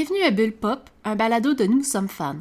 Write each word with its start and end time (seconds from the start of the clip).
Bienvenue 0.00 0.22
à 0.22 0.30
Bulle 0.30 0.52
Pop, 0.52 0.90
un 1.02 1.16
balado 1.16 1.54
de 1.54 1.64
Nous 1.64 1.82
sommes 1.82 2.06
fans. 2.06 2.38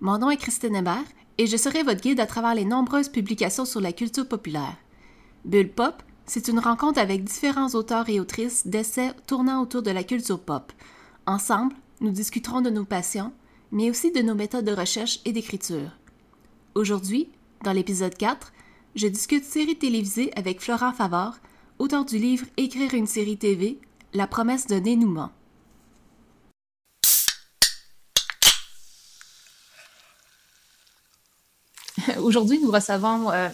Mon 0.00 0.16
nom 0.16 0.30
est 0.30 0.38
Christine 0.38 0.74
Hébert 0.74 1.04
et 1.36 1.46
je 1.46 1.58
serai 1.58 1.82
votre 1.82 2.00
guide 2.00 2.18
à 2.18 2.24
travers 2.24 2.54
les 2.54 2.64
nombreuses 2.64 3.10
publications 3.10 3.66
sur 3.66 3.82
la 3.82 3.92
culture 3.92 4.26
populaire. 4.26 4.78
Bulle 5.44 5.68
Pop, 5.68 6.02
c'est 6.24 6.48
une 6.48 6.58
rencontre 6.58 6.98
avec 6.98 7.22
différents 7.22 7.74
auteurs 7.74 8.08
et 8.08 8.20
autrices 8.20 8.66
d'essais 8.66 9.12
tournant 9.26 9.60
autour 9.60 9.82
de 9.82 9.90
la 9.90 10.02
culture 10.02 10.40
pop. 10.40 10.72
Ensemble, 11.26 11.74
nous 12.00 12.10
discuterons 12.10 12.62
de 12.62 12.70
nos 12.70 12.86
passions, 12.86 13.34
mais 13.70 13.90
aussi 13.90 14.10
de 14.10 14.22
nos 14.22 14.34
méthodes 14.34 14.64
de 14.64 14.72
recherche 14.72 15.20
et 15.26 15.32
d'écriture. 15.32 15.90
Aujourd'hui, 16.74 17.28
dans 17.64 17.72
l'épisode 17.72 18.16
4, 18.16 18.50
je 18.94 19.08
discute 19.08 19.44
série 19.44 19.76
télévisée 19.76 20.30
avec 20.36 20.62
Florent 20.62 20.94
Favard, 20.94 21.38
auteur 21.78 22.06
du 22.06 22.16
livre 22.16 22.46
Écrire 22.56 22.94
une 22.94 23.06
série 23.06 23.36
TV, 23.36 23.78
La 24.14 24.26
promesse 24.26 24.68
d'un 24.68 24.80
dénouement. 24.80 25.32
Aujourd'hui, 32.24 32.58
nous 32.58 32.70
recevons 32.70 33.30
euh, 33.30 33.50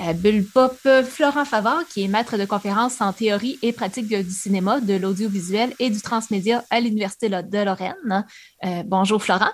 euh, 0.00 0.12
Bull 0.12 0.44
Pop 0.44 0.76
Florent 1.04 1.46
Favard, 1.46 1.88
qui 1.88 2.02
est 2.02 2.08
maître 2.08 2.36
de 2.36 2.44
conférences 2.44 3.00
en 3.00 3.14
théorie 3.14 3.58
et 3.62 3.72
pratique 3.72 4.08
du 4.08 4.30
cinéma, 4.30 4.82
de 4.82 4.92
l'audiovisuel 4.92 5.74
et 5.78 5.88
du 5.88 6.02
transmédia 6.02 6.62
à 6.68 6.80
l'Université 6.80 7.30
de 7.30 7.64
Lorraine. 7.64 8.26
Euh, 8.62 8.82
bonjour 8.84 9.22
Florent. 9.22 9.52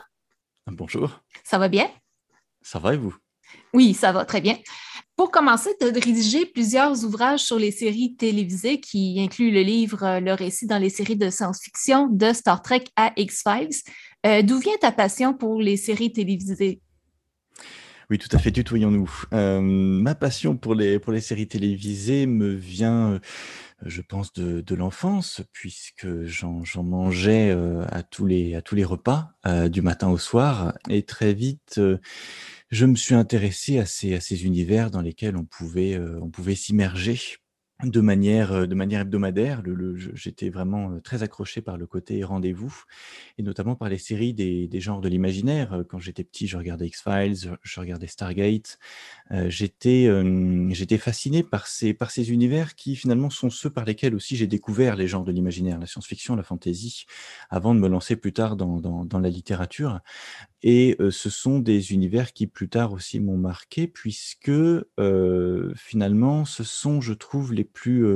Bonjour. 0.66 1.20
Ça 1.44 1.58
va 1.58 1.68
bien? 1.68 1.88
Ça 2.60 2.80
va 2.80 2.94
et 2.94 2.96
vous? 2.96 3.14
Oui, 3.72 3.94
ça 3.94 4.10
va 4.10 4.24
très 4.24 4.40
bien. 4.40 4.58
Pour 5.14 5.30
commencer, 5.30 5.70
tu 5.78 5.86
as 5.86 5.92
rédigé 5.92 6.44
plusieurs 6.44 7.04
ouvrages 7.04 7.44
sur 7.44 7.60
les 7.60 7.70
séries 7.70 8.16
télévisées 8.16 8.80
qui 8.80 9.20
incluent 9.20 9.52
le 9.52 9.62
livre 9.62 10.18
Le 10.18 10.32
récit 10.32 10.66
dans 10.66 10.78
les 10.78 10.90
séries 10.90 11.14
de 11.14 11.30
science-fiction 11.30 12.08
de 12.08 12.32
Star 12.32 12.62
Trek 12.62 12.82
à 12.96 13.12
X-Files. 13.16 14.44
D'où 14.44 14.58
vient 14.58 14.76
ta 14.80 14.90
passion 14.90 15.34
pour 15.34 15.62
les 15.62 15.76
séries 15.76 16.12
télévisées? 16.12 16.80
Oui, 18.10 18.18
tout 18.18 18.28
à 18.32 18.38
fait, 18.38 18.52
tutoyons-nous. 18.52 19.10
Euh, 19.32 19.60
ma 19.60 20.14
passion 20.14 20.56
pour 20.56 20.74
les, 20.74 20.98
pour 20.98 21.12
les 21.12 21.20
séries 21.20 21.48
télévisées 21.48 22.26
me 22.26 22.52
vient, 22.52 23.12
euh, 23.12 23.18
je 23.86 24.02
pense, 24.02 24.32
de, 24.34 24.60
de 24.60 24.74
l'enfance, 24.74 25.42
puisque 25.52 26.06
j'en 26.24 26.62
mangeais 26.82 27.50
euh, 27.50 27.84
à, 27.90 28.02
tous 28.02 28.26
les, 28.26 28.54
à 28.54 28.62
tous 28.62 28.74
les 28.74 28.84
repas, 28.84 29.30
du 29.70 29.82
matin 29.82 30.08
au 30.08 30.18
soir. 30.18 30.74
Et 30.88 31.02
très 31.02 31.34
vite, 31.34 31.80
je 32.70 32.86
me 32.86 32.96
suis 32.96 33.14
intéressé 33.14 33.78
à 33.78 33.86
ces, 33.86 34.14
à 34.14 34.20
ces 34.20 34.44
univers 34.44 34.90
dans 34.90 35.02
lesquels 35.02 35.36
on 35.36 35.44
pouvait, 35.44 35.98
on 35.98 36.30
pouvait 36.30 36.54
s'immerger 36.54 37.20
de 37.84 38.00
manière, 38.00 38.52
euh, 38.52 38.66
de 38.66 38.74
manière 38.74 39.02
hebdomadaire. 39.02 39.62
J'étais 40.14 40.50
vraiment 40.50 40.92
euh, 40.92 41.00
très 41.00 41.22
accroché 41.22 41.60
par 41.60 41.76
le 41.76 41.86
côté 41.86 42.22
rendez-vous 42.24 42.84
et 43.38 43.42
notamment 43.42 43.74
par 43.74 43.88
les 43.88 43.98
séries 43.98 44.34
des, 44.34 44.68
genres 44.80 45.00
de 45.00 45.08
l'imaginaire. 45.08 45.72
Euh, 45.72 45.84
quand 45.84 45.98
j'étais 45.98 46.24
petit, 46.24 46.46
je 46.46 46.56
regardais 46.56 46.86
X-Files, 46.86 47.56
je 47.62 47.80
regardais 47.80 48.06
Stargate. 48.06 48.78
j'étais, 49.48 50.08
fasciné 50.98 51.42
par 51.42 51.66
ces, 51.66 51.94
par 51.94 52.10
ces 52.10 52.30
univers 52.32 52.74
qui 52.74 52.96
finalement 52.96 53.30
sont 53.30 53.50
ceux 53.50 53.70
par 53.70 53.84
lesquels 53.84 54.14
aussi 54.14 54.36
j'ai 54.36 54.46
découvert 54.46 54.96
les 54.96 55.08
genres 55.08 55.24
de 55.24 55.32
l'imaginaire, 55.32 55.78
la 55.78 55.86
science-fiction, 55.86 56.36
la 56.36 56.42
fantasy, 56.42 57.06
avant 57.50 57.74
de 57.74 57.80
me 57.80 57.88
lancer 57.88 58.16
plus 58.16 58.32
tard 58.32 58.56
dans, 58.56 58.80
dans 58.80 59.18
la 59.18 59.28
littérature. 59.28 60.00
Et 60.62 60.96
ce 61.10 61.30
sont 61.30 61.58
des 61.58 61.92
univers 61.92 62.32
qui 62.32 62.46
plus 62.46 62.68
tard 62.68 62.92
aussi 62.92 63.20
m'ont 63.20 63.36
marqué 63.36 63.86
puisque 63.86 64.52
finalement 65.76 66.44
ce 66.44 66.64
sont, 66.64 67.00
je 67.00 67.12
trouve, 67.12 67.52
les 67.52 67.64
plus, 67.74 68.06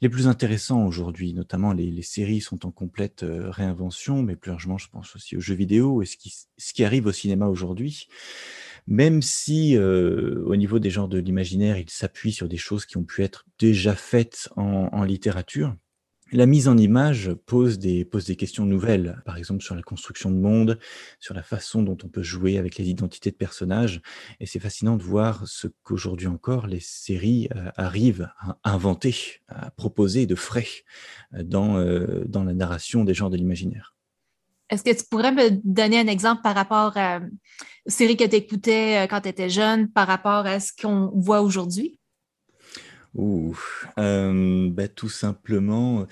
les 0.00 0.08
plus 0.08 0.28
intéressants 0.28 0.86
aujourd'hui. 0.86 1.32
Notamment 1.34 1.72
les, 1.72 2.02
séries 2.02 2.40
sont 2.40 2.66
en 2.66 2.70
complète 2.70 3.24
réinvention, 3.26 4.22
mais 4.22 4.36
plus 4.36 4.50
largement 4.50 4.78
je 4.78 4.88
pense 4.88 5.16
aussi 5.16 5.36
aux 5.36 5.40
jeux 5.40 5.54
vidéo 5.54 6.02
et 6.02 6.06
ce 6.06 6.16
qui, 6.16 6.84
arrive 6.84 7.06
au 7.06 7.12
cinéma 7.12 7.46
aujourd'hui. 7.48 8.08
Même 8.86 9.22
si 9.22 9.76
au 9.76 10.56
niveau 10.56 10.78
des 10.78 10.90
genres 10.90 11.08
de 11.08 11.18
l'imaginaire, 11.18 11.78
il 11.78 11.90
s'appuie 11.90 12.32
sur 12.32 12.48
des 12.48 12.56
choses 12.56 12.86
qui 12.86 12.96
ont 12.96 13.04
pu 13.04 13.22
être 13.22 13.46
déjà 13.58 13.94
faites 13.94 14.48
en 14.56 15.02
littérature, 15.02 15.74
la 16.32 16.46
mise 16.46 16.68
en 16.68 16.76
image 16.76 17.32
pose 17.46 17.78
des, 17.78 18.08
des 18.26 18.36
questions 18.36 18.64
nouvelles, 18.64 19.22
par 19.24 19.36
exemple 19.36 19.62
sur 19.62 19.74
la 19.74 19.82
construction 19.82 20.30
de 20.30 20.36
monde, 20.36 20.78
sur 21.18 21.34
la 21.34 21.42
façon 21.42 21.82
dont 21.82 21.96
on 22.04 22.08
peut 22.08 22.22
jouer 22.22 22.58
avec 22.58 22.76
les 22.76 22.88
identités 22.88 23.30
de 23.30 23.36
personnages. 23.36 24.00
Et 24.38 24.46
c'est 24.46 24.60
fascinant 24.60 24.96
de 24.96 25.02
voir 25.02 25.46
ce 25.46 25.68
qu'aujourd'hui 25.82 26.26
encore 26.26 26.66
les 26.66 26.80
séries 26.80 27.48
euh, 27.56 27.70
arrivent 27.76 28.30
à 28.38 28.58
inventer, 28.64 29.14
à 29.48 29.70
proposer 29.70 30.26
de 30.26 30.34
frais 30.34 30.68
euh, 31.34 31.42
dans, 31.42 31.76
euh, 31.76 32.24
dans 32.26 32.44
la 32.44 32.54
narration 32.54 33.04
des 33.04 33.14
genres 33.14 33.30
de 33.30 33.36
l'imaginaire. 33.36 33.94
Est-ce 34.68 34.84
que 34.84 34.96
tu 34.96 35.04
pourrais 35.10 35.32
me 35.32 35.50
donner 35.64 35.98
un 35.98 36.06
exemple 36.06 36.42
par 36.42 36.54
rapport 36.54 36.96
à 36.96 37.20
aux 37.86 37.90
séries 37.90 38.16
que 38.16 38.24
tu 38.24 38.36
écoutais 38.36 39.06
quand 39.10 39.22
tu 39.22 39.28
étais 39.28 39.48
jeune, 39.48 39.90
par 39.90 40.06
rapport 40.06 40.46
à 40.46 40.60
ce 40.60 40.70
qu'on 40.80 41.10
voit 41.14 41.40
aujourd'hui? 41.40 41.99
Ouh, 43.14 43.56
bah, 43.96 44.88
tout 44.88 45.08
simplement, 45.08 46.06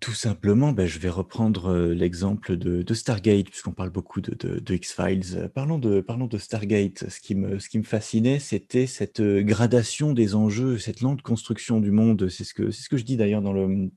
tout 0.00 0.12
simplement, 0.12 0.72
bah, 0.72 0.86
je 0.86 0.98
vais 0.98 1.08
reprendre, 1.08 1.74
l'exemple 1.88 2.56
de 2.56 2.94
Stargate 2.94 3.50
puisqu'on 3.50 3.72
parle 3.72 3.90
beaucoup 3.90 4.20
de 4.20 4.74
X-Files. 4.74 5.50
Parlons 5.54 5.78
de 5.78 6.00
parlons 6.00 6.26
de 6.26 6.38
Stargate. 6.38 7.08
Ce 7.08 7.20
qui 7.20 7.34
me 7.34 7.84
fascinait, 7.84 8.38
c'était 8.38 8.86
cette, 8.86 9.20
gradation 9.20 10.12
des 10.12 10.34
enjeux, 10.34 10.78
cette 10.78 11.00
lente 11.00 11.22
construction 11.22 11.80
du 11.80 11.90
monde. 11.90 12.28
C'est 12.28 12.44
ce 12.44 12.54
que 12.54 12.70
c'est 12.70 12.82
ce 12.82 12.88
que 12.88 12.96
je 12.96 13.04
dis 13.04 13.16
d'ailleurs 13.16 13.42
dans 13.42 13.52
le, 13.52 13.90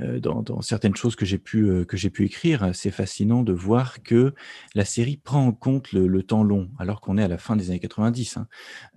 euh, 0.00 0.20
dans, 0.20 0.60
certaines 0.62 0.96
choses 0.96 1.16
que 1.16 1.24
j'ai 1.24 1.38
pu, 1.38 1.68
euh, 1.68 1.84
que 1.84 1.96
j'ai 1.96 2.10
pu 2.10 2.24
écrire. 2.24 2.70
C'est 2.74 2.90
fascinant 2.90 3.42
de 3.42 3.52
voir 3.52 4.02
que 4.02 4.34
la 4.74 4.84
série 4.84 5.16
prend 5.16 5.46
en 5.46 5.52
compte 5.52 5.92
le, 5.92 6.22
temps 6.22 6.44
long, 6.44 6.70
alors 6.78 7.00
qu'on 7.00 7.18
est 7.18 7.22
à 7.22 7.28
la 7.28 7.38
fin 7.38 7.56
des 7.56 7.70
années 7.70 7.80
90. 7.80 8.36
Hein. 8.36 8.48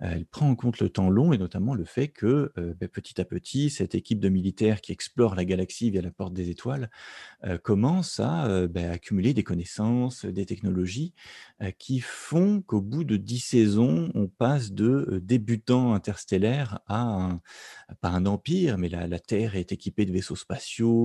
Euh, 0.02 0.12
elle 0.12 0.26
prend 0.26 0.48
en 0.48 0.54
compte 0.54 0.80
le 0.80 0.88
temps 0.88 1.10
long 1.10 1.32
et 1.32 1.38
notamment 1.38 1.74
le 1.74 1.84
fait 1.84 2.08
que 2.08 2.52
ben, 2.56 2.88
petit 2.88 3.20
à 3.20 3.24
petit, 3.24 3.70
cette 3.70 3.94
équipe 3.94 4.20
de 4.20 4.28
militaires 4.28 4.80
qui 4.80 4.92
explore 4.92 5.34
la 5.34 5.44
galaxie 5.44 5.90
via 5.90 6.00
la 6.00 6.10
porte 6.10 6.32
des 6.32 6.50
étoiles 6.50 6.90
commence 7.62 8.20
à 8.20 8.66
ben, 8.68 8.90
accumuler 8.90 9.34
des 9.34 9.42
connaissances, 9.42 10.24
des 10.24 10.46
technologies 10.46 11.14
qui 11.78 12.00
font 12.00 12.62
qu'au 12.62 12.80
bout 12.80 13.04
de 13.04 13.16
dix 13.16 13.40
saisons, 13.40 14.10
on 14.14 14.28
passe 14.28 14.72
de 14.72 15.20
débutant 15.22 15.94
interstellaire 15.94 16.80
à 16.86 17.02
un, 17.02 17.40
un 18.02 18.26
empire, 18.26 18.78
mais 18.78 18.88
la 18.88 19.18
Terre 19.18 19.56
est 19.56 19.72
équipée 19.72 20.06
de 20.06 20.12
vaisseaux 20.12 20.36
spatiaux 20.36 20.55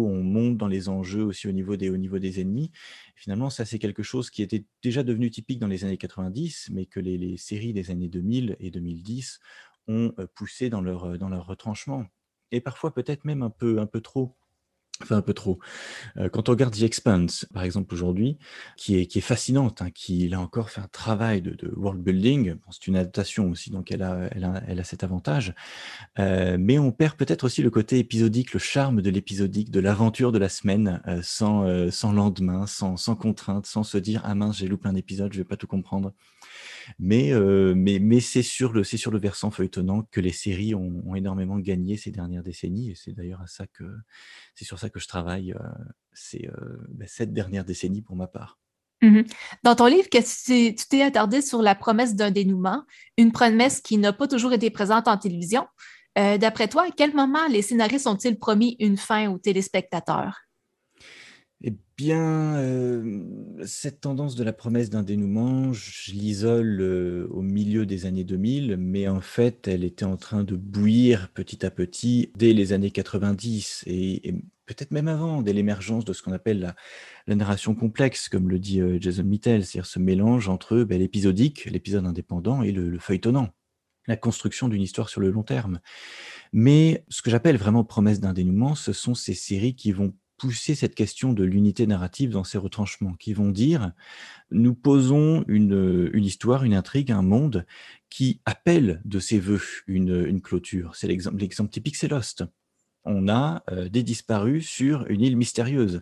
on 0.07 0.23
monte 0.23 0.57
dans 0.57 0.67
les 0.67 0.89
enjeux 0.89 1.23
aussi 1.23 1.47
au 1.47 1.51
niveau 1.51 1.75
des, 1.75 1.89
des 1.89 2.41
ennemis. 2.41 2.71
finalement, 3.15 3.49
ça, 3.49 3.65
c'est 3.65 3.79
quelque 3.79 4.03
chose 4.03 4.29
qui 4.29 4.41
était 4.43 4.65
déjà 4.83 5.03
devenu 5.03 5.29
typique 5.29 5.59
dans 5.59 5.67
les 5.67 5.83
années 5.85 5.97
90, 5.97 6.69
mais 6.71 6.85
que 6.85 6.99
les, 6.99 7.37
séries 7.37 7.73
des 7.73 7.91
années 7.91 8.09
2000 8.09 8.57
et 8.59 8.71
2010 8.71 9.39
ont 9.87 10.13
euh, 10.19 10.27
poussé 10.35 10.69
dans 10.69 10.81
leur, 10.81 11.05
euh, 11.05 11.17
dans 11.17 11.29
leur 11.29 11.45
retranchement. 11.47 12.05
Et 12.51 12.61
parfois 12.61 12.93
peut-être 12.93 13.25
même 13.25 13.41
un 13.41 13.49
peu, 13.49 13.79
un 13.79 13.85
peu 13.85 14.01
trop. 14.01 14.35
Enfin, 15.03 15.17
un 15.17 15.21
peu 15.21 15.33
trop. 15.33 15.59
Euh, 16.17 16.29
quand 16.29 16.49
on 16.49 16.51
regarde 16.51 16.75
The 16.75 16.83
Expanse, 16.83 17.45
par 17.53 17.63
exemple, 17.63 17.93
aujourd'hui, 17.93 18.37
qui 18.77 18.97
est, 18.97 19.05
qui 19.05 19.19
est 19.19 19.21
fascinante, 19.21 19.81
hein, 19.81 19.89
qui, 19.91 20.27
là 20.29 20.39
encore, 20.39 20.69
fait 20.69 20.81
un 20.81 20.89
travail 20.91 21.41
de, 21.41 21.55
world 21.75 22.01
building. 22.01 22.55
c'est 22.69 22.87
une 22.87 22.95
adaptation 22.95 23.49
aussi, 23.49 23.71
donc 23.71 23.91
elle 23.91 24.03
a, 24.03 24.29
elle 24.31 24.43
a, 24.43 24.61
elle 24.67 24.79
a 24.79 24.83
cet 24.83 25.03
avantage. 25.03 25.53
Euh, 26.19 26.57
mais 26.59 26.79
on 26.79 26.91
perd 26.91 27.15
peut-être 27.15 27.43
aussi 27.43 27.61
le 27.61 27.69
côté 27.69 27.99
épisodique, 27.99 28.53
le 28.53 28.59
charme 28.59 29.01
de 29.01 29.09
l'épisodique, 29.09 29.71
de 29.71 29.79
l'aventure 29.79 30.31
de 30.31 30.39
la 30.39 30.49
semaine, 30.49 31.01
euh, 31.07 31.21
sans, 31.23 31.91
sans 31.91 32.11
lendemain, 32.11 32.67
sans, 32.67 32.97
sans 32.97 33.15
contrainte, 33.15 33.65
sans 33.65 33.83
se 33.83 33.97
dire 33.97 34.21
Ah 34.23 34.35
mince, 34.35 34.57
j'ai 34.57 34.67
loupé 34.67 34.87
un 34.87 34.95
épisode, 34.95 35.33
je 35.33 35.39
vais 35.39 35.45
pas 35.45 35.57
tout 35.57 35.67
comprendre. 35.67 36.13
Mais, 36.99 37.31
mais 37.75 38.19
c'est 38.19 38.43
sur, 38.43 38.73
le, 38.73 38.83
versant 39.17 39.51
feuilletonnant 39.51 40.03
que 40.11 40.19
les 40.19 40.31
séries 40.31 40.75
ont, 40.75 41.15
énormément 41.15 41.59
gagné 41.59 41.97
ces 41.97 42.11
dernières 42.11 42.43
décennies. 42.43 42.91
Et 42.91 42.95
c'est 42.95 43.13
d'ailleurs 43.13 43.41
à 43.41 43.47
ça 43.47 43.67
que 43.67 43.83
sur 44.55 44.79
ça 44.79 44.89
que 44.89 44.99
je 44.99 45.07
travaille 45.07 45.53
ces 46.13 46.49
bah, 46.89 47.05
cette 47.07 47.33
dernière 47.33 47.65
décennie 47.65 48.01
pour 48.01 48.15
ma 48.15 48.27
part. 48.27 48.59
Mmh 49.01 49.21
Dans 49.63 49.75
ton 49.75 49.87
livre, 49.87 50.07
tu 50.11 50.75
t'es 50.89 51.01
attardé 51.01 51.41
sur 51.41 51.61
la 51.61 51.75
promesse 51.75 52.15
d'un 52.15 52.31
dénouement, 52.31 52.83
une 53.17 53.31
promesse 53.31 53.81
qui 53.81 53.97
n'a 53.97 54.13
pas 54.13 54.27
toujours 54.27 54.53
été 54.53 54.69
présente 54.69 55.07
en 55.07 55.17
télévision. 55.17 55.65
D'après 56.15 56.67
toi, 56.67 56.83
à 56.83 56.91
quel 56.95 57.15
moment 57.15 57.47
les 57.49 57.61
scénaristes 57.61 58.07
ont-ils 58.07 58.37
promis 58.37 58.75
une 58.79 58.97
fin 58.97 59.29
aux 59.31 59.37
téléspectateurs? 59.37 60.41
Bien, 62.01 62.59
cette 63.63 64.01
tendance 64.01 64.33
de 64.33 64.43
la 64.43 64.53
promesse 64.53 64.89
d'un 64.89 65.03
dénouement, 65.03 65.71
je 65.71 66.11
l'isole 66.13 66.81
au 67.29 67.43
milieu 67.43 67.85
des 67.85 68.07
années 68.07 68.23
2000, 68.23 68.75
mais 68.77 69.07
en 69.07 69.21
fait, 69.21 69.67
elle 69.67 69.83
était 69.83 70.03
en 70.03 70.17
train 70.17 70.43
de 70.43 70.55
bouillir 70.55 71.29
petit 71.29 71.63
à 71.63 71.69
petit 71.69 72.31
dès 72.35 72.53
les 72.53 72.73
années 72.73 72.89
90 72.89 73.83
et, 73.85 74.33
peut-être 74.65 74.89
même 74.89 75.07
avant, 75.07 75.43
dès 75.43 75.53
l'émergence 75.53 76.03
de 76.03 76.13
ce 76.13 76.23
qu'on 76.23 76.31
appelle 76.31 76.73
la, 77.27 77.35
narration 77.35 77.75
complexe, 77.75 78.29
comme 78.29 78.49
le 78.49 78.57
dit 78.57 78.81
Jason 78.99 79.23
Mittel, 79.23 79.63
c'est-à-dire 79.63 79.85
ce 79.85 79.99
mélange 79.99 80.49
entre 80.49 80.81
ben, 80.81 80.97
l'épisodique, 80.97 81.65
l'épisode 81.65 82.07
indépendant 82.07 82.63
et 82.63 82.71
le 82.71 82.97
feuilletonnant, 82.97 83.49
la 84.07 84.17
construction 84.17 84.69
d'une 84.69 84.81
histoire 84.81 85.07
sur 85.07 85.21
le 85.21 85.29
long 85.29 85.43
terme. 85.43 85.79
Mais 86.51 87.05
ce 87.09 87.21
que 87.21 87.29
j'appelle 87.29 87.57
vraiment 87.57 87.83
promesse 87.83 88.19
d'un 88.19 88.33
dénouement, 88.33 88.73
ce 88.73 88.91
sont 88.91 89.13
ces 89.13 89.35
séries 89.35 89.75
qui 89.75 89.91
vont 89.91 90.15
pousser 90.41 90.73
cette 90.73 90.95
question 90.95 91.33
de 91.33 91.43
l'unité 91.43 91.85
narrative 91.85 92.31
dans 92.31 92.43
ces 92.43 92.57
retranchements, 92.57 93.13
qui 93.13 93.31
vont 93.31 93.51
dire, 93.51 93.91
nous 94.49 94.73
posons 94.73 95.45
une, 95.47 96.09
une 96.13 96.25
histoire, 96.25 96.63
une 96.63 96.73
intrigue, 96.73 97.11
un 97.11 97.21
monde 97.21 97.67
qui 98.09 98.41
appelle 98.45 99.03
de 99.05 99.19
ses 99.19 99.39
voeux 99.39 99.61
une, 99.85 100.25
une 100.25 100.41
clôture. 100.41 100.95
C'est 100.95 101.07
l'exemple 101.07 101.69
typique, 101.69 101.95
c'est 101.95 102.07
Lost 102.07 102.43
on 103.05 103.27
a 103.27 103.63
des 103.89 104.03
disparus 104.03 104.67
sur 104.67 105.05
une 105.07 105.21
île 105.21 105.37
mystérieuse. 105.37 106.01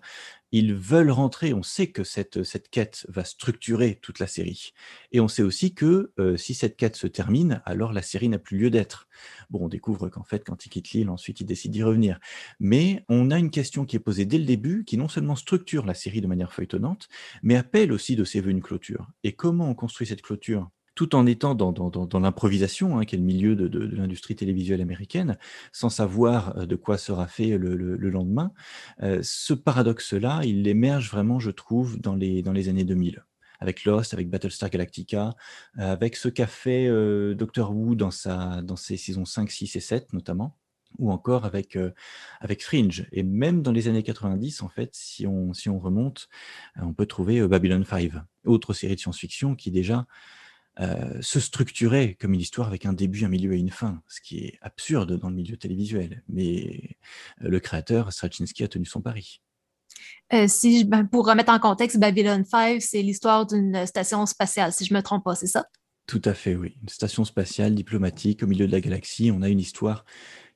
Ils 0.52 0.74
veulent 0.74 1.12
rentrer, 1.12 1.54
on 1.54 1.62
sait 1.62 1.88
que 1.88 2.04
cette, 2.04 2.70
quête 2.72 3.06
va 3.08 3.24
structurer 3.24 4.00
toute 4.02 4.18
la 4.18 4.26
série. 4.26 4.74
Et 5.12 5.20
on 5.20 5.28
sait 5.28 5.44
aussi 5.44 5.76
que 5.76 6.12
si 6.38 6.56
cette 6.56 6.76
quête 6.76 6.96
se 6.96 7.06
termine, 7.08 7.62
alors 7.66 7.94
la 7.94 8.02
série 8.02 8.30
n'a 8.30 8.40
plus 8.40 8.58
lieu 8.58 8.70
d'être. 8.72 9.08
Bon, 9.52 9.66
on 9.66 9.68
découvre 9.68 10.10
qu'en 10.10 10.24
fait, 10.24 10.44
quand 10.44 10.66
il 10.66 10.70
quitte 10.70 10.92
l'île, 10.92 11.10
ensuite 11.10 11.40
il 11.42 11.46
décide 11.46 11.72
d'y 11.72 11.84
revenir. 11.84 12.20
Mais 12.60 13.06
on 13.10 13.30
a 13.30 13.38
une 13.38 13.52
question 13.52 13.86
qui 13.86 13.96
est 13.96 14.00
posée 14.00 14.26
dès 14.26 14.40
le 14.40 14.46
début, 14.46 14.86
qui 14.86 14.98
non 14.98 15.08
seulement 15.08 15.36
structure 15.36 15.86
la 15.86 15.94
série 15.94 16.22
de 16.22 16.28
manière 16.28 16.54
feuilletonnante, 16.54 17.10
mais 17.44 17.56
appelle 17.56 17.92
aussi 17.92 18.16
de 18.16 18.24
ses 18.24 18.42
voeux 18.42 18.52
une 18.52 18.62
clôture. 18.62 19.08
Et 19.24 19.34
comment 19.34 19.70
on 19.70 19.76
construit 19.76 20.08
cette 20.08 20.24
clôture? 20.24 20.70
Tout 21.00 21.16
en 21.16 21.26
étant 21.26 21.56
dans, 21.56 22.20
l'improvisation, 22.20 23.00
hein, 23.00 23.06
qui 23.06 23.16
est 23.16 23.20
le 23.20 23.24
milieu 23.24 23.56
de, 23.56 23.80
l'industrie 23.80 24.36
télévisuelle 24.36 24.82
américaine, 24.82 25.38
sans 25.72 25.88
savoir 25.88 26.58
euh, 26.58 26.66
de 26.66 26.76
quoi 26.76 26.98
sera 26.98 27.26
fait 27.26 27.58
le, 27.58 27.96
lendemain. 27.96 28.52
Euh, 29.02 29.22
ce 29.24 29.54
paradoxe-là, 29.54 30.42
il 30.44 30.68
émerge 30.68 31.10
vraiment, 31.10 31.40
je 31.40 31.52
trouve, 31.52 32.02
dans 32.02 32.16
les, 32.16 32.68
années 32.68 32.84
2000 32.84 33.24
avec 33.62 33.86
Lost, 33.86 34.14
avec 34.14 34.30
Battlestar 34.30 34.70
Galactica, 34.70 35.36
euh, 35.78 35.94
avec 35.94 36.18
ce 36.18 36.28
qu'a 36.28 36.48
fait 36.48 36.90
Doctor 37.34 37.74
Who 37.74 37.96
dans, 37.96 38.12
sa, 38.12 38.62
dans 38.62 38.76
ses 38.76 38.98
saisons 38.98 39.24
5, 39.24 39.50
6 39.50 39.78
et 39.78 39.80
7 39.80 40.12
notamment, 40.12 40.58
ou 40.98 41.14
encore 41.14 41.46
avec, 41.46 41.78
avec 42.42 42.62
Fringe. 42.62 43.08
Et 43.14 43.24
même 43.24 43.62
dans 43.62 43.72
les 43.72 43.88
années 43.88 44.04
90, 44.04 44.64
en 44.64 44.68
fait, 44.68 44.90
si 44.92 45.26
on, 45.26 45.54
si 45.54 45.70
on 45.70 45.80
remonte, 45.80 46.28
on 46.76 46.94
peut 46.94 47.06
trouver 47.06 47.48
Babylon 47.48 47.86
5, 47.86 48.12
autre 48.44 48.74
série 48.74 48.96
de 48.96 49.00
science-fiction 49.00 49.56
qui 49.56 49.72
déjà 49.72 50.06
euh, 50.80 51.22
se 51.22 51.40
structurer 51.40 52.16
comme 52.20 52.34
une 52.34 52.40
histoire 52.40 52.68
avec 52.68 52.86
un 52.86 52.94
début, 52.94 53.26
un 53.26 53.30
milieu 53.30 53.54
et 53.54 53.58
une 53.58 53.70
fin, 53.70 54.02
ce 54.08 54.22
qui 54.22 54.40
est 54.40 54.58
absurde 54.62 55.20
dans 55.20 55.30
le 55.30 55.36
milieu 55.36 55.58
télévisuel. 55.58 56.24
Mais 56.30 56.98
euh, 57.42 57.50
le 57.50 57.60
créateur, 57.60 58.14
Straczynski, 58.14 58.64
a 58.64 58.68
tenu 58.68 58.86
son 58.86 59.02
pari. 59.02 59.42
Euh, 60.32 60.48
si, 60.48 60.86
ben, 60.86 61.06
pour 61.06 61.28
remettre 61.28 61.52
en 61.52 61.60
contexte, 61.60 62.00
Babylon 62.00 62.44
5, 62.46 62.82
c'est 62.82 63.02
l'histoire 63.02 63.46
d'une 63.46 63.86
station 63.86 64.26
spatiale, 64.26 64.72
si 64.72 64.86
je 64.86 64.94
ne 64.94 65.00
me 65.00 65.04
trompe 65.04 65.26
pas, 65.26 65.36
c'est 65.36 65.48
ça? 65.48 65.66
Tout 66.08 66.22
à 66.26 66.34
fait, 66.34 66.56
oui. 66.56 66.76
Une 66.82 66.90
station 66.90 67.26
spatiale 67.26 67.76
diplomatique 67.76 68.42
au 68.42 68.48
milieu 68.48 68.66
de 68.66 68.72
la 68.72 68.82
galaxie. 68.82 69.32
On 69.32 69.42
a 69.42 69.50
une 69.50 69.60
histoire 69.60 70.06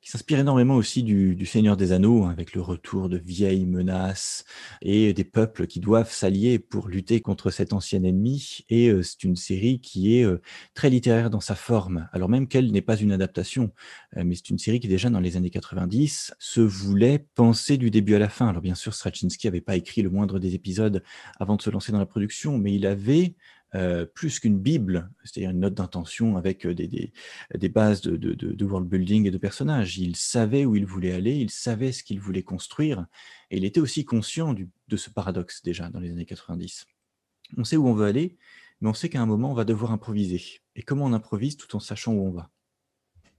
qui 0.03 0.09
s'inspire 0.09 0.39
énormément 0.39 0.75
aussi 0.75 1.01
du, 1.01 1.45
Seigneur 1.45 1.77
des 1.77 1.93
Anneaux, 1.93 2.25
hein, 2.25 2.29
avec 2.29 2.53
le 2.53 2.61
retour 2.61 3.07
de 3.07 3.17
vieilles 3.17 3.65
menaces 3.65 4.43
et 4.81 5.13
des 5.13 5.23
peuples 5.23 5.65
qui 5.65 5.79
doivent 5.79 6.11
s'allier 6.11 6.59
pour 6.59 6.89
lutter 6.89 7.21
contre 7.21 7.51
cet 7.51 7.71
ancien 7.71 8.03
ennemi. 8.03 8.65
Et 8.67 8.89
euh, 8.89 9.01
c'est 9.01 9.23
une 9.23 9.37
série 9.37 9.79
qui 9.79 10.17
est 10.17 10.25
euh, 10.25 10.41
très 10.73 10.89
littéraire 10.89 11.29
dans 11.29 11.39
sa 11.39 11.55
forme, 11.55 12.09
alors 12.11 12.27
même 12.27 12.49
qu'elle 12.49 12.69
n'est 12.73 12.81
pas 12.81 12.97
une 12.97 13.13
adaptation, 13.13 13.71
euh, 14.17 14.23
mais 14.25 14.35
c'est 14.35 14.49
une 14.49 14.59
série 14.59 14.81
qui 14.81 14.89
déjà 14.89 15.09
dans 15.09 15.21
les 15.21 15.37
années 15.37 15.49
90 15.49 16.33
se 16.37 16.59
voulait 16.59 17.25
penser 17.35 17.77
du 17.77 17.89
début 17.89 18.15
à 18.15 18.19
la 18.19 18.29
fin. 18.29 18.49
Alors 18.49 18.61
bien 18.61 18.75
sûr, 18.75 18.93
Straczynski 18.93 19.47
n'avait 19.47 19.61
pas 19.61 19.77
écrit 19.77 20.01
le 20.01 20.09
moindre 20.09 20.37
des 20.37 20.53
épisodes 20.53 21.01
avant 21.39 21.55
de 21.55 21.61
se 21.61 21.69
lancer 21.69 21.93
dans 21.93 21.99
la 21.99 22.05
production, 22.05 22.57
mais 22.57 22.75
il 22.75 22.85
avait 22.85 23.35
euh, 23.75 24.05
plus 24.05 24.39
qu'une 24.39 24.59
Bible, 24.59 25.09
c'est-à-dire 25.23 25.49
une 25.49 25.61
note 25.61 25.73
d'intention 25.73 26.37
avec 26.37 26.65
euh, 26.65 26.75
des, 26.75 27.69
bases 27.69 28.01
de, 28.01 28.15
de, 28.15 28.65
world 28.65 28.87
building 28.87 29.27
et 29.27 29.31
de 29.31 29.37
personnages. 29.37 29.97
Il 29.97 30.15
savait 30.15 30.65
où 30.65 30.75
il 30.75 30.85
voulait 30.85 31.13
aller, 31.13 31.35
il 31.35 31.49
savait 31.49 31.91
ce 31.91 32.03
qu'il 32.03 32.19
voulait 32.19 32.43
construire, 32.43 33.07
et 33.49 33.57
il 33.57 33.65
était 33.65 33.79
aussi 33.79 34.05
conscient 34.05 34.53
de 34.53 34.97
ce 34.97 35.09
paradoxe 35.09 35.63
déjà 35.63 35.89
dans 35.89 35.99
les 35.99 36.11
années 36.11 36.25
90. 36.25 36.85
On 37.57 37.63
sait 37.63 37.77
où 37.77 37.87
on 37.87 37.93
veut 37.93 38.05
aller, 38.05 38.37
mais 38.81 38.89
on 38.89 38.93
sait 38.93 39.09
qu'à 39.09 39.21
un 39.21 39.25
moment, 39.25 39.51
on 39.51 39.55
va 39.55 39.65
devoir 39.65 39.91
improviser. 39.91 40.61
Et 40.75 40.83
comment 40.83 41.05
on 41.05 41.13
improvise 41.13 41.57
tout 41.57 41.75
en 41.75 41.79
sachant 41.79 42.13
où 42.13 42.27
on 42.27 42.31
va? 42.31 42.49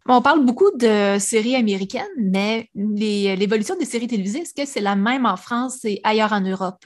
On 0.07 0.21
parle 0.21 0.45
beaucoup 0.45 0.71
de 0.77 1.17
séries 1.19 1.55
américaines, 1.55 2.05
mais 2.19 2.69
l'évolution 2.75 3.77
des 3.77 3.87
séries 3.87 4.09
télévisées, 4.09 4.41
est-ce 4.41 4.53
que 4.53 4.67
c'est 4.67 4.81
la 4.81 4.97
même 4.97 5.25
en 5.25 5.37
France 5.37 5.85
et 5.85 6.01
ailleurs 6.03 6.33
en 6.33 6.43
Europe? 6.43 6.85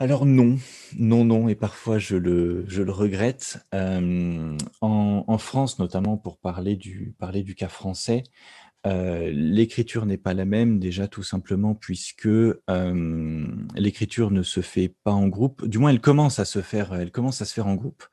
Alors 0.00 0.26
non, 0.26 0.58
non, 0.96 1.24
non, 1.24 1.48
et 1.48 1.56
parfois 1.56 1.98
je 1.98 2.16
le, 2.16 2.64
je 2.68 2.82
le 2.82 2.92
regrette. 2.92 3.58
Euh, 3.74 4.56
en, 4.80 5.38
France, 5.38 5.80
notamment 5.80 6.16
pour 6.16 6.38
parler 6.38 6.76
du, 6.76 7.16
parler 7.18 7.42
du 7.42 7.56
cas 7.56 7.68
français, 7.68 8.22
euh, 8.86 9.28
l'écriture 9.32 10.06
n'est 10.06 10.16
pas 10.16 10.34
la 10.34 10.44
même, 10.44 10.78
déjà 10.78 11.08
tout 11.08 11.24
simplement 11.24 11.74
puisque 11.74 12.26
euh, 12.26 13.46
l'écriture 13.74 14.30
ne 14.30 14.44
se 14.44 14.60
fait 14.60 14.94
pas 15.02 15.10
en 15.10 15.26
groupe. 15.26 15.66
Du 15.66 15.78
moins, 15.78 15.90
elle 15.90 16.00
commence 16.00 16.38
à 16.38 16.44
se 16.44 16.62
faire, 16.62 16.94
elle 16.94 17.10
commence 17.10 17.42
à 17.42 17.44
se 17.44 17.54
faire 17.54 17.66
en 17.66 17.74
groupe. 17.74 18.04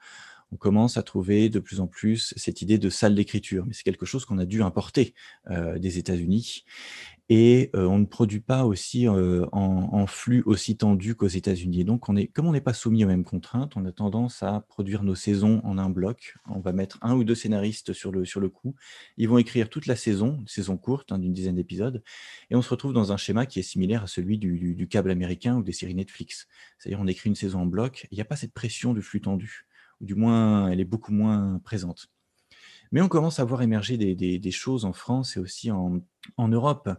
On 0.51 0.57
commence 0.57 0.97
à 0.97 1.03
trouver 1.03 1.49
de 1.49 1.59
plus 1.59 1.79
en 1.79 1.87
plus 1.87 2.33
cette 2.37 2.61
idée 2.61 2.77
de 2.77 2.89
salle 2.89 3.15
d'écriture, 3.15 3.65
mais 3.65 3.73
c'est 3.73 3.83
quelque 3.83 4.05
chose 4.05 4.25
qu'on 4.25 4.37
a 4.37 4.45
dû 4.45 4.61
importer 4.61 5.13
des 5.49 5.97
États-Unis 5.97 6.63
et 7.29 7.71
on 7.73 7.97
ne 7.97 8.05
produit 8.05 8.39
pas 8.39 8.65
aussi 8.65 9.07
en, 9.07 10.07
flux 10.07 10.43
aussi 10.45 10.77
tendu 10.77 11.15
qu'aux 11.15 11.27
États-Unis. 11.27 11.83
Donc, 11.83 12.05
comme 12.33 12.45
on 12.45 12.51
n'est 12.51 12.61
pas 12.61 12.73
soumis 12.73 13.03
aux 13.03 13.07
mêmes 13.07 13.23
contraintes, 13.23 13.75
on 13.75 13.85
a 13.85 13.91
tendance 13.91 14.43
à 14.43 14.61
produire 14.61 15.03
nos 15.03 15.15
saisons 15.15 15.59
en 15.63 15.77
un 15.79 15.89
bloc. 15.89 16.35
On 16.47 16.59
va 16.59 16.71
mettre 16.71 16.99
un 17.01 17.15
ou 17.15 17.23
deux 17.23 17.33
scénaristes 17.33 17.93
sur 17.93 18.11
le, 18.11 18.49
coup. 18.49 18.75
Ils 19.17 19.27
vont 19.27 19.39
écrire 19.39 19.69
toute 19.69 19.87
la 19.87 19.95
saison, 19.95 20.37
une 20.41 20.47
saison 20.47 20.77
courte 20.77 21.11
hein, 21.11 21.17
d'une 21.17 21.33
dizaine 21.33 21.55
d'épisodes, 21.55 22.03
et 22.51 22.55
on 22.55 22.61
se 22.61 22.69
retrouve 22.69 22.93
dans 22.93 23.11
un 23.11 23.17
schéma 23.17 23.47
qui 23.47 23.59
est 23.59 23.63
similaire 23.63 24.03
à 24.03 24.07
celui 24.07 24.37
du, 24.37 24.75
du 24.75 24.87
câble 24.87 25.09
américain 25.09 25.57
ou 25.57 25.63
des 25.63 25.71
séries 25.71 25.95
Netflix. 25.95 26.47
C'est-à-dire, 26.77 26.99
on 27.01 27.07
écrit 27.07 27.29
une 27.29 27.35
saison 27.35 27.61
en 27.61 27.65
bloc, 27.65 28.07
il 28.11 28.15
n'y 28.15 28.21
a 28.21 28.25
pas 28.25 28.35
cette 28.35 28.53
pression 28.53 28.93
du 28.93 29.01
flux 29.01 29.21
tendu, 29.21 29.65
du 30.05 30.15
moins, 30.15 30.69
elle 30.69 30.79
est 30.79 30.85
beaucoup 30.85 31.11
moins 31.11 31.59
présente. 31.63 32.09
Mais 32.91 33.01
on 33.01 33.09
commence 33.09 33.39
à 33.39 33.43
voir 33.43 33.61
émerger 33.61 33.97
des, 33.97 34.51
choses 34.51 34.85
en 34.85 34.93
France 34.93 35.35
et 35.35 35.39
aussi 35.39 35.71
en, 35.71 36.01
Europe 36.39 36.89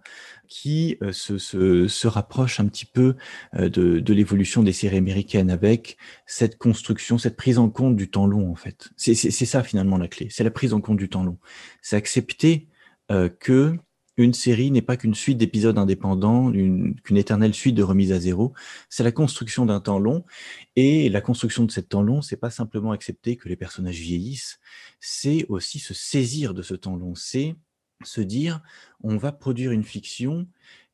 qui 0.49 0.99
euh, 1.03 1.13
se, 1.13 2.07
rapprochent 2.07 2.61
un 2.61 2.67
petit 2.67 2.85
peu 2.85 3.17
euh, 3.55 3.69
de, 3.69 4.13
l'évolution 4.13 4.63
des 4.63 4.73
séries 4.73 4.99
américaines 4.99 5.51
avec 5.51 5.97
cette 6.27 6.59
construction, 6.59 7.19
cette 7.19 7.37
prise 7.37 7.59
en 7.59 7.71
compte 7.71 7.97
du 7.97 8.11
temps 8.11 8.27
long 8.27 8.51
en 8.51 8.57
fait. 8.57 8.91
C'est 8.97 9.15
ça 9.15 9.63
finalement 9.63 9.97
la 9.97 10.09
clé, 10.09 10.29
c'est 10.31 10.45
la 10.45 10.51
prise 10.51 10.75
en 10.75 10.81
compte 10.81 10.99
du 10.99 11.09
temps 11.09 11.25
long. 11.25 11.39
C'est 11.81 11.97
accepter 11.97 12.69
euh, 13.11 13.29
que 13.29 13.79
une 14.17 14.33
série 14.33 14.71
n'est 14.71 14.83
pas 14.83 14.97
qu'une 14.97 15.15
suite 15.15 15.39
d'épisodes 15.39 15.79
indépendants, 15.79 16.51
qu'une 16.51 17.17
éternelle 17.17 17.55
suite 17.55 17.75
de 17.75 17.83
remise 17.83 18.13
à 18.13 18.21
zéro. 18.21 18.55
C'est 18.89 19.05
la 19.05 19.13
construction 19.13 19.67
d'un 19.67 19.81
temps 19.81 19.99
long. 19.99 20.25
Et 20.75 21.09
la 21.09 21.21
construction 21.21 21.65
de 21.65 21.71
ce 21.71 21.81
temps 21.81 22.03
long, 22.03 22.23
c'est 22.23 22.37
pas 22.37 22.51
simplement 22.51 22.93
accepter 22.93 23.37
que 23.37 23.49
les 23.49 23.57
personnages 23.57 23.99
vieillissent, 23.99 24.59
c'est 25.01 25.47
aussi 25.49 25.79
se 25.79 25.95
saisir 25.95 26.55
de 26.55 26.63
ce 26.63 26.75
temps 26.75 26.97
long. 26.97 27.15
C'est 27.15 27.57
se 28.05 28.21
dire, 28.21 28.61
on 29.03 29.17
va 29.17 29.33
produire 29.33 29.73
une 29.73 29.85
fiction 29.85 30.47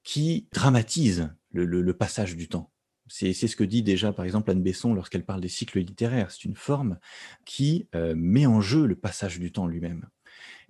qui 0.05 0.49
dramatise 0.53 1.31
le, 1.53 1.93
passage 1.93 2.37
du 2.37 2.49
temps. 2.49 2.71
C'est 3.09 3.35
ce 3.35 3.57
que 3.57 3.65
dit 3.65 3.83
déjà, 3.83 4.13
par 4.13 4.25
exemple, 4.25 4.51
Anne 4.51 4.63
Besson 4.63 4.95
lorsqu'elle 4.95 5.25
parle 5.25 5.41
des 5.41 5.49
cycles 5.49 5.81
littéraires. 5.81 6.31
C'est 6.31 6.45
une 6.45 6.57
forme 6.57 6.99
qui 7.45 7.89
euh, 7.95 8.15
met 8.17 8.47
en 8.47 8.61
jeu 8.61 8.87
le 8.87 8.97
passage 8.97 9.39
du 9.39 9.53
temps 9.53 9.67
lui-même. 9.67 10.09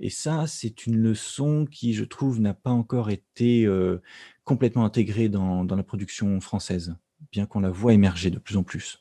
Et 0.05 0.11
ça, 0.11 0.49
c'est 0.49 0.87
une 0.87 0.97
leçon 0.97 1.65
qui, 1.65 1.95
je 1.95 2.03
trouve, 2.03 2.41
n'a 2.41 2.55
pas 2.55 2.71
encore 2.71 3.09
été 3.09 3.69
complètement 4.45 4.85
intégrée 4.85 5.29
dans, 5.29 5.65
la 5.65 5.83
production 5.85 6.41
française, 6.41 6.97
bien 7.31 7.47
qu'on 7.47 7.61
la 7.61 7.71
voit 7.71 7.95
émerger 7.95 8.31
de 8.31 8.41
plus 8.41 8.57
en 8.57 8.65
plus. 8.65 8.99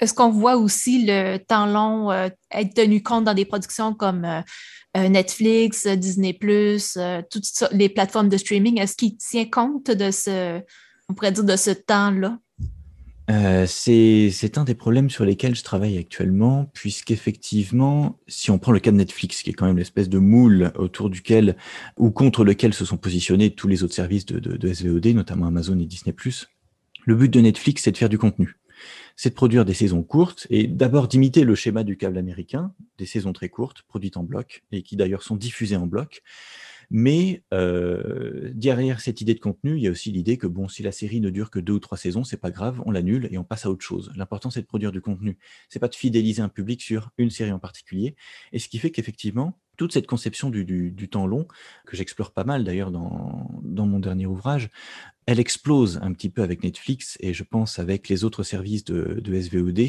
Est-ce 0.00 0.12
qu'on 0.12 0.28
voit 0.28 0.58
aussi 0.58 1.06
le 1.06 1.38
temps 1.38 1.64
long 1.64 2.12
être 2.12 2.74
tenu 2.74 3.02
compte 3.02 3.24
dans 3.24 3.32
des 3.32 3.46
productions 3.46 3.94
comme 3.94 4.26
Netflix, 4.94 5.86
Disney, 5.86 6.38
toutes 7.30 7.64
les 7.72 7.88
plateformes 7.88 8.28
de 8.28 8.36
streaming? 8.36 8.78
Est-ce 8.80 8.96
qu'il 8.96 9.16
tient 9.16 9.48
compte 9.48 9.90
de 9.90 10.10
ce, 10.10 10.60
on 11.08 11.14
pourrait 11.14 11.32
dire, 11.32 11.44
de 11.44 11.56
ce 11.56 11.70
temps-là? 11.70 12.38
Euh, 13.30 13.66
c'est 13.66 14.58
un 14.58 14.64
des 14.64 14.74
problèmes 14.74 15.08
sur 15.08 15.24
lesquels 15.24 15.54
je 15.54 15.62
travaille 15.62 15.96
actuellement, 15.96 16.70
puisqu'effectivement, 16.74 18.18
si 18.26 18.50
on 18.50 18.58
prend 18.58 18.72
le 18.72 18.80
cas 18.80 18.90
de 18.90 18.96
Netflix, 18.96 19.42
qui 19.42 19.50
est 19.50 19.52
quand 19.52 19.66
même 19.66 19.78
l'espèce 19.78 20.08
de 20.08 20.18
moule 20.18 20.72
autour 20.76 21.08
duquel 21.08 21.56
ou 21.96 22.10
contre 22.10 22.44
lequel 22.44 22.74
se 22.74 22.84
sont 22.84 22.96
positionnés 22.96 23.50
tous 23.50 23.68
les 23.68 23.84
autres 23.84 23.94
services 23.94 24.26
de, 24.26 24.38
de, 24.38 24.72
SVOD, 24.72 25.06
notamment 25.14 25.46
Amazon 25.46 25.78
et 25.78 25.86
Disney+, 25.86 26.14
le 27.04 27.14
but 27.14 27.32
de 27.32 27.40
Netflix, 27.40 27.82
c'est 27.82 27.92
de 27.92 27.96
faire 27.96 28.08
du 28.08 28.18
contenu. 28.18 28.56
C'est 29.14 29.30
de 29.30 29.34
produire 29.34 29.64
des 29.64 29.74
saisons 29.74 30.02
courtes 30.02 30.46
et 30.50 30.66
d'abord 30.66 31.06
d'imiter 31.06 31.44
le 31.44 31.54
schéma 31.54 31.84
du 31.84 31.96
câble 31.96 32.18
américain, 32.18 32.72
des 32.98 33.06
saisons 33.06 33.32
très 33.32 33.48
courtes, 33.48 33.82
produites 33.82 34.16
en 34.16 34.24
bloc, 34.24 34.64
et 34.72 34.82
qui 34.82 34.96
d'ailleurs 34.96 35.22
sont 35.22 35.36
diffusées 35.36 35.76
en 35.76 35.86
bloc, 35.86 36.22
mais 36.94 37.42
euh, 37.54 38.50
derrière 38.52 39.00
cette 39.00 39.22
idée 39.22 39.32
de 39.32 39.40
contenu, 39.40 39.78
il 39.78 39.82
y 39.82 39.88
a 39.88 39.90
aussi 39.90 40.12
l'idée 40.12 40.36
que 40.36 40.46
bon, 40.46 40.68
si 40.68 40.82
la 40.82 40.92
série 40.92 41.22
ne 41.22 41.30
dure 41.30 41.50
que 41.50 41.58
deux 41.58 41.72
ou 41.72 41.78
trois 41.78 41.96
saisons, 41.96 42.22
c'est 42.22 42.36
pas 42.36 42.50
grave, 42.50 42.82
on 42.84 42.90
l'annule 42.90 43.28
et 43.30 43.38
on 43.38 43.44
passe 43.44 43.64
à 43.64 43.70
autre 43.70 43.82
chose. 43.82 44.12
L'important, 44.14 44.50
c'est 44.50 44.60
de 44.60 44.66
produire 44.66 44.92
du 44.92 45.00
contenu. 45.00 45.38
C'est 45.70 45.78
pas 45.78 45.88
de 45.88 45.94
fidéliser 45.94 46.42
un 46.42 46.50
public 46.50 46.82
sur 46.82 47.10
une 47.16 47.30
série 47.30 47.50
en 47.50 47.58
particulier. 47.58 48.14
Et 48.52 48.58
ce 48.58 48.68
qui 48.68 48.78
fait 48.78 48.90
qu'effectivement, 48.90 49.58
toute 49.78 49.94
cette 49.94 50.06
conception 50.06 50.50
du, 50.50 51.08
temps 51.10 51.26
long, 51.26 51.48
que 51.86 51.96
j'explore 51.96 52.30
pas 52.30 52.44
mal 52.44 52.62
d'ailleurs 52.62 52.90
dans, 52.90 53.48
mon 53.62 53.98
dernier 53.98 54.26
ouvrage, 54.26 54.68
elle 55.24 55.40
explose 55.40 55.98
un 56.02 56.12
petit 56.12 56.28
peu 56.28 56.42
avec 56.42 56.62
Netflix 56.62 57.16
et 57.20 57.32
je 57.32 57.42
pense 57.42 57.78
avec 57.78 58.10
les 58.10 58.22
autres 58.22 58.42
services 58.42 58.84
de, 58.84 59.18
de 59.18 59.40
SVOD, 59.40 59.88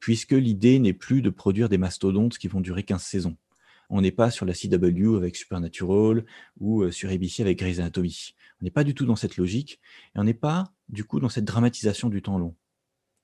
puisque 0.00 0.32
l'idée 0.32 0.80
n'est 0.80 0.94
plus 0.94 1.22
de 1.22 1.30
produire 1.30 1.68
des 1.68 1.78
mastodontes 1.78 2.38
qui 2.38 2.48
vont 2.48 2.60
durer 2.60 2.82
15 2.82 3.00
saisons. 3.00 3.36
On 3.90 4.00
n'est 4.00 4.12
pas 4.12 4.30
sur 4.30 4.46
la 4.46 4.54
CW 4.54 5.16
avec 5.16 5.36
Supernatural 5.36 6.24
ou 6.58 6.82
euh, 6.82 6.90
sur 6.90 7.10
ABC 7.10 7.42
avec 7.42 7.58
Grey's 7.58 7.78
Anatomy. 7.78 8.34
On 8.60 8.64
n'est 8.64 8.70
pas 8.70 8.84
du 8.84 8.94
tout 8.94 9.06
dans 9.06 9.16
cette 9.16 9.36
logique 9.36 9.80
et 10.14 10.18
on 10.18 10.24
n'est 10.24 10.34
pas 10.34 10.72
du 10.88 11.04
coup 11.04 11.20
dans 11.20 11.28
cette 11.28 11.44
dramatisation 11.44 12.08
du 12.08 12.22
temps 12.22 12.38
long. 12.38 12.54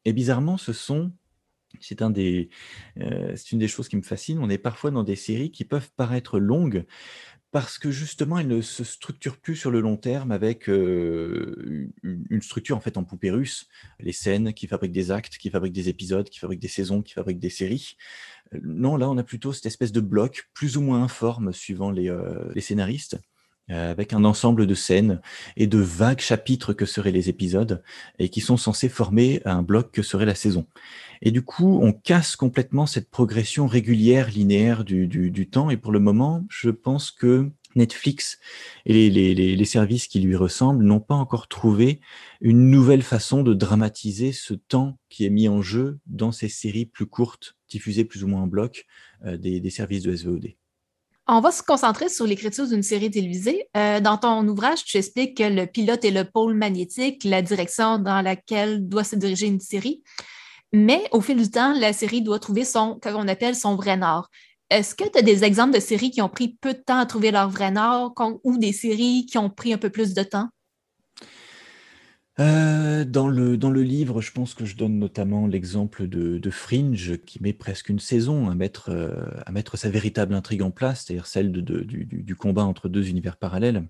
Et 0.04 0.12
bizarrement, 0.12 0.56
ce 0.56 0.72
sont 0.72 1.12
c'est 1.80 2.02
euh, 2.02 3.36
c'est 3.36 3.52
une 3.52 3.58
des 3.58 3.68
choses 3.68 3.88
qui 3.88 3.96
me 3.96 4.02
fascine. 4.02 4.38
On 4.40 4.50
est 4.50 4.58
parfois 4.58 4.90
dans 4.90 5.04
des 5.04 5.16
séries 5.16 5.52
qui 5.52 5.64
peuvent 5.64 5.90
paraître 5.96 6.40
longues, 6.40 6.84
parce 7.52 7.78
que 7.78 7.90
justement, 7.90 8.38
elle 8.38 8.48
ne 8.48 8.60
se 8.60 8.84
structure 8.84 9.36
plus 9.36 9.56
sur 9.56 9.70
le 9.70 9.80
long 9.80 9.96
terme 9.96 10.32
avec 10.32 10.68
une 10.68 11.90
structure 12.40 12.76
en 12.76 12.80
fait 12.80 12.96
en 12.96 13.04
poupée 13.04 13.30
russe. 13.30 13.68
Les 13.98 14.12
scènes 14.12 14.52
qui 14.52 14.66
fabriquent 14.66 14.92
des 14.92 15.10
actes, 15.10 15.36
qui 15.36 15.50
fabriquent 15.50 15.74
des 15.74 15.88
épisodes, 15.88 16.28
qui 16.28 16.38
fabriquent 16.38 16.60
des 16.60 16.68
saisons, 16.68 17.02
qui 17.02 17.14
fabriquent 17.14 17.40
des 17.40 17.50
séries. 17.50 17.96
non, 18.62 18.96
là, 18.96 19.10
on 19.10 19.18
a 19.18 19.24
plutôt 19.24 19.52
cette 19.52 19.66
espèce 19.66 19.92
de 19.92 20.00
bloc, 20.00 20.48
plus 20.54 20.76
ou 20.76 20.82
moins 20.82 21.02
informe 21.02 21.52
suivant 21.52 21.90
les, 21.90 22.14
les 22.54 22.60
scénaristes, 22.60 23.18
avec 23.70 24.12
un 24.12 24.24
ensemble 24.24 24.66
de 24.66 24.74
scènes 24.74 25.20
et 25.56 25.66
de 25.66 25.78
vagues 25.78 26.20
chapitres 26.20 26.72
que 26.72 26.86
seraient 26.86 27.12
les 27.12 27.28
épisodes 27.28 27.82
et 28.18 28.28
qui 28.28 28.40
sont 28.40 28.56
censés 28.56 28.88
former 28.88 29.40
un 29.44 29.62
bloc 29.62 29.90
que 29.92 30.02
serait 30.02 30.26
la 30.26 30.34
saison. 30.34 30.66
Et 31.22 31.30
du 31.30 31.42
coup, 31.42 31.80
on 31.82 31.92
casse 31.92 32.34
complètement 32.34 32.86
cette 32.86 33.10
progression 33.10 33.66
régulière, 33.66 34.30
linéaire 34.30 34.84
du, 34.84 35.06
du, 35.06 35.50
temps. 35.50 35.70
Et 35.70 35.76
pour 35.76 35.92
le 35.92 36.00
moment, 36.00 36.44
je 36.48 36.70
pense 36.70 37.10
que 37.10 37.50
Netflix 37.76 38.38
et 38.86 39.10
les, 39.10 39.10
les, 39.10 39.54
les 39.54 39.64
services 39.64 40.08
qui 40.08 40.20
lui 40.20 40.34
ressemblent 40.34 40.82
n'ont 40.82 41.00
pas 41.00 41.14
encore 41.14 41.46
trouvé 41.46 42.00
une 42.40 42.70
nouvelle 42.70 43.02
façon 43.02 43.42
de 43.42 43.54
dramatiser 43.54 44.32
ce 44.32 44.54
temps 44.54 44.98
qui 45.08 45.24
est 45.24 45.30
mis 45.30 45.48
en 45.48 45.62
jeu 45.62 46.00
dans 46.06 46.32
ces 46.32 46.48
séries 46.48 46.86
plus 46.86 47.06
courtes, 47.06 47.56
diffusées 47.68 48.04
plus 48.04 48.24
ou 48.24 48.28
moins 48.28 48.42
en 48.42 48.46
bloc, 48.46 48.86
euh, 49.24 49.36
des, 49.36 49.60
des 49.60 49.70
services 49.70 50.02
de 50.02 50.16
SVOD. 50.16 50.54
On 51.32 51.38
va 51.38 51.52
se 51.52 51.62
concentrer 51.62 52.08
sur 52.08 52.26
l'écriture 52.26 52.66
d'une 52.66 52.82
série 52.82 53.08
télévisée. 53.08 53.68
Euh, 53.76 54.00
dans 54.00 54.16
ton 54.16 54.48
ouvrage, 54.48 54.82
tu 54.84 54.96
expliques 54.96 55.36
que 55.36 55.44
le 55.44 55.66
pilote 55.66 56.04
est 56.04 56.10
le 56.10 56.24
pôle 56.24 56.54
magnétique, 56.54 57.22
la 57.22 57.40
direction 57.40 58.00
dans 58.00 58.20
laquelle 58.20 58.88
doit 58.88 59.04
se 59.04 59.14
diriger 59.14 59.46
une 59.46 59.60
série. 59.60 60.02
Mais 60.72 61.04
au 61.12 61.20
fil 61.20 61.36
du 61.36 61.48
temps, 61.48 61.72
la 61.74 61.92
série 61.92 62.22
doit 62.22 62.40
trouver 62.40 62.64
son, 62.64 62.98
qu'on 63.00 63.28
appelle 63.28 63.54
son 63.54 63.76
vrai 63.76 63.96
nord. 63.96 64.28
Est-ce 64.70 64.96
que 64.96 65.04
tu 65.08 65.20
as 65.20 65.22
des 65.22 65.44
exemples 65.44 65.72
de 65.72 65.78
séries 65.78 66.10
qui 66.10 66.20
ont 66.20 66.28
pris 66.28 66.58
peu 66.60 66.74
de 66.74 66.80
temps 66.80 66.98
à 66.98 67.06
trouver 67.06 67.30
leur 67.30 67.48
vrai 67.48 67.70
nord 67.70 68.12
ou 68.42 68.58
des 68.58 68.72
séries 68.72 69.24
qui 69.24 69.38
ont 69.38 69.50
pris 69.50 69.72
un 69.72 69.78
peu 69.78 69.90
plus 69.90 70.14
de 70.14 70.24
temps? 70.24 70.48
Euh, 72.40 73.04
dans, 73.04 73.28
le, 73.28 73.58
dans 73.58 73.70
le 73.70 73.82
livre, 73.82 74.22
je 74.22 74.32
pense 74.32 74.54
que 74.54 74.64
je 74.64 74.74
donne 74.74 74.98
notamment 74.98 75.46
l'exemple 75.46 76.08
de, 76.08 76.50
Fringe, 76.50 77.18
qui 77.26 77.42
met 77.42 77.52
presque 77.52 77.90
une 77.90 77.98
saison 77.98 78.48
à 78.48 78.54
mettre, 78.54 78.88
euh, 78.90 79.26
à 79.44 79.52
mettre 79.52 79.76
sa 79.76 79.90
véritable 79.90 80.34
intrigue 80.34 80.62
en 80.62 80.70
place, 80.70 81.04
c'est-à-dire 81.04 81.26
celle 81.26 81.52
de, 81.52 81.60
du, 81.60 82.36
combat 82.36 82.64
entre 82.64 82.88
deux 82.88 83.08
univers 83.08 83.36
parallèles 83.36 83.86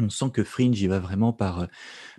on 0.00 0.10
sent 0.10 0.30
que 0.32 0.44
Fringe 0.44 0.80
y 0.80 0.86
va 0.86 1.00
vraiment 1.00 1.32
par, 1.32 1.66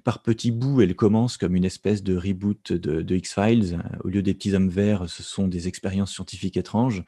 par 0.04 0.22
petits 0.22 0.52
bouts. 0.52 0.82
Elle 0.82 0.98
commence 0.98 1.38
comme 1.38 1.56
une 1.56 1.64
espèce 1.64 2.04
de 2.04 2.18
reboot 2.18 2.74
de, 2.74 3.16
X-Files. 3.16 3.82
Au 4.04 4.10
lieu 4.10 4.22
des 4.22 4.34
petits 4.34 4.54
hommes 4.54 4.68
verts, 4.68 5.10
ce 5.10 5.24
sont 5.24 5.48
des 5.48 5.70
expériences 5.70 6.12
scientifiques 6.12 6.58
étranges. 6.58 7.06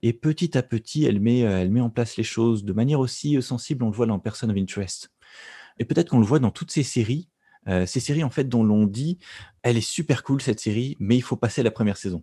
Et 0.00 0.14
petit 0.14 0.56
à 0.56 0.62
petit, 0.62 1.04
elle 1.04 1.20
met, 1.20 1.40
elle 1.40 1.70
met 1.70 1.82
en 1.82 1.90
place 1.90 2.16
les 2.16 2.24
choses 2.24 2.64
de 2.64 2.72
manière 2.72 2.98
aussi 2.98 3.42
sensible. 3.42 3.84
On 3.84 3.90
le 3.90 3.94
voit 3.94 4.06
dans 4.06 4.18
Person 4.18 4.48
of 4.48 4.56
Interest. 4.56 5.10
Et 5.78 5.84
peut-être 5.84 6.08
qu'on 6.08 6.20
le 6.20 6.24
voit 6.24 6.38
dans 6.38 6.50
toutes 6.50 6.70
ces 6.70 6.82
séries. 6.82 7.28
Euh, 7.68 7.86
ces 7.86 8.00
séries, 8.00 8.24
en 8.24 8.30
fait, 8.30 8.48
dont 8.48 8.62
l'on 8.62 8.86
dit, 8.86 9.18
elle 9.62 9.76
est 9.76 9.80
super 9.80 10.22
cool, 10.22 10.40
cette 10.40 10.60
série, 10.60 10.96
mais 11.00 11.16
il 11.16 11.22
faut 11.22 11.36
passer 11.36 11.62
la 11.62 11.70
première 11.70 11.96
saison. 11.96 12.22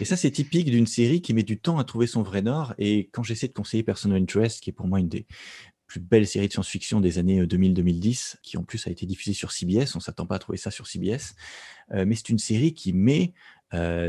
et 0.00 0.04
ça, 0.04 0.16
c'est 0.16 0.30
typique 0.30 0.70
d'une 0.70 0.86
série 0.86 1.20
qui 1.20 1.34
met 1.34 1.42
du 1.42 1.58
temps 1.58 1.78
à 1.78 1.84
trouver 1.84 2.06
son 2.06 2.22
vrai 2.22 2.42
nord. 2.42 2.74
Et 2.78 3.08
quand 3.12 3.22
j'essaie 3.22 3.48
de 3.48 3.52
conseiller 3.52 3.82
Person 3.82 4.10
of 4.12 4.16
Interest, 4.20 4.62
qui 4.62 4.70
est 4.70 4.72
pour 4.72 4.86
moi 4.86 5.00
une 5.00 5.08
des, 5.08 5.26
plus 5.86 6.00
belle 6.00 6.26
série 6.26 6.48
de 6.48 6.52
science-fiction 6.52 7.00
des 7.00 7.18
années 7.18 7.42
2000-2010, 7.44 8.34
euh, 8.34 8.38
qui 8.42 8.56
en 8.56 8.64
plus 8.64 8.86
a 8.86 8.90
été 8.90 9.06
diffusée 9.06 9.34
sur 9.34 9.52
CBS. 9.52 9.94
On 9.94 10.00
s'attend 10.00 10.26
pas 10.26 10.36
à 10.36 10.38
trouver 10.38 10.58
ça 10.58 10.70
sur 10.70 10.86
CBS. 10.86 11.34
Euh, 11.92 12.04
mais 12.06 12.14
c'est 12.14 12.28
une 12.28 12.38
série 12.38 12.74
qui 12.74 12.92
met, 12.92 13.34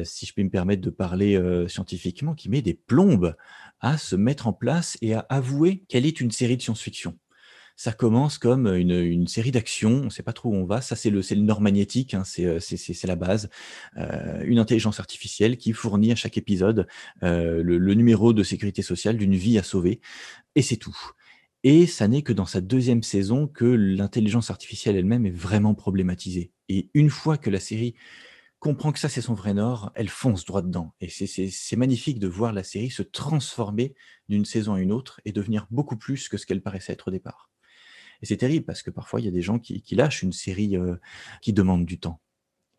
si 0.03 0.25
je 0.25 0.33
peux 0.33 0.43
me 0.43 0.49
permettre 0.49 0.81
de 0.81 0.89
parler 0.89 1.39
scientifiquement, 1.67 2.35
qui 2.35 2.49
met 2.49 2.61
des 2.61 2.75
plombes 2.75 3.35
à 3.79 3.97
se 3.97 4.15
mettre 4.15 4.47
en 4.47 4.53
place 4.53 4.97
et 5.01 5.13
à 5.13 5.19
avouer 5.29 5.83
qu'elle 5.87 6.05
est 6.05 6.21
une 6.21 6.31
série 6.31 6.57
de 6.57 6.61
science-fiction. 6.61 7.17
Ça 7.77 7.93
commence 7.93 8.37
comme 8.37 8.67
une, 8.67 9.27
série 9.27 9.51
d'actions, 9.51 10.01
on 10.01 10.05
ne 10.05 10.09
sait 10.09 10.23
pas 10.23 10.33
trop 10.33 10.49
où 10.49 10.55
on 10.55 10.65
va. 10.65 10.81
Ça, 10.81 10.95
c'est 10.95 11.09
le, 11.09 11.21
le 11.21 11.41
nord 11.41 11.61
magnétique, 11.61 12.13
hein, 12.13 12.23
c'est 12.25 13.03
la 13.05 13.15
base. 13.15 13.49
une 13.95 14.59
intelligence 14.59 14.99
artificielle 14.99 15.57
qui 15.57 15.71
fournit 15.73 16.11
à 16.11 16.15
chaque 16.15 16.37
épisode 16.37 16.87
le, 17.21 17.61
le, 17.61 17.93
numéro 17.93 18.33
de 18.33 18.43
sécurité 18.43 18.81
sociale 18.81 19.17
d'une 19.17 19.35
vie 19.35 19.57
à 19.57 19.63
sauver. 19.63 20.01
Et 20.55 20.61
c'est 20.61 20.77
tout. 20.77 20.97
Et 21.63 21.87
ça 21.87 22.07
n'est 22.07 22.21
que 22.21 22.33
dans 22.33 22.45
sa 22.45 22.61
deuxième 22.61 23.03
saison 23.03 23.47
que 23.47 23.65
l'intelligence 23.65 24.51
artificielle 24.51 24.95
elle-même 24.95 25.25
est 25.25 25.31
vraiment 25.31 25.75
problématisée. 25.75 26.51
Et 26.69 26.89
une 26.93 27.09
fois 27.09 27.37
que 27.37 27.49
la 27.49 27.59
série 27.59 27.95
comprend 28.59 28.91
que 28.91 28.99
ça 28.99 29.09
c'est 29.09 29.21
son 29.21 29.33
vrai 29.33 29.53
nord, 29.53 29.91
elle 29.95 30.09
fonce 30.09 30.45
droit 30.45 30.61
dedans. 30.61 30.93
Et 31.01 31.09
c'est 31.09 31.75
magnifique 31.75 32.19
de 32.19 32.27
voir 32.27 32.53
la 32.53 32.63
série 32.63 32.89
se 32.89 33.03
transformer 33.03 33.95
d'une 34.29 34.45
saison 34.45 34.73
à 34.73 34.81
une 34.81 34.91
autre 34.91 35.19
et 35.25 35.31
devenir 35.31 35.67
beaucoup 35.71 35.97
plus 35.97 36.29
que 36.29 36.37
ce 36.37 36.45
qu'elle 36.45 36.61
paraissait 36.61 36.93
être 36.93 37.09
au 37.09 37.11
départ. 37.11 37.46
Et 38.21 38.25
c'est 38.25 38.37
terrible 38.37 38.65
parce 38.65 38.83
que 38.83 38.91
parfois 38.91 39.19
il 39.21 39.25
y 39.25 39.29
a 39.29 39.31
des 39.31 39.41
gens 39.41 39.59
qui, 39.59 39.83
lâchent 39.95 40.23
une 40.23 40.33
série 40.33 40.77
euh, 40.77 40.95
qui 41.41 41.53
demande 41.53 41.85
du 41.85 41.99
temps. 41.99 42.21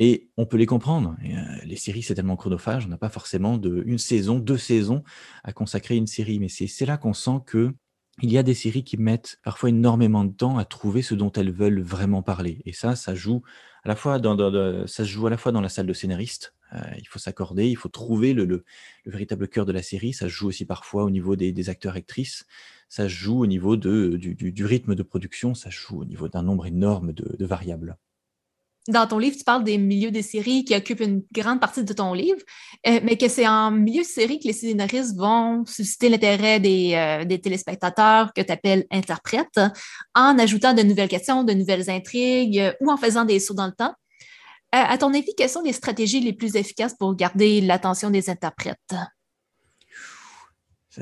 Et 0.00 0.30
on 0.36 0.46
peut 0.46 0.56
les 0.56 0.66
comprendre. 0.66 1.16
Euh, 1.24 1.64
les 1.64 1.76
séries, 1.76 2.02
c'est 2.02 2.14
tellement 2.14 2.36
chronophage, 2.36 2.86
on 2.86 2.88
n'a 2.88 2.98
pas 2.98 3.08
forcément 3.08 3.58
de, 3.58 3.82
une 3.86 3.98
saison, 3.98 4.38
deux 4.38 4.58
saisons 4.58 5.02
à 5.42 5.52
consacrer 5.52 5.96
une 5.96 6.06
série. 6.06 6.38
Mais 6.38 6.48
c'est 6.48 6.86
là 6.86 6.96
qu'on 6.96 7.14
sent 7.14 7.40
que 7.46 7.74
il 8.20 8.32
y 8.32 8.38
a 8.38 8.42
des 8.42 8.54
séries 8.54 8.84
qui 8.84 8.96
mettent 8.96 9.38
parfois 9.44 9.68
énormément 9.68 10.24
de 10.24 10.32
temps 10.32 10.58
à 10.58 10.64
trouver 10.64 11.02
ce 11.02 11.14
dont 11.14 11.30
elles 11.32 11.52
veulent 11.52 11.80
vraiment 11.80 12.22
parler. 12.22 12.62
Et 12.64 12.72
ça, 12.72 12.96
ça 12.96 13.14
joue 13.14 13.42
à 13.84 13.88
la 13.88 13.96
fois 13.96 14.18
dans, 14.18 14.36
ça 14.86 15.04
se 15.04 15.08
joue 15.08 15.26
à 15.26 15.30
la 15.30 15.36
fois 15.36 15.52
dans 15.52 15.60
la 15.60 15.68
salle 15.68 15.86
de 15.86 15.92
scénariste. 15.92 16.54
Euh, 16.74 16.80
il 16.98 17.06
faut 17.06 17.18
s'accorder, 17.18 17.68
il 17.68 17.76
faut 17.76 17.88
trouver 17.88 18.34
le, 18.34 18.44
le, 18.44 18.64
véritable 19.06 19.48
cœur 19.48 19.66
de 19.66 19.72
la 19.72 19.82
série. 19.82 20.12
Ça 20.12 20.26
se 20.26 20.32
joue 20.32 20.48
aussi 20.48 20.64
parfois 20.64 21.04
au 21.04 21.10
niveau 21.10 21.36
des, 21.36 21.52
des 21.52 21.68
acteurs-actrices. 21.68 22.44
Ça 22.88 23.06
joue 23.06 23.40
au 23.42 23.46
niveau 23.46 23.76
du, 23.76 24.64
rythme 24.64 24.94
de 24.94 25.02
production. 25.02 25.54
Ça 25.54 25.70
joue 25.70 26.00
au 26.00 26.04
niveau 26.04 26.28
d'un 26.28 26.42
nombre 26.42 26.66
énorme 26.66 27.12
de, 27.12 27.44
variables 27.44 27.96
dans 28.88 29.06
ton 29.06 29.18
livre, 29.18 29.36
tu 29.36 29.44
parles 29.44 29.64
des 29.64 29.76
milieux 29.76 30.10
des 30.10 30.22
séries 30.22 30.64
qui 30.64 30.74
occupent 30.74 31.00
une 31.00 31.22
grande 31.30 31.60
partie 31.60 31.84
de 31.84 31.92
ton 31.92 32.14
livre, 32.14 32.40
euh, 32.86 33.00
mais 33.02 33.18
que 33.18 33.28
c'est 33.28 33.46
en 33.46 33.70
milieu 33.70 34.00
de 34.00 34.06
série 34.06 34.40
que 34.40 34.46
les 34.46 34.54
scénaristes 34.54 35.14
vont 35.14 35.66
susciter 35.66 36.08
l'intérêt 36.08 36.58
des, 36.58 36.94
euh, 36.94 37.36
téléspectateurs 37.36 38.32
que 38.32 38.40
tu 38.40 38.50
appelles 38.50 38.86
interprètes, 38.90 39.60
en 40.14 40.38
ajoutant 40.38 40.72
de 40.72 40.82
nouvelles 40.82 41.10
questions, 41.10 41.44
de 41.44 41.52
nouvelles 41.52 41.90
intrigues 41.90 42.58
euh, 42.58 42.72
ou 42.80 42.90
en 42.90 42.96
faisant 42.96 43.26
des 43.26 43.40
sauts 43.40 43.52
dans 43.52 43.66
le 43.66 43.72
temps. 43.72 43.92
à 44.72 44.96
ton 44.96 45.12
avis, 45.12 45.34
quelles 45.36 45.50
sont 45.50 45.62
les 45.62 45.74
stratégies 45.74 46.20
les 46.20 46.32
plus 46.32 46.56
efficaces 46.56 46.94
pour 46.98 47.14
garder 47.14 47.60
l'attention 47.60 48.08
des 48.08 48.30
interprètes? 48.30 48.94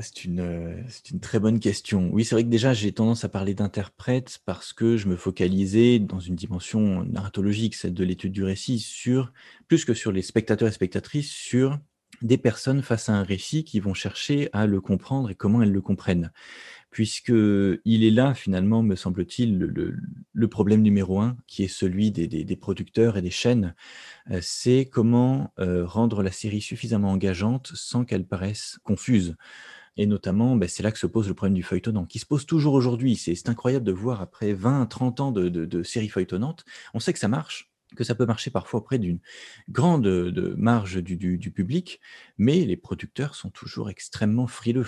C'est 0.02 0.24
une, 0.24 0.40
euh, 0.40 0.82
c'est 0.88 1.10
une 1.10 1.20
très 1.20 1.38
bonne 1.38 1.60
question. 1.60 2.10
Oui, 2.12 2.24
c'est 2.24 2.34
vrai 2.34 2.44
que 2.44 2.48
déjà, 2.48 2.72
j'ai 2.72 2.92
tendance 2.92 3.24
à 3.24 3.28
parler 3.28 3.54
d'interprète 3.54 4.40
parce 4.44 4.72
que 4.72 4.96
je 4.96 5.08
me 5.08 5.16
focalisais 5.16 5.98
dans 5.98 6.20
une 6.20 6.36
dimension 6.36 7.04
narratologique, 7.04 7.74
celle 7.74 7.94
de 7.94 8.04
l'étude 8.04 8.32
du 8.32 8.44
récit, 8.44 8.78
sur, 8.78 9.32
plus 9.68 9.84
que 9.84 9.94
sur 9.94 10.12
les 10.12 10.22
spectateurs 10.22 10.68
et 10.68 10.72
spectatrices, 10.72 11.30
sur 11.30 11.78
des 12.22 12.38
personnes 12.38 12.82
face 12.82 13.08
à 13.08 13.14
un 13.14 13.22
récit 13.22 13.64
qui 13.64 13.80
vont 13.80 13.94
chercher 13.94 14.48
à 14.52 14.66
le 14.66 14.80
comprendre 14.80 15.30
et 15.30 15.34
comment 15.34 15.62
elles 15.62 15.72
le 15.72 15.80
comprennent. 15.80 16.32
Puisque 16.90 17.32
il 17.32 18.04
est 18.04 18.10
là, 18.10 18.32
finalement, 18.32 18.82
me 18.82 18.96
semble-t-il, 18.96 19.58
le, 19.58 20.48
problème 20.48 20.80
numéro 20.80 21.20
un, 21.20 21.36
qui 21.46 21.64
est 21.64 21.68
celui 21.68 22.10
des, 22.10 22.56
producteurs 22.56 23.18
et 23.18 23.22
des 23.22 23.30
chaînes, 23.30 23.74
euh, 24.30 24.38
c'est 24.40 24.88
comment 24.90 25.52
euh, 25.58 25.84
rendre 25.84 26.22
la 26.22 26.32
série 26.32 26.62
suffisamment 26.62 27.10
engageante 27.10 27.72
sans 27.74 28.04
qu'elle 28.04 28.26
paraisse 28.26 28.78
confuse. 28.82 29.36
Et 29.96 30.06
notamment, 30.06 30.56
ben, 30.56 30.68
c'est 30.68 30.82
là 30.82 30.92
que 30.92 30.98
se 30.98 31.06
pose 31.06 31.28
le 31.28 31.34
problème 31.34 31.54
du 31.54 31.62
feuilletonnant, 31.62 32.04
qui 32.04 32.18
se 32.18 32.26
pose 32.26 32.46
toujours 32.46 32.74
aujourd'hui. 32.74 33.16
C'est 33.16 33.48
incroyable 33.48 33.84
de 33.84 33.92
voir 33.92 34.20
après 34.20 34.52
20, 34.52 34.86
30 34.86 35.20
ans 35.20 35.32
de, 35.32 35.82
séries 35.82 36.08
feuilletonnantes, 36.08 36.64
on 36.94 37.00
sait 37.00 37.12
que 37.12 37.18
ça 37.18 37.28
marche, 37.28 37.70
que 37.94 38.04
ça 38.04 38.14
peut 38.14 38.26
marcher 38.26 38.50
parfois 38.50 38.80
auprès 38.80 38.98
d'une 38.98 39.20
grande 39.70 40.04
de 40.04 40.54
marge 40.56 41.02
du, 41.02 41.50
public, 41.50 42.00
mais 42.36 42.64
les 42.64 42.76
producteurs 42.76 43.34
sont 43.34 43.50
toujours 43.50 43.88
extrêmement 43.88 44.46
frileux. 44.46 44.86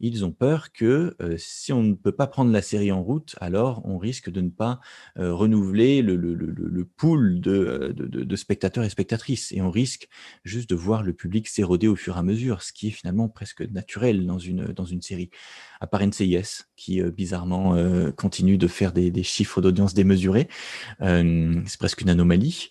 Ils 0.00 0.24
ont 0.24 0.32
peur 0.32 0.72
que 0.72 1.16
euh, 1.20 1.36
si 1.38 1.72
on 1.72 1.82
ne 1.82 1.94
peut 1.94 2.12
pas 2.12 2.26
prendre 2.26 2.50
la 2.52 2.62
série 2.62 2.92
en 2.92 3.02
route, 3.02 3.36
alors 3.40 3.82
on 3.84 3.98
risque 3.98 4.30
de 4.30 4.40
ne 4.40 4.50
pas 4.50 4.80
euh, 5.18 5.32
renouveler 5.32 6.02
le, 6.02 6.16
le, 6.16 6.34
le, 6.34 6.46
le 6.50 6.84
pool 6.84 7.40
de, 7.40 7.94
de, 7.96 8.06
de, 8.06 8.36
spectateurs 8.36 8.84
et 8.84 8.90
spectatrices. 8.90 9.52
Et 9.52 9.62
on 9.62 9.70
risque 9.70 10.08
juste 10.44 10.68
de 10.68 10.74
voir 10.74 11.02
le 11.02 11.12
public 11.12 11.48
s'éroder 11.48 11.86
au 11.88 11.96
fur 11.96 12.16
et 12.16 12.18
à 12.18 12.22
mesure, 12.22 12.62
ce 12.62 12.72
qui 12.72 12.88
est 12.88 12.90
finalement 12.90 13.28
presque 13.28 13.62
naturel 13.62 14.26
dans 14.26 14.38
une, 14.38 14.64
dans 14.66 14.84
une 14.84 15.02
série. 15.02 15.30
À 15.80 15.86
part 15.86 16.04
NCIS, 16.06 16.64
qui 16.76 17.00
euh, 17.00 17.10
bizarrement 17.10 17.76
continue 18.16 18.58
de 18.58 18.66
faire 18.66 18.92
des, 18.92 19.10
des 19.10 19.22
chiffres 19.22 19.60
d'audience 19.60 19.94
démesurés. 19.94 20.48
c'est 21.00 21.78
presque 21.78 22.00
une 22.00 22.10
anomalie. 22.10 22.70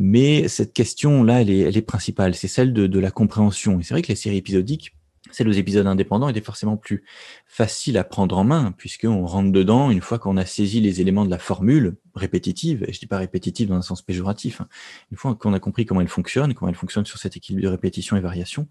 Mais 0.00 0.48
cette 0.48 0.72
question-là, 0.72 1.42
elle 1.42 1.50
est, 1.50 1.60
elle 1.60 1.76
est 1.76 1.82
principale. 1.82 2.34
C'est 2.34 2.48
celle 2.48 2.72
de, 2.72 2.86
de 2.86 2.98
la 2.98 3.10
compréhension. 3.10 3.80
Et 3.80 3.82
c'est 3.82 3.94
vrai 3.94 4.02
que 4.02 4.08
les 4.08 4.16
séries 4.16 4.38
épisodiques, 4.38 4.94
celle 5.34 5.48
aux 5.48 5.52
épisodes 5.52 5.86
indépendants 5.86 6.28
était 6.28 6.40
forcément 6.40 6.76
plus 6.76 7.04
facile 7.46 7.98
à 7.98 8.04
prendre 8.04 8.38
en 8.38 8.44
main, 8.44 8.72
puisqu'on 8.72 9.26
rentre 9.26 9.52
dedans 9.52 9.90
une 9.90 10.00
fois 10.00 10.18
qu'on 10.18 10.36
a 10.36 10.46
saisi 10.46 10.80
les 10.80 11.00
éléments 11.00 11.24
de 11.24 11.30
la 11.30 11.38
formule 11.38 11.96
répétitive, 12.14 12.84
et 12.86 12.92
je 12.92 13.00
dis 13.00 13.06
pas 13.06 13.18
répétitive 13.18 13.68
dans 13.68 13.76
un 13.76 13.82
sens 13.82 14.02
péjoratif, 14.02 14.60
hein. 14.60 14.68
une 15.10 15.16
fois 15.16 15.34
qu'on 15.34 15.52
a 15.52 15.60
compris 15.60 15.84
comment 15.86 16.00
elle 16.00 16.08
fonctionne, 16.08 16.54
comment 16.54 16.68
elle 16.68 16.76
fonctionne 16.76 17.04
sur 17.04 17.18
cet 17.18 17.36
équilibre 17.36 17.64
de 17.64 17.68
répétition 17.68 18.16
et 18.16 18.20
variation, 18.20 18.68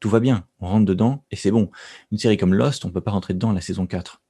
tout 0.00 0.08
va 0.08 0.20
bien, 0.20 0.46
on 0.60 0.68
rentre 0.68 0.86
dedans 0.86 1.24
et 1.30 1.36
c'est 1.36 1.50
bon. 1.50 1.70
Une 2.12 2.18
série 2.18 2.36
comme 2.36 2.54
Lost, 2.54 2.84
on 2.84 2.90
peut 2.90 3.00
pas 3.00 3.10
rentrer 3.10 3.34
dedans 3.34 3.50
à 3.50 3.54
la 3.54 3.60
saison 3.60 3.86
4. 3.86 4.20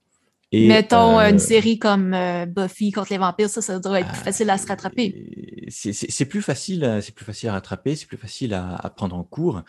Mettons 0.52 1.18
euh, 1.18 1.30
une 1.30 1.40
série 1.40 1.78
comme 1.78 2.14
euh, 2.14 2.46
Buffy 2.46 2.92
contre 2.92 3.10
les 3.10 3.18
vampires, 3.18 3.48
ça, 3.48 3.60
ça 3.60 3.80
doit 3.80 4.00
être 4.00 4.12
plus 4.12 4.22
facile 4.22 4.50
à 4.50 4.58
se 4.58 4.66
rattraper. 4.66 5.66
C'est 5.68 6.24
plus 6.26 6.42
facile, 6.42 7.00
c'est 7.02 7.14
plus 7.14 7.24
facile 7.24 7.48
à 7.48 7.52
rattraper, 7.52 7.96
c'est 7.96 8.06
plus 8.06 8.16
facile 8.16 8.54
à, 8.54 8.92
prendre 8.96 9.16
en 9.16 9.24
cours. 9.24 9.62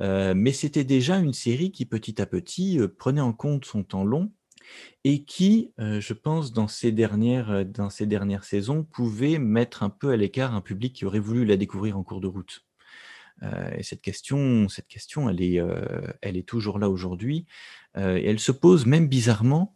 Euh, 0.00 0.34
mais 0.36 0.52
c'était 0.52 0.84
déjà 0.84 1.18
une 1.18 1.32
série 1.32 1.70
qui 1.70 1.86
petit 1.86 2.20
à 2.20 2.26
petit 2.26 2.80
prenait 2.98 3.20
en 3.20 3.32
compte 3.32 3.64
son 3.64 3.84
temps 3.84 4.04
long 4.04 4.32
et 5.04 5.24
qui, 5.24 5.72
je 5.78 6.12
pense, 6.14 6.52
dans 6.52 6.68
ces 6.68 6.90
dernières, 6.90 7.64
dans 7.66 7.90
ces 7.90 8.06
dernières 8.06 8.44
saisons, 8.44 8.82
pouvait 8.82 9.38
mettre 9.38 9.82
un 9.82 9.90
peu 9.90 10.10
à 10.10 10.16
l'écart 10.16 10.54
un 10.54 10.62
public 10.62 10.94
qui 10.94 11.04
aurait 11.04 11.18
voulu 11.20 11.44
la 11.44 11.56
découvrir 11.56 11.96
en 11.98 12.02
cours 12.02 12.20
de 12.20 12.26
route. 12.26 12.64
et 13.42 13.82
cette 13.82 14.00
question, 14.00 14.68
cette 14.68 14.88
question, 14.88 15.28
elle 15.28 15.42
est, 15.42 15.60
elle 16.22 16.36
est 16.36 16.48
toujours 16.48 16.78
là 16.78 16.88
aujourd'hui. 16.88 17.46
et 17.96 18.24
elle 18.24 18.40
se 18.40 18.52
pose 18.52 18.86
même 18.86 19.06
bizarrement 19.06 19.73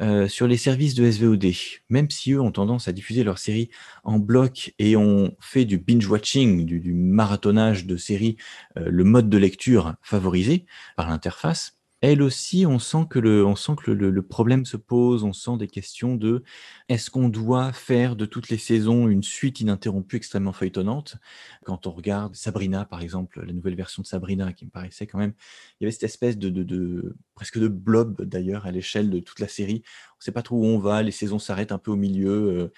euh, 0.00 0.28
sur 0.28 0.46
les 0.46 0.56
services 0.56 0.94
de 0.94 1.10
SVOD, 1.10 1.46
même 1.88 2.10
si 2.10 2.32
eux 2.32 2.40
ont 2.40 2.52
tendance 2.52 2.88
à 2.88 2.92
diffuser 2.92 3.24
leurs 3.24 3.38
séries 3.38 3.70
en 4.04 4.18
bloc 4.18 4.74
et 4.78 4.96
ont 4.96 5.34
fait 5.40 5.64
du 5.64 5.78
binge-watching, 5.78 6.64
du, 6.64 6.92
marathonnage 6.94 7.86
de 7.86 7.96
séries, 7.96 8.36
euh, 8.76 8.88
le 8.88 9.04
mode 9.04 9.28
de 9.28 9.38
lecture 9.38 9.94
favorisé 10.02 10.66
par 10.96 11.08
l'interface, 11.08 11.77
elle 12.00 12.22
aussi, 12.22 12.64
on 12.64 12.78
sent 12.78 13.06
que 13.10 13.18
le, 13.18 13.44
on 13.44 13.56
sent 13.56 13.72
que 13.82 13.90
le, 13.90 14.22
problème 14.22 14.64
se 14.64 14.76
pose, 14.76 15.24
on 15.24 15.32
sent 15.32 15.56
des 15.58 15.66
questions 15.66 16.14
de 16.14 16.44
est-ce 16.88 17.10
qu'on 17.10 17.28
doit 17.28 17.72
faire 17.72 18.14
de 18.14 18.24
toutes 18.24 18.50
les 18.50 18.58
saisons 18.58 19.08
une 19.08 19.24
suite 19.24 19.60
ininterrompue 19.60 20.16
extrêmement 20.16 20.52
feuilletonnante? 20.52 21.16
Quand 21.64 21.88
on 21.88 21.90
regarde 21.90 22.36
Sabrina, 22.36 22.84
par 22.84 23.00
exemple, 23.02 23.44
la 23.44 23.52
nouvelle 23.52 23.74
version 23.74 24.02
de 24.02 24.06
Sabrina, 24.06 24.52
qui 24.52 24.64
me 24.64 24.70
paraissait 24.70 25.08
quand 25.08 25.18
même, 25.18 25.32
il 25.80 25.84
y 25.84 25.86
avait 25.86 25.92
cette 25.92 26.04
espèce 26.04 26.38
de, 26.38 26.50
de, 26.50 27.16
presque 27.34 27.58
de 27.58 27.68
blob 27.68 28.22
d'ailleurs 28.22 28.66
à 28.66 28.70
l'échelle 28.70 29.10
de 29.10 29.18
toute 29.18 29.40
la 29.40 29.48
série. 29.48 29.82
On 29.84 30.18
ne 30.20 30.24
sait 30.24 30.32
pas 30.32 30.42
trop 30.42 30.56
où 30.56 30.64
on 30.64 30.78
va, 30.78 31.02
les 31.02 31.10
saisons 31.10 31.40
s'arrêtent 31.40 31.72
un 31.72 31.78
peu 31.78 31.90
au 31.90 31.96
milieu, 31.96 32.30
euh, 32.30 32.72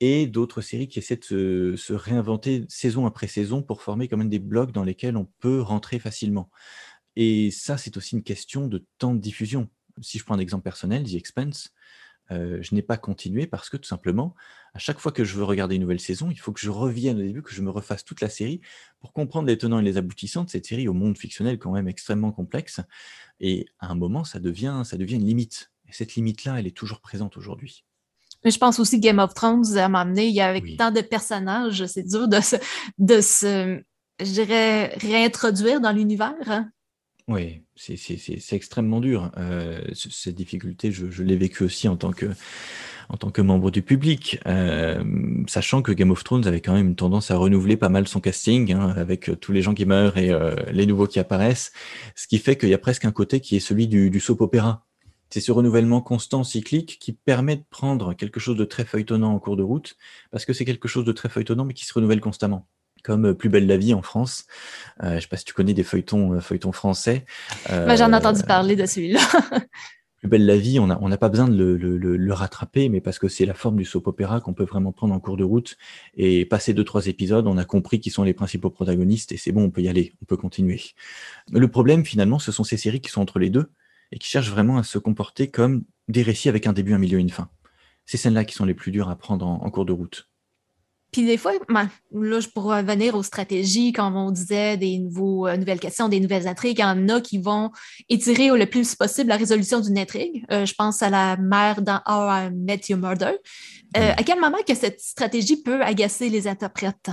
et 0.00 0.26
d'autres 0.26 0.62
séries 0.62 0.88
qui 0.88 0.98
essaient 0.98 1.16
de 1.16 1.24
se, 1.24 1.76
se 1.76 1.92
réinventer 1.92 2.64
saison 2.68 3.06
après 3.06 3.26
saison 3.26 3.62
pour 3.62 3.82
former 3.82 4.08
quand 4.08 4.16
même 4.16 4.30
des 4.30 4.38
blocs 4.38 4.72
dans 4.72 4.84
lesquels 4.84 5.16
on 5.16 5.28
peut 5.40 5.60
rentrer 5.60 5.98
facilement. 5.98 6.50
Et 7.16 7.50
ça, 7.50 7.76
c'est 7.76 7.96
aussi 7.96 8.16
une 8.16 8.22
question 8.22 8.66
de 8.66 8.84
temps 8.98 9.14
de 9.14 9.20
diffusion. 9.20 9.68
Si 10.00 10.18
je 10.18 10.24
prends 10.24 10.34
un 10.34 10.38
exemple 10.38 10.64
personnel, 10.64 11.04
The 11.04 11.14
Expense, 11.14 11.72
euh, 12.30 12.58
je 12.62 12.74
n'ai 12.74 12.82
pas 12.82 12.96
continué 12.96 13.46
parce 13.46 13.68
que 13.68 13.76
tout 13.76 13.88
simplement, 13.88 14.34
à 14.74 14.78
chaque 14.78 14.98
fois 14.98 15.12
que 15.12 15.24
je 15.24 15.36
veux 15.36 15.44
regarder 15.44 15.74
une 15.74 15.82
nouvelle 15.82 16.00
saison, 16.00 16.30
il 16.30 16.38
faut 16.38 16.52
que 16.52 16.60
je 16.60 16.70
revienne 16.70 17.18
au 17.18 17.22
début, 17.22 17.42
que 17.42 17.52
je 17.52 17.60
me 17.62 17.70
refasse 17.70 18.04
toute 18.04 18.20
la 18.20 18.28
série 18.28 18.60
pour 19.00 19.12
comprendre 19.12 19.48
les 19.48 19.58
tenants 19.58 19.80
et 19.80 19.82
les 19.82 19.98
aboutissants 19.98 20.44
de 20.44 20.50
cette 20.50 20.66
série 20.66 20.88
au 20.88 20.94
monde 20.94 21.18
fictionnel 21.18 21.58
quand 21.58 21.72
même 21.72 21.88
extrêmement 21.88 22.32
complexe. 22.32 22.80
Et 23.40 23.66
à 23.80 23.90
un 23.90 23.94
moment, 23.94 24.24
ça 24.24 24.38
devient, 24.38 24.82
ça 24.84 24.96
devient 24.96 25.16
une 25.16 25.26
limite. 25.26 25.72
Et 25.88 25.92
cette 25.92 26.14
limite-là, 26.14 26.58
elle 26.58 26.66
est 26.66 26.76
toujours 26.76 27.00
présente 27.00 27.36
aujourd'hui. 27.36 27.84
Mais 28.44 28.50
je 28.50 28.58
pense 28.58 28.78
aussi 28.78 28.98
Game 28.98 29.18
of 29.18 29.34
Thrones 29.34 29.74
m'a 29.90 30.00
amené, 30.00 30.26
il 30.26 30.34
y 30.34 30.40
a 30.40 30.48
avec 30.48 30.76
tant 30.76 30.90
de 30.90 31.00
personnages, 31.00 31.86
c'est 31.86 32.02
dur 32.02 32.28
de 32.28 32.40
se, 32.40 32.56
de 32.98 33.20
se, 33.20 33.82
je 34.20 34.32
dirais, 34.32 34.94
réintroduire 34.96 35.80
dans 35.80 35.92
l'univers. 35.92 36.34
Hein. 36.46 36.70
Oui, 37.32 37.62
c'est 37.76 38.52
extrêmement 38.52 39.00
dur. 39.00 39.32
Euh, 39.38 39.80
cette 39.94 40.34
difficulté, 40.34 40.92
je, 40.92 41.22
l'ai 41.22 41.36
vécu 41.36 41.64
aussi 41.64 41.88
en 41.88 41.96
tant 41.96 42.10
que, 42.12 43.40
membre 43.40 43.70
du 43.70 43.80
public, 43.80 44.38
euh, 44.46 45.02
sachant 45.48 45.80
que 45.80 45.92
Game 45.92 46.10
of 46.10 46.22
Thrones 46.24 46.46
avait 46.46 46.60
quand 46.60 46.74
même 46.74 46.88
une 46.88 46.94
tendance 46.94 47.30
à 47.30 47.36
renouveler 47.36 47.78
pas 47.78 47.88
mal 47.88 48.06
son 48.06 48.20
casting, 48.20 48.74
hein, 48.74 48.92
avec 48.98 49.30
tous 49.40 49.52
les 49.52 49.62
gens 49.62 49.72
qui 49.72 49.86
meurent 49.86 50.18
et 50.18 50.30
euh, 50.30 50.54
les 50.72 50.84
nouveaux 50.84 51.06
qui 51.06 51.20
apparaissent, 51.20 51.72
ce 52.16 52.26
qui 52.26 52.38
fait 52.38 52.58
qu'il 52.58 52.68
y 52.68 52.74
a 52.74 52.78
presque 52.78 53.06
un 53.06 53.12
côté 53.12 53.40
qui 53.40 53.56
est 53.56 53.60
celui 53.60 53.88
du, 53.88 54.10
du 54.10 54.20
soap 54.20 54.42
opéra. 54.42 54.84
C'est 55.30 55.40
ce 55.40 55.52
renouvellement 55.52 56.02
constant, 56.02 56.44
cyclique, 56.44 56.98
qui 57.00 57.14
permet 57.14 57.56
de 57.56 57.64
prendre 57.70 58.12
quelque 58.12 58.40
chose 58.40 58.58
de 58.58 58.66
très 58.66 58.84
feuilletonnant 58.84 59.32
en 59.32 59.38
cours 59.38 59.56
de 59.56 59.62
route, 59.62 59.96
parce 60.30 60.44
que 60.44 60.52
c'est 60.52 60.66
quelque 60.66 60.88
chose 60.88 61.06
de 61.06 61.12
très 61.12 61.30
feuilletonnant, 61.30 61.64
mais 61.64 61.72
qui 61.72 61.86
se 61.86 61.94
renouvelle 61.94 62.20
constamment 62.20 62.68
comme 63.02 63.26
euh, 63.26 63.34
Plus 63.34 63.48
belle 63.48 63.66
la 63.66 63.76
vie 63.76 63.94
en 63.94 64.02
France. 64.02 64.46
Euh, 65.02 65.10
je 65.10 65.14
ne 65.14 65.20
sais 65.20 65.28
pas 65.28 65.36
si 65.36 65.44
tu 65.44 65.54
connais 65.54 65.74
des 65.74 65.82
feuilletons, 65.82 66.34
euh, 66.34 66.40
feuilletons 66.40 66.72
français. 66.72 67.24
Bah, 67.68 67.96
j'en 67.96 68.12
ai 68.12 68.16
entendu 68.16 68.42
parler 68.42 68.76
de 68.76 68.86
celui-là. 68.86 69.20
Plus 70.18 70.28
belle 70.28 70.46
la 70.46 70.56
vie, 70.56 70.78
on 70.78 70.86
n'a 70.86 70.98
on 71.02 71.10
pas 71.16 71.28
besoin 71.28 71.48
de 71.48 71.56
le, 71.56 71.76
le, 71.76 72.16
le, 72.16 72.32
rattraper, 72.32 72.88
mais 72.88 73.00
parce 73.00 73.18
que 73.18 73.26
c'est 73.26 73.44
la 73.44 73.54
forme 73.54 73.76
du 73.76 73.84
soap 73.84 74.06
opéra 74.06 74.40
qu'on 74.40 74.54
peut 74.54 74.64
vraiment 74.64 74.92
prendre 74.92 75.12
en 75.12 75.18
cours 75.18 75.36
de 75.36 75.42
route. 75.42 75.76
Et 76.14 76.44
passer 76.44 76.74
deux, 76.74 76.84
trois 76.84 77.08
épisodes, 77.08 77.48
on 77.48 77.58
a 77.58 77.64
compris 77.64 77.98
qui 77.98 78.10
sont 78.10 78.22
les 78.22 78.32
principaux 78.32 78.70
protagonistes 78.70 79.32
et 79.32 79.36
c'est 79.36 79.50
bon, 79.50 79.64
on 79.64 79.70
peut 79.70 79.80
y 79.80 79.88
aller, 79.88 80.14
on 80.22 80.24
peut 80.24 80.36
continuer. 80.36 80.80
Le 81.50 81.66
problème, 81.66 82.04
finalement, 82.04 82.38
ce 82.38 82.52
sont 82.52 82.62
ces 82.62 82.76
séries 82.76 83.00
qui 83.00 83.10
sont 83.10 83.20
entre 83.20 83.40
les 83.40 83.50
deux 83.50 83.72
et 84.12 84.18
qui 84.18 84.28
cherchent 84.28 84.50
vraiment 84.50 84.78
à 84.78 84.84
se 84.84 84.98
comporter 84.98 85.50
comme 85.50 85.82
des 86.06 86.22
récits 86.22 86.48
avec 86.48 86.68
un 86.68 86.72
début, 86.72 86.94
un 86.94 86.98
milieu 86.98 87.18
et 87.18 87.22
une 87.22 87.30
fin. 87.30 87.48
Ces 88.06 88.16
scènes-là 88.16 88.44
qui 88.44 88.54
sont 88.54 88.64
les 88.64 88.74
plus 88.74 88.92
dures 88.92 89.08
à 89.08 89.16
prendre 89.16 89.44
en 89.44 89.70
cours 89.70 89.86
de 89.86 89.92
route. 89.92 90.28
Puis 91.12 91.26
des 91.26 91.36
fois, 91.36 91.52
ben, 91.68 91.90
là, 92.12 92.40
je 92.40 92.48
pourrais 92.48 92.80
revenir 92.80 93.14
aux 93.14 93.22
stratégies, 93.22 93.92
quand 93.92 94.10
on 94.16 94.30
disait 94.30 94.78
des 94.78 94.98
nouveaux, 94.98 95.46
euh, 95.46 95.58
nouvelles 95.58 95.78
questions, 95.78 96.08
des 96.08 96.20
nouvelles 96.20 96.48
intrigues. 96.48 96.78
Il 96.78 96.82
y 96.82 96.84
en 96.84 97.08
a 97.10 97.20
qui 97.20 97.36
vont 97.36 97.70
étirer 98.08 98.48
le 98.48 98.64
plus 98.64 98.94
possible 98.94 99.28
la 99.28 99.36
résolution 99.36 99.80
d'une 99.80 99.98
intrigue. 99.98 100.44
Euh, 100.50 100.64
je 100.64 100.74
pense 100.74 101.02
à 101.02 101.10
la 101.10 101.36
mère 101.36 101.82
dans 101.82 102.00
How 102.06 102.46
I 102.46 102.50
Met 102.54 102.80
Your 102.88 102.98
Murder. 102.98 103.34
Euh, 103.96 104.12
à 104.16 104.22
quel 104.22 104.40
moment 104.40 104.56
que 104.66 104.74
cette 104.74 105.00
stratégie 105.00 105.62
peut 105.62 105.82
agacer 105.82 106.30
les 106.30 106.48
interprètes? 106.48 107.10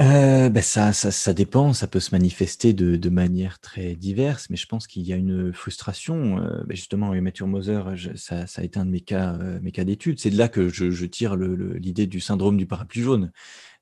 Euh, 0.00 0.48
ben 0.48 0.62
ça, 0.62 0.92
ça, 0.92 1.12
ça, 1.12 1.34
dépend, 1.34 1.72
ça 1.72 1.86
peut 1.86 2.00
se 2.00 2.12
manifester 2.12 2.72
de, 2.72 2.96
de 2.96 3.08
manière 3.10 3.60
très 3.60 3.94
diverse, 3.94 4.50
mais 4.50 4.56
je 4.56 4.66
pense 4.66 4.88
qu'il 4.88 5.02
y 5.02 5.12
a 5.12 5.16
une 5.16 5.52
frustration. 5.52 6.38
Euh, 6.38 6.64
ben 6.66 6.76
justement, 6.76 7.14
Mathieu 7.20 7.46
Moser, 7.46 7.80
ça, 8.16 8.46
ça, 8.46 8.60
a 8.60 8.64
été 8.64 8.80
un 8.80 8.86
de 8.86 8.90
mes 8.90 9.00
cas, 9.00 9.34
euh, 9.34 9.60
mes 9.62 9.70
cas 9.70 9.84
d'études. 9.84 10.18
C'est 10.18 10.30
de 10.30 10.38
là 10.38 10.48
que 10.48 10.68
je, 10.68 10.90
je 10.90 11.06
tire 11.06 11.36
l'idée 11.36 12.06
du 12.06 12.20
syndrome 12.20 12.56
du 12.56 12.66
parapluie 12.66 13.02
jaune. 13.02 13.30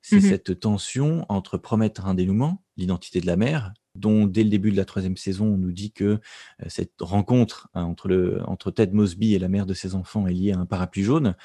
C'est 0.01 0.17
mmh 0.17 0.21
cette 0.21 0.59
tension 0.59 1.25
entre 1.29 1.57
promettre 1.57 2.05
un 2.05 2.13
dénouement, 2.13 2.61
l'identité 2.75 3.21
de 3.21 3.25
la 3.25 3.37
mère, 3.37 3.73
dont 3.95 4.25
dès 4.25 4.43
le 4.43 4.49
début 4.49 4.71
de 4.71 4.77
la 4.77 4.85
troisième 4.85 5.17
saison, 5.17 5.45
on 5.45 5.57
nous 5.57 5.71
dit 5.71 5.91
que 5.91 6.03
euh, 6.03 6.19
cette 6.67 6.93
rencontre 6.99 7.69
hein, 7.73 7.83
entre, 7.83 8.71
Ted 8.71 8.91
Mosby 8.93 9.35
et 9.35 9.39
la 9.39 9.49
mère 9.49 9.65
de 9.65 9.73
ses 9.73 9.95
enfants 9.95 10.27
est 10.27 10.33
liée 10.33 10.51
à 10.51 10.59
un 10.59 10.65
parapluie 10.65 11.03
jaune. 11.03 11.35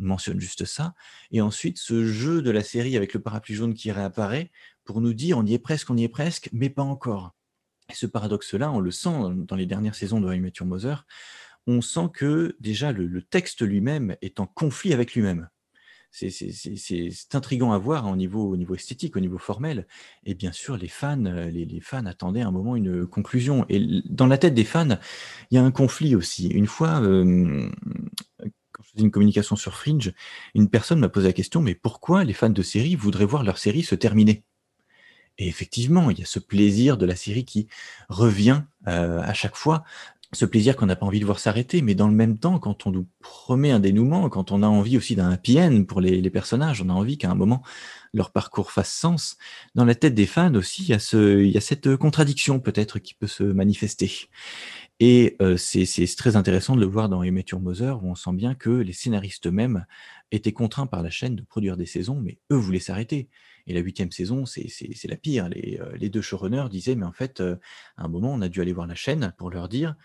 On 0.00 0.04
mentionne 0.04 0.40
juste 0.40 0.64
ça. 0.64 0.94
Et 1.30 1.40
ensuite, 1.40 1.78
ce 1.78 2.04
jeu 2.04 2.42
de 2.42 2.50
la 2.50 2.62
série 2.62 2.96
avec 2.96 3.14
le 3.14 3.20
parapluie 3.20 3.54
jaune 3.54 3.74
qui 3.74 3.92
réapparaît 3.92 4.50
pour 4.84 5.00
nous 5.00 5.14
dire 5.14 5.38
on 5.38 5.46
y 5.46 5.54
est 5.54 5.58
presque, 5.58 5.90
on 5.90 5.96
y 5.96 6.04
est 6.04 6.08
presque, 6.08 6.48
mais 6.52 6.70
pas 6.70 6.82
encore. 6.82 7.34
Et 7.90 7.94
ce 7.94 8.06
paradoxe-là, 8.06 8.70
on 8.70 8.80
le 8.80 8.90
sent 8.90 9.14
dans 9.34 9.56
les 9.56 9.66
dernières 9.66 9.94
saisons 9.94 10.20
de 10.20 10.34
Matthew 10.34 10.62
Moser. 10.62 10.94
On 11.66 11.80
sent 11.80 12.08
que 12.12 12.56
déjà 12.58 12.90
le 12.90 13.22
texte 13.22 13.62
lui-même 13.62 14.16
est 14.22 14.40
en 14.40 14.46
conflit 14.46 14.92
avec 14.92 15.14
lui-même 15.14 15.48
c'est 16.12 17.34
intriguant 17.34 17.72
à 17.72 17.78
voir 17.78 18.06
au 18.06 18.16
niveau, 18.16 18.50
au 18.50 18.56
niveau 18.56 18.74
esthétique, 18.74 19.16
au 19.16 19.20
niveau 19.20 19.38
formel. 19.38 19.86
Et 20.24 20.34
bien 20.34 20.52
sûr, 20.52 20.76
les 20.76 20.88
fans, 20.88 21.24
euh, 21.24 21.50
les, 21.50 21.80
fans 21.80 22.04
attendaient 22.04 22.42
un 22.42 22.50
moment 22.50 22.76
une 22.76 23.06
conclusion. 23.06 23.64
Et 23.70 24.02
dans 24.04 24.26
la 24.26 24.36
tête 24.36 24.54
des 24.54 24.64
fans, 24.64 24.98
il 25.50 25.54
y 25.54 25.58
a 25.58 25.64
un 25.64 25.70
conflit 25.70 26.14
aussi. 26.14 26.48
Une 26.48 26.66
fois, 26.66 27.00
euh, 27.00 27.66
quand 28.72 28.82
je 28.82 28.90
faisais 28.90 29.04
une 29.04 29.10
communication 29.10 29.56
sur 29.56 29.74
Fringe, 29.74 30.12
une 30.54 30.68
personne 30.68 31.00
m'a 31.00 31.08
posé 31.08 31.28
la 31.28 31.32
question, 31.32 31.62
mais 31.62 31.74
pourquoi 31.74 32.24
les 32.24 32.34
fans 32.34 32.50
de 32.50 32.62
série 32.62 32.94
voudraient 32.94 33.24
voir 33.24 33.42
leur 33.42 33.56
série 33.56 33.82
se 33.82 33.94
terminer? 33.94 34.44
Et 35.38 35.48
effectivement, 35.48 36.10
il 36.10 36.18
y 36.18 36.22
a 36.22 36.26
ce 36.26 36.38
plaisir 36.38 36.98
de 36.98 37.06
la 37.06 37.16
série 37.16 37.46
qui 37.46 37.68
revient 38.10 38.62
euh, 38.86 39.20
à 39.22 39.32
chaque 39.32 39.56
fois 39.56 39.82
ce 40.34 40.46
plaisir 40.46 40.76
qu'on 40.76 40.86
n'a 40.86 40.96
pas 40.96 41.04
envie 41.04 41.20
de 41.20 41.26
voir 41.26 41.38
s'arrêter, 41.38 41.82
mais 41.82 41.94
dans 41.94 42.08
le 42.08 42.14
même 42.14 42.38
temps, 42.38 42.58
quand 42.58 42.86
on 42.86 42.90
nous 42.90 43.06
promet 43.20 43.70
un 43.70 43.80
dénouement, 43.80 44.28
quand 44.30 44.50
on 44.50 44.62
a 44.62 44.66
envie 44.66 44.96
aussi 44.96 45.14
d'un 45.14 45.30
happy 45.30 45.58
pour 45.86 46.00
les, 46.00 46.30
personnages, 46.30 46.80
on 46.80 46.88
a 46.88 46.94
envie 46.94 47.18
qu'à 47.18 47.30
un 47.30 47.34
moment 47.34 47.62
leur 48.14 48.30
parcours 48.30 48.72
fasse 48.72 48.92
sens. 48.92 49.36
Dans 49.74 49.84
la 49.84 49.94
tête 49.94 50.14
des 50.14 50.26
fans 50.26 50.54
aussi, 50.54 50.84
il 50.86 51.00
ce, 51.00 51.40
il 51.42 51.50
y 51.50 51.56
a 51.56 51.62
cette 51.62 51.96
contradiction 51.96 52.60
peut-être 52.60 52.98
qui 52.98 53.14
peut 53.14 53.26
se 53.26 53.42
manifester. 53.42 54.28
Et 55.00 55.36
c'est 55.56 56.16
très 56.16 56.36
intéressant 56.36 56.76
de 56.76 56.80
le 56.80 56.86
voir 56.86 57.08
dans 57.08 57.24
Emmett 57.24 57.52
Mother, 57.54 58.02
où 58.04 58.10
on 58.10 58.14
sent 58.14 58.32
bien 58.34 58.54
que 58.54 58.70
les 58.70 58.92
scénaristes 58.92 59.48
eux-mêmes 59.48 59.84
étaient 60.30 60.52
contraints 60.52 60.86
par 60.86 61.02
la 61.02 61.10
chaîne 61.10 61.34
de 61.34 61.42
produire 61.42 61.76
des 61.76 61.86
saisons, 61.86 62.20
mais 62.20 62.38
eux 62.52 62.56
voulaient 62.56 62.78
s'arrêter. 62.78 63.28
Et 63.66 63.74
la 63.74 63.80
huitième 63.80 64.12
saison, 64.12 64.46
c'est 64.46 64.68
la 65.08 65.16
pire. 65.16 65.48
Les, 65.48 65.80
les, 65.98 66.08
deux 66.08 66.22
showrunners 66.22 66.68
disaient, 66.70 66.94
mais 66.94 67.06
en 67.06 67.12
fait, 67.12 67.40
à 67.40 68.04
un 68.04 68.08
moment, 68.08 68.32
on 68.32 68.40
a 68.42 68.48
dû 68.48 68.60
aller 68.60 68.72
voir 68.72 68.86
la 68.86 68.94
chaîne 68.94 69.32
pour 69.38 69.50
leur 69.50 69.68
dire, 69.68 69.96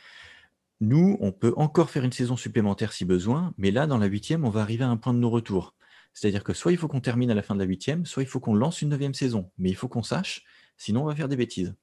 nous, 0.79 1.17
on 1.21 1.31
peut 1.31 1.53
encore 1.57 1.89
faire 1.89 2.03
une 2.03 2.11
saison 2.11 2.37
supplémentaire 2.37 2.93
si 2.93 3.03
besoin, 3.03 3.53
mais 3.57 3.71
là, 3.71 3.87
dans 3.87 3.97
la 3.97 4.05
huitième, 4.05 4.45
on 4.45 4.49
va 4.49 4.61
arriver 4.61 4.83
à 4.83 4.89
un 4.89 4.97
point 4.97 5.13
de 5.13 5.19
non-retour. 5.19 5.75
C'est-à-dire 6.13 6.43
que 6.43 6.53
soit 6.53 6.71
il 6.71 6.77
faut 6.77 6.87
qu'on 6.87 7.01
termine 7.01 7.31
à 7.31 7.35
la 7.35 7.41
fin 7.41 7.55
de 7.55 7.59
la 7.59 7.65
huitième, 7.65 8.05
soit 8.05 8.23
il 8.23 8.29
faut 8.29 8.39
qu'on 8.39 8.53
lance 8.53 8.81
une 8.81 8.89
neuvième 8.89 9.13
saison. 9.13 9.51
Mais 9.57 9.69
il 9.69 9.75
faut 9.75 9.87
qu'on 9.87 10.03
sache, 10.03 10.43
sinon 10.77 11.03
on 11.03 11.05
va 11.05 11.15
faire 11.15 11.27
des 11.27 11.35
bêtises. 11.35 11.75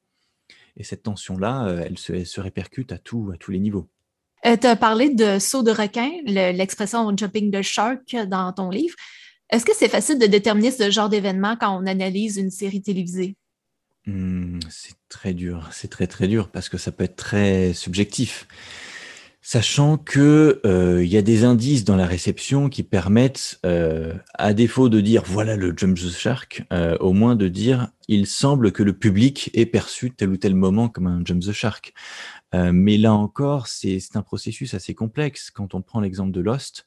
Et 0.76 0.84
cette 0.84 1.04
tension-là, 1.04 1.66
euh, 1.66 1.84
elle, 1.84 1.98
se, 1.98 2.40
répercute 2.40 2.92
à, 2.92 2.98
tout, 2.98 3.30
à 3.32 3.36
tous 3.36 3.50
les 3.50 3.58
niveaux. 3.58 3.88
Euh, 4.46 4.56
tu 4.56 4.66
as 4.66 4.76
parlé 4.76 5.10
de 5.10 5.38
saut 5.38 5.62
de 5.62 5.70
requin, 5.70 6.10
l'expression 6.26 7.16
jumping 7.16 7.50
the 7.50 7.62
shark 7.62 8.14
dans 8.26 8.52
ton 8.52 8.70
livre. 8.70 8.94
Est-ce 9.50 9.64
que 9.64 9.74
c'est 9.74 9.88
facile 9.88 10.18
de 10.18 10.26
déterminer 10.26 10.70
ce 10.70 10.90
genre 10.90 11.08
d'événement 11.08 11.56
quand 11.58 11.80
on 11.80 11.86
analyse 11.86 12.36
une 12.36 12.50
série 12.50 12.82
télévisée? 12.82 13.36
Mmh, 14.06 14.60
c'est 14.68 14.96
très 15.08 15.32
dur, 15.32 15.70
c'est 15.72 15.88
très 15.88 16.06
très 16.06 16.28
dur 16.28 16.50
parce 16.50 16.68
que 16.68 16.76
ça 16.76 16.92
peut 16.92 17.04
être 17.04 17.16
très 17.16 17.72
subjectif. 17.72 18.46
Sachant 19.46 19.98
que 19.98 20.62
euh, 20.64 21.04
il 21.04 21.12
y 21.12 21.18
a 21.18 21.22
des 21.22 21.44
indices 21.44 21.84
dans 21.84 21.96
la 21.96 22.06
réception 22.06 22.70
qui 22.70 22.82
permettent, 22.82 23.60
euh, 23.66 24.14
à 24.32 24.54
défaut 24.54 24.88
de 24.88 25.02
dire 25.02 25.22
voilà 25.26 25.54
le 25.54 25.74
jump 25.76 25.98
the 25.98 26.08
shark, 26.08 26.64
euh, 26.72 26.96
au 27.00 27.12
moins 27.12 27.36
de 27.36 27.48
dire 27.48 27.90
il 28.08 28.26
semble 28.26 28.72
que 28.72 28.82
le 28.82 28.94
public 28.94 29.50
ait 29.52 29.66
perçu 29.66 30.10
tel 30.12 30.30
ou 30.30 30.38
tel 30.38 30.54
moment 30.54 30.88
comme 30.88 31.06
un 31.06 31.22
jump 31.26 31.42
the 31.42 31.52
shark. 31.52 31.92
mais 32.54 32.96
là 32.96 33.12
encore, 33.12 33.66
c'est 33.66 33.98
un 34.14 34.22
processus 34.22 34.72
assez 34.72 34.94
complexe. 34.94 35.50
Quand 35.50 35.74
on 35.74 35.82
prend 35.82 36.00
l'exemple 36.00 36.32
de 36.32 36.40
Lost, 36.40 36.86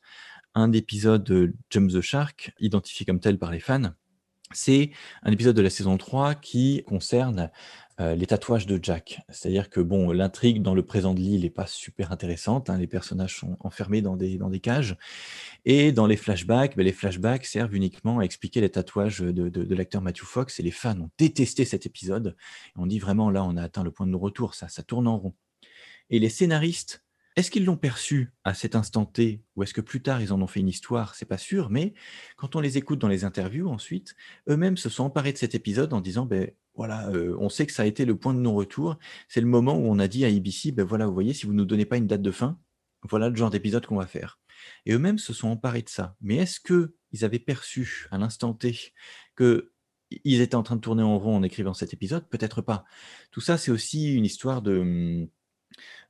un 0.55 0.71
épisode 0.71 1.23
de 1.23 1.53
Jump 1.69 1.91
the 1.91 2.01
Shark, 2.01 2.53
identifié 2.59 3.05
comme 3.05 3.19
tel 3.19 3.37
par 3.37 3.51
les 3.51 3.59
fans, 3.59 3.91
c'est 4.51 4.91
un 5.21 5.31
épisode 5.31 5.55
de 5.55 5.61
la 5.61 5.69
saison 5.69 5.97
3 5.97 6.33
qui 6.33 6.83
concerne 6.87 7.51
euh, 7.99 8.15
les 8.15 8.27
tatouages 8.27 8.67
de 8.67 8.79
Jack. 8.81 9.21
C'est-à-dire 9.29 9.71
que 9.71 9.79
bon, 9.79 10.11
l'intrigue 10.11 10.61
dans 10.61 10.75
le 10.75 10.85
présent 10.85 11.15
de 11.15 11.19
l'île 11.19 11.41
n'est 11.41 11.49
pas 11.49 11.65
super 11.65 12.11
intéressante. 12.11 12.69
Hein. 12.69 12.77
les 12.77 12.85
personnages 12.85 13.35
sont 13.39 13.57
enfermés 13.59 14.01
dans 14.01 14.15
des, 14.15 14.59
cages. 14.59 14.97
Et 15.65 15.91
dans 15.91 16.05
les 16.05 16.17
flashbacks, 16.17 16.77
ben, 16.77 16.83
les 16.83 16.91
flashbacks 16.91 17.45
servent 17.45 17.75
uniquement 17.75 18.19
à 18.19 18.23
expliquer 18.23 18.61
les 18.61 18.69
tatouages 18.69 19.19
de, 19.21 19.73
l'acteur 19.73 20.03
Matthew 20.03 20.25
Fox. 20.25 20.59
Et 20.59 20.63
les 20.63 20.71
fans 20.71 20.99
ont 20.99 21.09
détesté 21.17 21.65
cet 21.65 21.87
épisode. 21.87 22.35
on 22.75 22.85
dit 22.85 22.99
vraiment 22.99 23.31
là, 23.31 23.43
on 23.43 23.57
a 23.57 23.63
atteint 23.63 23.83
le 23.83 23.91
point 23.91 24.05
de 24.05 24.11
non-retour. 24.11 24.53
Ça, 24.53 24.67
ça 24.67 24.83
tourne 24.83 25.07
en 25.07 25.17
rond. 25.17 25.33
Et 26.09 26.19
les 26.19 26.29
scénaristes 26.29 27.03
est-ce 27.37 27.51
qu'ils 27.51 27.65
l'ont 27.65 27.77
perçu 27.77 28.33
à 28.43 28.55
cet 28.55 28.75
instant 28.75 29.05
T 29.05 29.43
ou 29.55 29.61
est-ce 29.61 29.73
que 29.75 29.79
plus 29.79 30.01
tard 30.01 30.21
ils 30.21 30.33
en 30.33 30.41
ont 30.41 30.47
fait 30.47 30.59
une 30.59 30.67
histoire? 30.67 31.13
C'est 31.13 31.27
pas 31.27 31.37
sûr, 31.37 31.69
mais 31.69 31.93
quand 32.35 32.55
on 32.55 32.59
les 32.59 32.79
écoute 32.79 32.97
dans 32.97 33.07
les 33.07 33.25
interviews 33.25 33.69
ensuite, 33.69 34.15
eux-mêmes 34.49 34.75
se 34.75 34.89
sont 34.89 35.03
emparés 35.03 35.33
de 35.33 35.37
cet 35.37 35.53
épisode 35.53 35.93
en 35.93 36.01
disant 36.01 36.25
ben 36.25 36.49
voilà, 36.73 37.07
euh, 37.09 37.37
on 37.39 37.49
sait 37.49 37.67
que 37.67 37.73
ça 37.73 37.83
a 37.83 37.85
été 37.85 38.05
le 38.05 38.17
point 38.17 38.33
de 38.33 38.39
non-retour. 38.39 38.97
C'est 39.27 39.41
le 39.41 39.47
moment 39.47 39.77
où 39.77 39.85
on 39.85 39.99
a 39.99 40.07
dit 40.07 40.25
à 40.25 40.29
ABC 40.29 40.71
ben 40.71 40.83
voilà, 40.83 41.05
vous 41.05 41.13
voyez, 41.13 41.33
si 41.33 41.45
vous 41.45 41.53
ne 41.53 41.59
nous 41.59 41.65
donnez 41.65 41.85
pas 41.85 41.97
une 41.97 42.07
date 42.07 42.23
de 42.23 42.31
fin, 42.31 42.59
voilà 43.03 43.29
le 43.29 43.35
genre 43.35 43.51
d'épisode 43.51 43.85
qu'on 43.85 43.97
va 43.97 44.07
faire. 44.07 44.39
Et 44.87 44.93
eux-mêmes 44.93 45.19
se 45.19 45.31
sont 45.31 45.49
emparés 45.49 45.83
de 45.83 45.89
ça. 45.89 46.15
Mais 46.21 46.37
est-ce 46.37 46.59
que 46.59 46.95
ils 47.11 47.23
avaient 47.23 47.37
perçu 47.37 48.07
à 48.09 48.17
l'instant 48.17 48.55
T 48.55 48.93
que 49.35 49.71
ils 50.09 50.41
étaient 50.41 50.55
en 50.55 50.63
train 50.63 50.75
de 50.75 50.81
tourner 50.81 51.03
en 51.03 51.19
rond 51.19 51.35
en 51.35 51.43
écrivant 51.43 51.75
cet 51.75 51.93
épisode? 51.93 52.27
Peut-être 52.29 52.61
pas. 52.61 52.83
Tout 53.29 53.41
ça, 53.41 53.59
c'est 53.59 53.71
aussi 53.71 54.15
une 54.15 54.25
histoire 54.25 54.63
de 54.63 54.79
hum, 54.79 55.27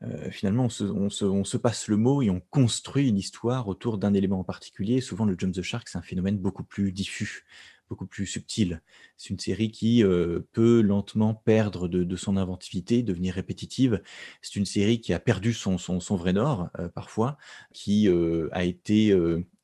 euh, 0.03 0.29
finalement, 0.29 0.65
on 0.65 1.09
se, 1.09 1.57
passe 1.57 1.87
le 1.87 1.97
mot 1.97 2.21
et 2.21 2.29
on 2.29 2.39
construit 2.39 3.09
une 3.09 3.17
histoire 3.17 3.67
autour 3.67 3.97
d'un 3.97 4.13
élément 4.13 4.39
en 4.39 4.43
particulier. 4.43 5.01
Souvent, 5.01 5.25
le 5.25 5.35
Jump 5.37 5.53
the 5.53 5.61
Shark, 5.61 5.87
c'est 5.87 5.97
un 5.97 6.03
phénomène 6.03 6.37
beaucoup 6.37 6.63
plus 6.63 6.91
diffus, 6.91 7.45
beaucoup 7.89 8.05
plus 8.05 8.25
subtil. 8.25 8.81
C'est 9.17 9.29
une 9.29 9.39
série 9.39 9.71
qui 9.71 10.03
euh, 10.03 10.41
peut 10.53 10.81
lentement 10.81 11.33
perdre 11.33 11.87
de, 11.87 12.15
son 12.15 12.37
inventivité, 12.37 13.03
devenir 13.03 13.35
répétitive. 13.35 14.01
C'est 14.41 14.55
une 14.55 14.65
série 14.65 15.01
qui 15.01 15.13
a 15.13 15.19
perdu 15.19 15.53
son, 15.53 15.77
vrai 16.17 16.33
nord, 16.33 16.69
euh, 16.79 16.89
parfois, 16.89 17.37
qui 17.73 18.09
a 18.51 18.63
été 18.63 19.13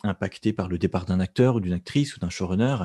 impactée 0.04 0.54
par 0.54 0.68
le 0.68 0.78
départ 0.78 1.06
d'un 1.06 1.20
acteur 1.20 1.56
ou 1.56 1.60
d'une 1.60 1.74
actrice 1.74 2.16
ou 2.16 2.20
d'un 2.20 2.30
showrunner 2.30 2.78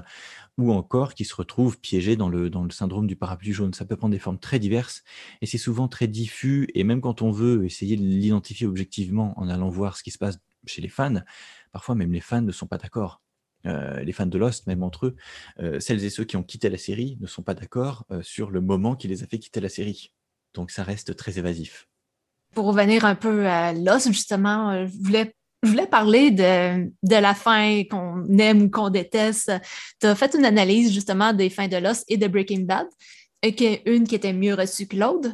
ou 0.56 0.72
encore 0.72 1.14
qui 1.14 1.24
se 1.24 1.34
retrouvent 1.34 1.78
piégés 1.78 2.16
dans 2.16 2.28
le, 2.28 2.50
dans 2.50 2.64
le 2.64 2.70
syndrome 2.70 3.06
du 3.06 3.16
parapluie 3.16 3.52
jaune. 3.52 3.74
Ça 3.74 3.84
peut 3.84 3.96
prendre 3.96 4.12
des 4.12 4.18
formes 4.18 4.38
très 4.38 4.58
diverses 4.58 5.02
et 5.40 5.46
c'est 5.46 5.58
souvent 5.58 5.88
très 5.88 6.08
diffus. 6.08 6.68
Et 6.74 6.84
même 6.84 7.00
quand 7.00 7.22
on 7.22 7.30
veut 7.30 7.64
essayer 7.64 7.96
de 7.96 8.02
l'identifier 8.02 8.66
objectivement 8.66 9.38
en 9.38 9.48
allant 9.48 9.68
voir 9.68 9.96
ce 9.96 10.02
qui 10.02 10.10
se 10.10 10.18
passe 10.18 10.38
chez 10.66 10.82
les 10.82 10.88
fans, 10.88 11.22
parfois 11.72 11.94
même 11.94 12.12
les 12.12 12.20
fans 12.20 12.42
ne 12.42 12.52
sont 12.52 12.66
pas 12.66 12.78
d'accord. 12.78 13.22
Euh, 13.66 14.00
les 14.02 14.12
fans 14.12 14.26
de 14.26 14.38
Lost, 14.38 14.66
même 14.66 14.82
entre 14.82 15.06
eux, 15.06 15.16
euh, 15.60 15.80
celles 15.80 16.04
et 16.04 16.10
ceux 16.10 16.24
qui 16.24 16.36
ont 16.36 16.42
quitté 16.42 16.70
la 16.70 16.78
série 16.78 17.18
ne 17.20 17.26
sont 17.26 17.42
pas 17.42 17.54
d'accord 17.54 18.04
euh, 18.10 18.22
sur 18.22 18.50
le 18.50 18.60
moment 18.60 18.94
qui 18.94 19.08
les 19.08 19.22
a 19.22 19.26
fait 19.26 19.38
quitter 19.38 19.60
la 19.60 19.68
série. 19.68 20.12
Donc 20.54 20.70
ça 20.70 20.84
reste 20.84 21.16
très 21.16 21.38
évasif. 21.38 21.88
Pour 22.54 22.66
revenir 22.66 23.04
un 23.04 23.14
peu 23.14 23.46
à 23.46 23.72
Lost, 23.72 24.08
justement, 24.08 24.86
je 24.86 24.92
voulais 25.02 25.34
je 25.64 25.70
voulais 25.70 25.88
parler 25.88 26.30
de, 26.30 26.84
de 26.84 27.16
la 27.16 27.34
fin 27.34 27.82
qu'on 27.90 28.24
aime 28.38 28.62
ou 28.62 28.70
qu'on 28.70 28.90
déteste. 28.90 29.50
Tu 30.00 30.06
as 30.06 30.14
fait 30.14 30.36
une 30.36 30.44
analyse 30.44 30.92
justement 30.92 31.32
des 31.32 31.50
fins 31.50 31.66
de 31.66 31.76
Lost 31.76 32.04
et 32.06 32.16
de 32.16 32.28
Breaking 32.28 32.60
Bad, 32.60 32.86
et 33.42 33.90
une 33.92 34.06
qui 34.06 34.14
était 34.14 34.32
mieux 34.32 34.54
reçue 34.54 34.86
que 34.86 34.96
l'autre. 34.96 35.30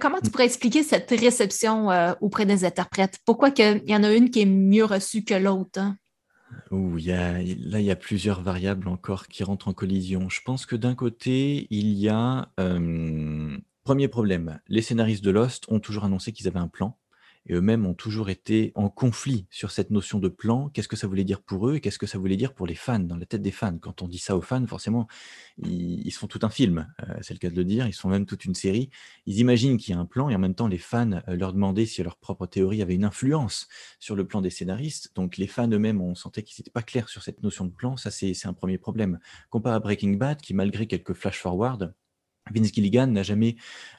Comment 0.00 0.18
tu 0.24 0.30
pourrais 0.30 0.46
expliquer 0.46 0.82
cette 0.82 1.10
réception 1.10 1.88
auprès 2.22 2.46
des 2.46 2.64
interprètes? 2.64 3.18
Pourquoi 3.26 3.50
il 3.54 3.82
y 3.86 3.94
en 3.94 4.02
a 4.02 4.12
une 4.14 4.30
qui 4.30 4.40
est 4.40 4.46
mieux 4.46 4.86
reçue 4.86 5.24
que 5.24 5.34
l'autre? 5.34 5.78
Hein? 5.78 5.96
Y 6.98 7.12
a, 7.12 7.32
là, 7.34 7.80
il 7.80 7.84
y 7.84 7.90
a 7.90 7.96
plusieurs 7.96 8.42
variables 8.42 8.88
encore 8.88 9.28
qui 9.28 9.44
rentrent 9.44 9.68
en 9.68 9.72
collision. 9.72 10.28
Je 10.28 10.40
pense 10.44 10.66
que 10.66 10.76
d'un 10.76 10.94
côté, 10.94 11.66
il 11.70 11.92
y 11.94 12.08
a... 12.08 12.52
Premier 13.82 14.08
problème, 14.08 14.60
les 14.68 14.82
scénaristes 14.82 15.24
de 15.24 15.30
Lost 15.30 15.64
ont 15.68 15.80
toujours 15.80 16.04
annoncé 16.04 16.32
qu'ils 16.32 16.46
avaient 16.46 16.58
un 16.58 16.68
plan 16.68 16.99
eux-mêmes 17.52 17.86
ont 17.86 17.94
toujours 17.94 18.30
été 18.30 18.72
en 18.74 18.88
conflit 18.88 19.46
sur 19.50 19.70
cette 19.70 19.90
notion 19.90 20.18
de 20.18 20.28
plan. 20.28 20.68
Qu'est-ce 20.68 20.88
que 20.88 20.96
ça 20.96 21.06
voulait 21.06 21.24
dire 21.24 21.42
pour 21.42 21.68
eux 21.68 21.76
et 21.76 21.80
qu'est-ce 21.80 21.98
que 21.98 22.06
ça 22.06 22.18
voulait 22.18 22.36
dire 22.36 22.54
pour 22.54 22.66
les 22.66 22.74
fans, 22.74 22.98
dans 22.98 23.16
la 23.16 23.26
tête 23.26 23.42
des 23.42 23.50
fans? 23.50 23.78
Quand 23.78 24.02
on 24.02 24.08
dit 24.08 24.18
ça 24.18 24.36
aux 24.36 24.40
fans, 24.40 24.66
forcément, 24.66 25.06
ils, 25.58 26.10
font 26.12 26.26
tout 26.26 26.40
un 26.42 26.50
film, 26.50 26.92
euh, 27.02 27.14
c'est 27.22 27.34
le 27.34 27.38
cas 27.38 27.50
de 27.50 27.56
le 27.56 27.64
dire, 27.64 27.86
ils 27.86 27.92
se 27.92 28.00
font 28.00 28.08
même 28.08 28.26
toute 28.26 28.44
une 28.44 28.54
série. 28.54 28.90
Ils 29.26 29.38
imaginent 29.38 29.78
qu'il 29.78 29.94
y 29.94 29.96
a 29.96 30.00
un 30.00 30.06
plan 30.06 30.28
et 30.28 30.34
en 30.34 30.38
même 30.38 30.54
temps, 30.54 30.68
les 30.68 30.78
fans 30.78 31.12
euh, 31.12 31.36
leur 31.36 31.52
demandaient 31.52 31.86
si 31.86 32.02
leur 32.02 32.16
propre 32.16 32.46
théorie 32.46 32.82
avait 32.82 32.94
une 32.94 33.04
influence 33.04 33.68
sur 33.98 34.16
le 34.16 34.26
plan 34.26 34.40
des 34.40 34.50
scénaristes. 34.50 35.12
Donc 35.14 35.36
les 35.36 35.46
fans 35.46 35.68
eux-mêmes, 35.68 36.00
on 36.00 36.14
sentait 36.14 36.42
qu'ils 36.42 36.60
n'étaient 36.60 36.70
pas 36.70 36.82
clairs 36.82 37.08
sur 37.08 37.22
cette 37.22 37.42
notion 37.42 37.64
de 37.64 37.72
plan. 37.72 37.96
Ça, 37.96 38.10
c'est 38.10 38.34
un 38.46 38.54
premier 38.54 38.78
problème. 38.78 39.18
Comparé 39.50 39.76
à 39.76 39.80
Breaking 39.80 40.12
Bad, 40.12 40.40
qui 40.40 40.54
malgré 40.54 40.86
quelques 40.86 41.14
flash-forward, 41.14 41.94
Vince 42.52 42.72
Gilligan 42.72 43.06
n'a 43.06 43.22
jamais 43.22 43.56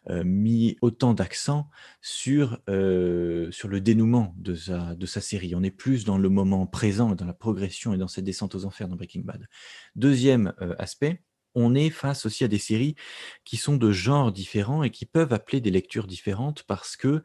euh, 0.10 0.24
mis 0.24 0.78
autant 0.82 1.14
d'accent 1.14 1.70
sur, 2.02 2.60
euh, 2.70 3.50
le 3.64 3.82
dénouement 3.82 4.34
de 4.38 4.56
sa, 4.56 4.96
de 4.96 5.06
sa 5.06 5.22
série. 5.22 5.56
On 5.56 5.64
est 5.64 5.72
plus 5.72 6.06
dans 6.06 6.18
le 6.18 6.30
moment 6.30 6.66
présent, 6.68 7.16
dans 7.16 7.26
la 7.26 7.34
progression 7.34 7.94
et 7.94 7.98
dans 7.98 8.08
cette 8.08 8.26
descente 8.26 8.56
aux 8.56 8.66
enfers 8.66 8.88
dans 8.88 8.96
Breaking 8.96 9.22
Bad. 9.22 9.48
Deuxième 9.96 10.54
euh, 10.62 10.76
aspect, 10.80 11.22
on 11.56 11.76
est 11.76 11.90
face 11.90 12.26
aussi 12.26 12.44
à 12.44 12.48
des 12.48 12.58
séries 12.58 12.96
qui 13.44 13.58
sont 13.58 13.76
de 13.76 13.92
genres 13.92 14.32
différents 14.32 14.84
et 14.84 14.90
qui 14.90 15.06
peuvent 15.06 15.34
appeler 15.34 15.62
des 15.62 15.72
lectures 15.72 16.08
différentes 16.08 16.64
parce 16.64 16.96
que 16.96 17.24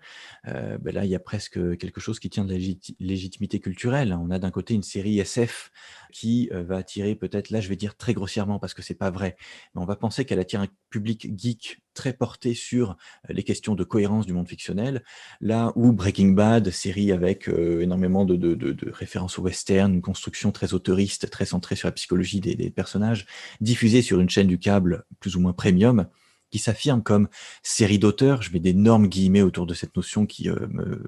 euh, 0.49 0.79
ben 0.79 0.95
là, 0.95 1.05
il 1.05 1.11
y 1.11 1.15
a 1.15 1.21
presque 1.21 1.77
quelque 1.79 2.01
chose 2.01 2.19
qui 2.19 2.31
tient 2.31 2.45
de 2.45 2.55
la 2.55 2.61
légitimité 3.01 3.61
culturelle. 3.61 4.17
On 4.19 4.31
a 4.31 4.39
d'un 4.39 4.51
côté 4.51 4.75
une 4.75 4.83
série 4.83 5.19
SF 5.19 5.71
qui 6.12 6.49
euh, 6.53 6.62
va 6.62 6.79
attirer 6.79 7.15
peut-être, 7.15 7.51
là 7.51 7.61
je 7.61 7.69
vais 7.69 7.77
dire 7.77 7.97
très 7.97 8.15
grossièrement 8.15 8.59
parce 8.59 8.75
que 8.75 8.83
c'est 8.83 8.95
pas 8.95 9.11
vrai, 9.11 9.37
mais 9.75 9.83
on 9.83 9.87
va 9.87 9.97
penser 9.97 10.25
qu'elle 10.25 10.41
attire 10.41 10.61
un 10.61 10.69
public 10.91 11.29
geek 11.37 11.79
très 11.95 12.12
porté 12.12 12.55
sur 12.55 12.91
euh, 12.91 13.33
les 13.33 13.43
questions 13.43 13.75
de 13.75 13.85
cohérence 13.85 14.27
du 14.27 14.33
monde 14.33 14.49
fictionnel, 14.49 15.03
là 15.41 15.73
où 15.77 15.93
Breaking 15.93 16.33
Bad, 16.33 16.71
série 16.71 17.12
avec 17.12 17.49
énormément 17.49 18.25
de, 18.25 18.77
références 18.91 19.39
au 19.39 19.43
western, 19.43 19.95
une 19.95 20.03
construction 20.03 20.53
très 20.53 20.75
autoriste, 20.75 21.31
très 21.31 21.47
centrée 21.47 21.77
sur 21.77 21.89
la 21.89 21.93
psychologie 21.93 22.41
des 22.41 22.71
personnages, 22.71 23.27
diffusée 23.61 24.03
sur 24.03 24.15
une 24.20 24.31
chaîne 24.31 24.46
du 24.46 24.59
câble 24.59 25.05
plus 25.20 25.37
ou 25.37 25.40
moins 25.40 25.52
premium, 25.52 26.07
qui 26.50 26.59
s'affirme 26.59 27.02
comme 27.02 27.29
série 27.62 27.98
d'auteurs, 27.98 28.42
je 28.42 28.52
mets 28.52 28.61
d'énormes 28.61 29.09
guillemets 29.09 29.42
autour 29.42 29.66
de 29.66 29.74
cette 29.74 29.96
notion 29.96 30.26
qui 30.26 30.48
euh, 30.48 30.66
me, 30.68 31.02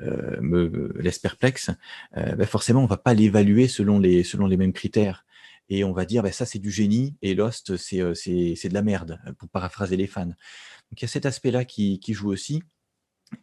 euh, 0.00 0.40
me, 0.40 0.92
laisse 0.98 1.18
perplexe, 1.18 1.70
euh, 2.16 2.34
ben 2.36 2.46
forcément 2.46 2.82
on 2.82 2.86
va 2.86 2.96
pas 2.96 3.14
l'évaluer 3.14 3.68
selon 3.68 3.98
les, 3.98 4.22
selon 4.22 4.46
les 4.46 4.56
mêmes 4.56 4.72
critères. 4.72 5.24
Et 5.68 5.84
on 5.84 5.92
va 5.92 6.04
dire, 6.04 6.22
ben 6.22 6.32
ça 6.32 6.44
c'est 6.44 6.58
du 6.58 6.70
génie, 6.70 7.16
et 7.22 7.34
Lost 7.34 7.76
c'est 7.76 7.98
de 7.98 8.74
la 8.74 8.82
merde, 8.82 9.18
pour 9.38 9.48
paraphraser 9.48 9.96
les 9.96 10.06
fans. 10.06 10.26
Donc 10.26 10.36
il 10.98 11.02
y 11.02 11.04
a 11.04 11.08
cet 11.08 11.26
aspect-là 11.26 11.64
qui, 11.64 11.98
qui 12.00 12.12
joue 12.12 12.30
aussi. 12.30 12.62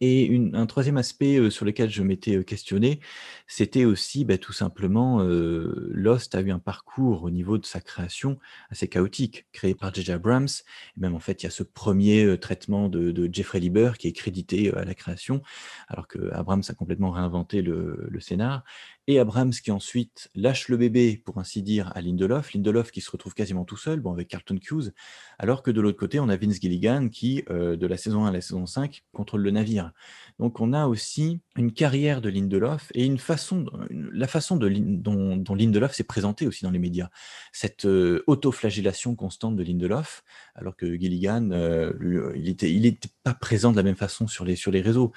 Et 0.00 0.40
un 0.54 0.66
troisième 0.66 0.96
aspect 0.96 1.50
sur 1.50 1.64
lequel 1.64 1.90
je 1.90 2.02
m'étais 2.02 2.42
questionné, 2.44 3.00
c'était 3.46 3.84
aussi 3.84 4.24
bah, 4.24 4.38
tout 4.38 4.52
simplement, 4.52 5.22
Lost 5.22 6.34
a 6.34 6.40
eu 6.40 6.50
un 6.50 6.58
parcours 6.58 7.24
au 7.24 7.30
niveau 7.30 7.58
de 7.58 7.66
sa 7.66 7.80
création 7.80 8.38
assez 8.70 8.88
chaotique, 8.88 9.46
créé 9.52 9.74
par 9.74 9.92
J.J. 9.92 10.12
Abrams. 10.12 10.48
Et 10.96 11.00
même 11.00 11.14
en 11.14 11.20
fait, 11.20 11.42
il 11.42 11.46
y 11.46 11.48
a 11.48 11.50
ce 11.50 11.62
premier 11.62 12.38
traitement 12.38 12.88
de, 12.88 13.28
Jeffrey 13.32 13.60
Lieber 13.60 13.92
qui 13.98 14.08
est 14.08 14.12
crédité 14.12 14.72
à 14.74 14.84
la 14.84 14.94
création, 14.94 15.42
alors 15.88 16.08
que 16.08 16.30
Abrams 16.32 16.62
a 16.68 16.74
complètement 16.74 17.10
réinventé 17.10 17.62
le, 17.62 18.06
le 18.08 18.20
scénar 18.20 18.64
et 19.10 19.18
Abrams 19.18 19.50
qui 19.50 19.70
ensuite 19.70 20.30
lâche 20.34 20.68
le 20.68 20.76
bébé, 20.76 21.20
pour 21.24 21.38
ainsi 21.38 21.62
dire, 21.62 21.90
à 21.94 22.00
Lindelof. 22.00 22.54
Lindelof 22.54 22.90
qui 22.90 23.00
se 23.00 23.10
retrouve 23.10 23.34
quasiment 23.34 23.64
tout 23.64 23.76
seul, 23.76 24.00
bon, 24.00 24.12
avec 24.12 24.28
Carlton 24.28 24.58
Hughes, 24.70 24.92
alors 25.38 25.62
que 25.62 25.70
de 25.70 25.80
l'autre 25.80 25.98
côté, 25.98 26.20
on 26.20 26.28
a 26.28 26.36
Vince 26.36 26.60
Gilligan 26.60 27.08
qui, 27.08 27.44
euh, 27.50 27.76
de 27.76 27.86
la 27.86 27.96
saison 27.96 28.24
1 28.24 28.28
à 28.28 28.32
la 28.32 28.40
saison 28.40 28.66
5, 28.66 29.02
contrôle 29.12 29.42
le 29.42 29.50
navire. 29.50 29.92
Donc 30.38 30.60
on 30.60 30.72
a 30.72 30.86
aussi 30.86 31.40
une 31.56 31.72
carrière 31.72 32.20
de 32.20 32.28
Lindelof 32.28 32.90
et 32.94 33.04
une 33.04 33.18
façon, 33.18 33.66
la 33.90 34.26
façon 34.26 34.56
de, 34.56 34.68
dont, 34.68 35.42
Lindelof 35.54 35.92
s'est 35.92 36.04
présenté 36.04 36.46
aussi 36.46 36.64
dans 36.64 36.70
les 36.70 36.78
médias. 36.78 37.10
Cette 37.52 37.86
euh, 37.86 38.22
autoflagellation 38.26 39.14
constante 39.14 39.56
de 39.56 39.62
Lindelof, 39.62 40.22
alors 40.54 40.76
que 40.76 40.96
Gilligan, 40.98 41.50
euh, 41.50 41.92
il 42.36 42.44
n'était 42.44 42.72
il 42.72 42.86
était 42.86 43.10
pas 43.24 43.34
présent 43.34 43.72
de 43.72 43.76
la 43.76 43.82
même 43.82 43.96
façon 43.96 44.26
sur 44.26 44.44
les, 44.44 44.56
sur 44.56 44.70
les 44.70 44.80
réseaux. 44.80 45.12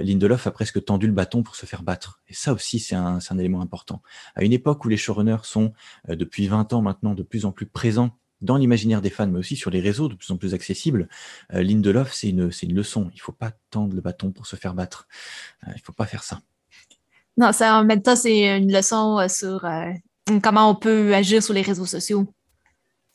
Lindelof 0.00 0.46
a 0.46 0.50
presque 0.50 0.84
tendu 0.84 1.06
le 1.06 1.12
bâton 1.12 1.42
pour 1.42 1.56
se 1.56 1.66
faire 1.66 1.82
battre. 1.82 2.20
Et 2.28 2.34
ça 2.34 2.52
aussi, 2.52 2.78
c'est 2.78 2.94
un 2.94 3.20
c'est 3.28 3.34
un 3.34 3.38
élément 3.38 3.60
important. 3.60 4.02
À 4.34 4.44
une 4.44 4.52
époque 4.52 4.84
où 4.84 4.88
les 4.88 4.96
showrunners 4.96 5.44
sont, 5.44 5.72
euh, 6.08 6.16
depuis 6.16 6.46
20 6.46 6.72
ans 6.72 6.82
maintenant, 6.82 7.14
de 7.14 7.22
plus 7.22 7.44
en 7.44 7.52
plus 7.52 7.66
présents 7.66 8.10
dans 8.40 8.56
l'imaginaire 8.56 9.02
des 9.02 9.10
fans, 9.10 9.26
mais 9.26 9.38
aussi 9.38 9.56
sur 9.56 9.70
les 9.70 9.80
réseaux, 9.80 10.08
de 10.08 10.14
plus 10.14 10.30
en 10.30 10.36
plus 10.36 10.54
accessibles, 10.54 11.08
euh, 11.52 11.62
Lindelof, 11.62 12.12
c'est 12.12 12.28
une, 12.28 12.50
une 12.62 12.74
leçon. 12.74 13.10
Il 13.12 13.16
ne 13.16 13.20
faut 13.20 13.32
pas 13.32 13.52
tendre 13.70 13.94
le 13.94 14.00
bâton 14.00 14.30
pour 14.30 14.46
se 14.46 14.56
faire 14.56 14.74
battre. 14.74 15.08
Euh, 15.64 15.72
il 15.72 15.78
ne 15.78 15.84
faut 15.84 15.92
pas 15.92 16.06
faire 16.06 16.22
ça. 16.22 16.40
Non, 17.36 17.52
ça, 17.52 17.78
en 17.78 17.84
même 17.84 18.02
temps, 18.02 18.16
c'est 18.16 18.58
une 18.58 18.72
leçon 18.72 19.24
sur 19.28 19.64
comment 20.42 20.70
on 20.70 20.74
peut 20.74 21.14
agir 21.14 21.40
sur 21.40 21.54
les 21.54 21.62
réseaux 21.62 21.86
sociaux. 21.86 22.26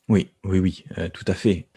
Oui, 0.07 0.29
oui, 0.45 0.59
oui, 0.59 0.85
tout 1.13 1.25
à 1.27 1.33
fait. 1.33 1.67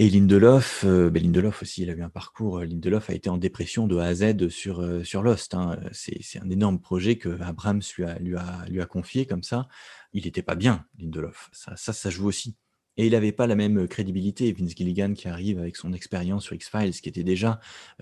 Et 0.00 0.08
Lindelof, 0.10 0.84
euh, 0.84 1.10
ben 1.10 1.20
Lindelof 1.20 1.62
aussi, 1.62 1.82
il 1.82 1.90
a 1.90 1.92
eu 1.92 2.02
un 2.02 2.08
parcours. 2.08 2.58
Euh, 2.58 2.64
Lindelof 2.64 3.10
a 3.10 3.14
été 3.14 3.28
en 3.30 3.36
dépression 3.36 3.88
de 3.88 3.96
A 3.96 4.04
à 4.04 4.14
Z 4.14 4.48
sur, 4.48 4.78
euh, 4.78 5.02
Lost. 5.14 5.54
Hein. 5.54 5.76
C'est 5.90 6.38
un 6.40 6.48
énorme 6.50 6.80
projet 6.80 7.18
que 7.18 7.40
Abrams 7.42 7.82
lui 7.96 8.04
a, 8.04 8.16
lui 8.20 8.80
a, 8.80 8.86
confié 8.86 9.26
comme 9.26 9.42
ça. 9.42 9.66
Il 10.12 10.22
n'était 10.22 10.42
pas 10.42 10.54
bien, 10.54 10.86
Lindelof. 11.00 11.50
Ça, 11.52 11.74
ça 11.74 12.10
joue 12.10 12.28
aussi. 12.28 12.54
Et 12.98 13.06
il 13.06 13.12
n'avait 13.12 13.32
pas 13.32 13.46
la 13.46 13.54
même 13.54 13.86
crédibilité, 13.86 14.52
Vince 14.52 14.74
Gilligan 14.76 15.14
qui 15.14 15.28
arrive 15.28 15.60
avec 15.60 15.76
son 15.76 15.92
expérience 15.92 16.44
sur 16.44 16.54
X-Files, 16.54 17.00
qui 17.00 17.08
était 17.08 17.22
déjà 17.22 17.60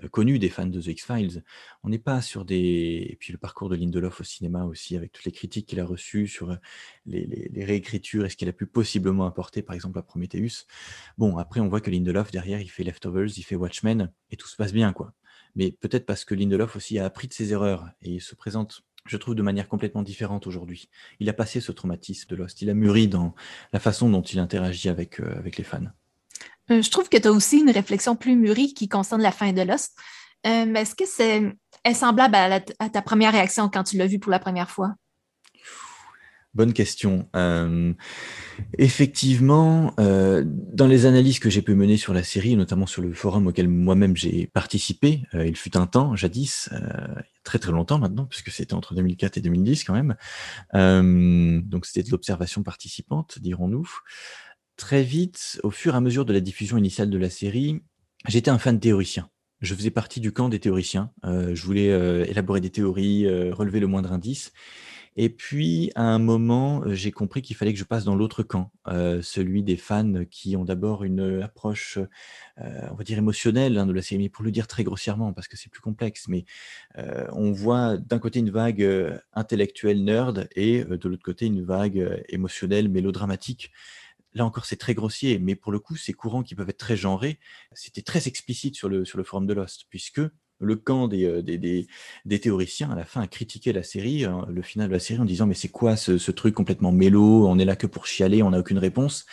connu 0.09 0.39
des 0.39 0.49
fans 0.49 0.65
de 0.65 0.81
The 0.81 0.87
X-Files. 0.87 1.43
On 1.83 1.89
n'est 1.89 1.99
pas 1.99 2.23
sur 2.23 2.45
des... 2.45 3.05
Et 3.07 3.15
puis 3.19 3.31
le 3.31 3.37
parcours 3.37 3.69
de 3.69 3.75
Lindelof 3.75 4.21
au 4.21 4.23
cinéma 4.23 4.65
aussi, 4.65 4.97
avec 4.97 5.11
toutes 5.11 5.25
les 5.25 5.31
critiques 5.31 5.67
qu'il 5.67 5.79
a 5.79 5.85
reçues 5.85 6.27
sur 6.27 6.57
les, 7.05 7.49
réécritures 7.63 8.25
et 8.25 8.29
ce 8.29 8.35
qu'il 8.35 8.49
a 8.49 8.53
pu 8.53 8.65
possiblement 8.65 9.27
apporter, 9.27 9.61
par 9.61 9.75
exemple, 9.75 9.99
à 9.99 10.01
Prometheus. 10.01 10.65
Bon, 11.19 11.37
après, 11.37 11.59
on 11.59 11.69
voit 11.69 11.79
que 11.79 11.91
Lindelof, 11.91 12.31
derrière, 12.31 12.59
il 12.59 12.69
fait 12.69 12.83
Leftovers, 12.83 13.37
il 13.37 13.43
fait 13.43 13.55
Watchmen, 13.55 14.11
et 14.31 14.35
tout 14.35 14.47
se 14.47 14.55
passe 14.55 14.73
bien, 14.73 14.93
quoi. 14.93 15.13
Mais 15.55 15.71
peut-être 15.71 16.07
parce 16.07 16.25
que 16.25 16.33
Lindelof 16.33 16.75
aussi 16.75 16.97
a 16.97 17.05
appris 17.05 17.27
de 17.27 17.33
ses 17.33 17.53
erreurs, 17.53 17.87
et 18.01 18.15
il 18.15 18.21
se 18.21 18.33
présente 18.33 18.83
je 19.07 19.17
trouve, 19.17 19.35
de 19.35 19.41
manière 19.41 19.67
complètement 19.67 20.03
différente 20.03 20.47
aujourd'hui. 20.47 20.89
Il 21.19 21.29
a 21.29 21.33
passé 21.33 21.61
ce 21.61 21.71
traumatisme 21.71 22.29
de 22.29 22.35
Lost, 22.35 22.61
il 22.61 22.69
a 22.69 22.73
mûri 22.73 23.07
dans 23.07 23.33
la 23.73 23.79
façon 23.79 24.09
dont 24.09 24.21
il 24.21 24.39
interagit 24.39 24.89
avec, 24.89 25.19
euh, 25.19 25.37
avec 25.37 25.57
les 25.57 25.63
fans. 25.63 25.79
Euh, 26.71 26.81
je 26.81 26.89
trouve 26.89 27.09
que 27.09 27.17
tu 27.17 27.27
as 27.27 27.31
aussi 27.31 27.59
une 27.59 27.71
réflexion 27.71 28.15
plus 28.15 28.35
mûrie 28.35 28.73
qui 28.73 28.89
concerne 28.89 29.21
la 29.21 29.31
fin 29.31 29.53
de 29.53 29.61
Lost. 29.61 29.97
Euh, 30.45 30.73
Est-ce 30.73 30.95
que 30.95 31.05
c'est 31.05 31.43
semblable 31.93 32.35
à, 32.35 32.89
ta 32.89 33.01
première 33.01 33.31
réaction 33.31 33.69
quand 33.69 33.83
tu 33.83 33.97
l'as 33.97 34.07
vu 34.07 34.19
pour 34.19 34.31
la 34.31 34.39
première 34.39 34.69
fois? 34.69 34.95
Bonne 36.57 36.73
question. 36.73 37.29
Euh, 37.35 37.93
effectivement, 38.79 39.93
euh, 39.99 40.43
dans 40.43 40.87
les 40.87 41.05
analyses 41.05 41.37
que 41.37 41.51
j'ai 41.51 41.61
pu 41.61 41.75
mener 41.75 41.97
sur 41.97 42.15
la 42.15 42.23
série, 42.23 42.55
notamment 42.55 42.87
sur 42.87 43.03
le 43.03 43.13
forum 43.13 43.45
auquel 43.45 43.67
moi-même 43.67 44.17
j'ai 44.17 44.47
participé, 44.47 45.21
euh, 45.35 45.45
il 45.45 45.55
fut 45.55 45.77
un 45.77 45.85
temps, 45.85 46.15
jadis, 46.15 46.71
très 47.43 47.59
très 47.59 47.71
longtemps 47.71 47.99
maintenant, 47.99 48.25
puisque 48.25 48.49
c'était 48.49 48.73
entre 48.73 48.95
2004 48.95 49.37
et 49.37 49.41
2010 49.41 49.83
quand 49.83 49.93
même. 49.93 50.15
donc 51.61 51.85
c'était 51.85 52.01
de 52.01 52.09
l'observation 52.09 52.63
participante, 52.63 53.37
dirons-nous. 53.37 53.87
Très 54.77 55.03
vite, 55.03 55.59
au 55.61 55.69
fur 55.69 55.93
et 55.93 55.97
à 55.97 56.01
mesure 56.01 56.25
de 56.25 56.33
la 56.33 56.39
diffusion 56.39 56.79
initiale 56.79 57.11
de 57.11 57.19
la 57.19 57.29
série, 57.29 57.83
j'étais 58.27 58.49
un 58.49 58.57
fan 58.57 58.79
théoricien. 58.79 59.29
Je 59.61 59.75
faisais 59.75 59.91
partie 59.91 60.21
du 60.21 60.31
camp 60.31 60.49
des 60.49 60.59
théoriciens. 60.59 61.11
je 61.23 61.61
voulais 61.61 61.89
élaborer 62.27 62.61
des 62.61 62.71
théories, 62.71 63.29
relever 63.51 63.79
le 63.79 63.85
moindre 63.85 64.11
indice. 64.11 64.53
Et 65.19 65.29
puis, 65.29 65.91
à 65.95 66.03
un 66.03 66.19
moment, 66.19 66.83
j'ai 66.93 67.11
compris 67.11 67.41
qu'il 67.41 67.55
fallait 67.55 67.73
que 67.73 67.79
je 67.79 67.83
passe 67.83 68.03
dans 68.03 68.15
l'autre 68.15 68.43
camp, 68.43 68.71
celui 68.85 69.63
des 69.63 69.75
fans 69.75 70.25
qui 70.29 70.55
ont 70.55 70.63
d'abord 70.63 71.03
une 71.03 71.41
approche, 71.41 71.97
on 72.57 72.93
va 72.93 73.03
dire 73.03 73.17
émotionnelle 73.17 73.79
hein, 73.79 73.87
de 73.87 73.93
la 73.93 74.01
mais 74.11 74.29
pour 74.29 74.45
le 74.45 74.51
dire 74.51 74.67
très 74.67 74.83
grossièrement, 74.83 75.33
parce 75.33 75.47
que 75.47 75.57
c'est 75.57 75.69
plus 75.71 75.81
complexe, 75.81 76.27
mais 76.27 76.45
on 77.31 77.51
voit 77.51 77.97
d'un 77.97 78.19
côté 78.19 78.39
une 78.39 78.51
vague 78.51 79.19
intellectuelle 79.33 80.03
nerd 80.03 80.47
et 80.55 80.83
de 80.83 81.09
l'autre 81.09 81.23
côté 81.23 81.47
une 81.47 81.63
vague 81.63 82.23
émotionnelle 82.29 82.87
mélodramatique. 82.87 83.71
Là 84.35 84.45
encore, 84.45 84.65
c'est 84.65 84.75
très 84.75 84.93
grossier, 84.93 85.39
mais 85.39 85.55
pour 85.55 85.71
le 85.71 85.79
coup, 85.79 85.95
ces 85.95 86.13
courants 86.13 86.43
qui 86.43 86.53
peuvent 86.53 86.69
être 86.69 86.77
très 86.77 86.95
genrés, 86.95 87.39
c'était 87.73 88.03
très 88.03 88.27
explicite 88.27 88.75
sur 88.75 88.87
le, 88.87 89.03
sur 89.03 89.17
le 89.17 89.23
forum 89.23 89.47
de 89.47 89.53
Lost, 89.53 89.85
puisque 89.89 90.21
le 90.59 90.75
camp 90.75 91.07
des, 91.07 91.41
des, 92.25 92.39
théoriciens, 92.39 92.91
à 92.91 92.95
la 92.95 93.05
fin, 93.05 93.21
a 93.21 93.27
critiqué 93.27 93.73
la 93.73 93.83
série, 93.83 94.25
hein, 94.25 94.45
le 94.49 94.61
final 94.61 94.87
de 94.87 94.93
la 94.93 94.99
série, 94.99 95.19
en 95.19 95.25
disant 95.25 95.47
Mais 95.47 95.53
c'est 95.53 95.67
quoi 95.67 95.95
ce, 95.95 96.31
truc 96.31 96.53
complètement 96.53 96.91
mélo? 96.91 97.47
On 97.47 97.59
est 97.59 97.65
là 97.65 97.75
que 97.75 97.87
pour 97.87 98.05
chialer, 98.05 98.43
on 98.43 98.51
n'a 98.51 98.59
aucune 98.59 98.77
réponse. 98.77 99.25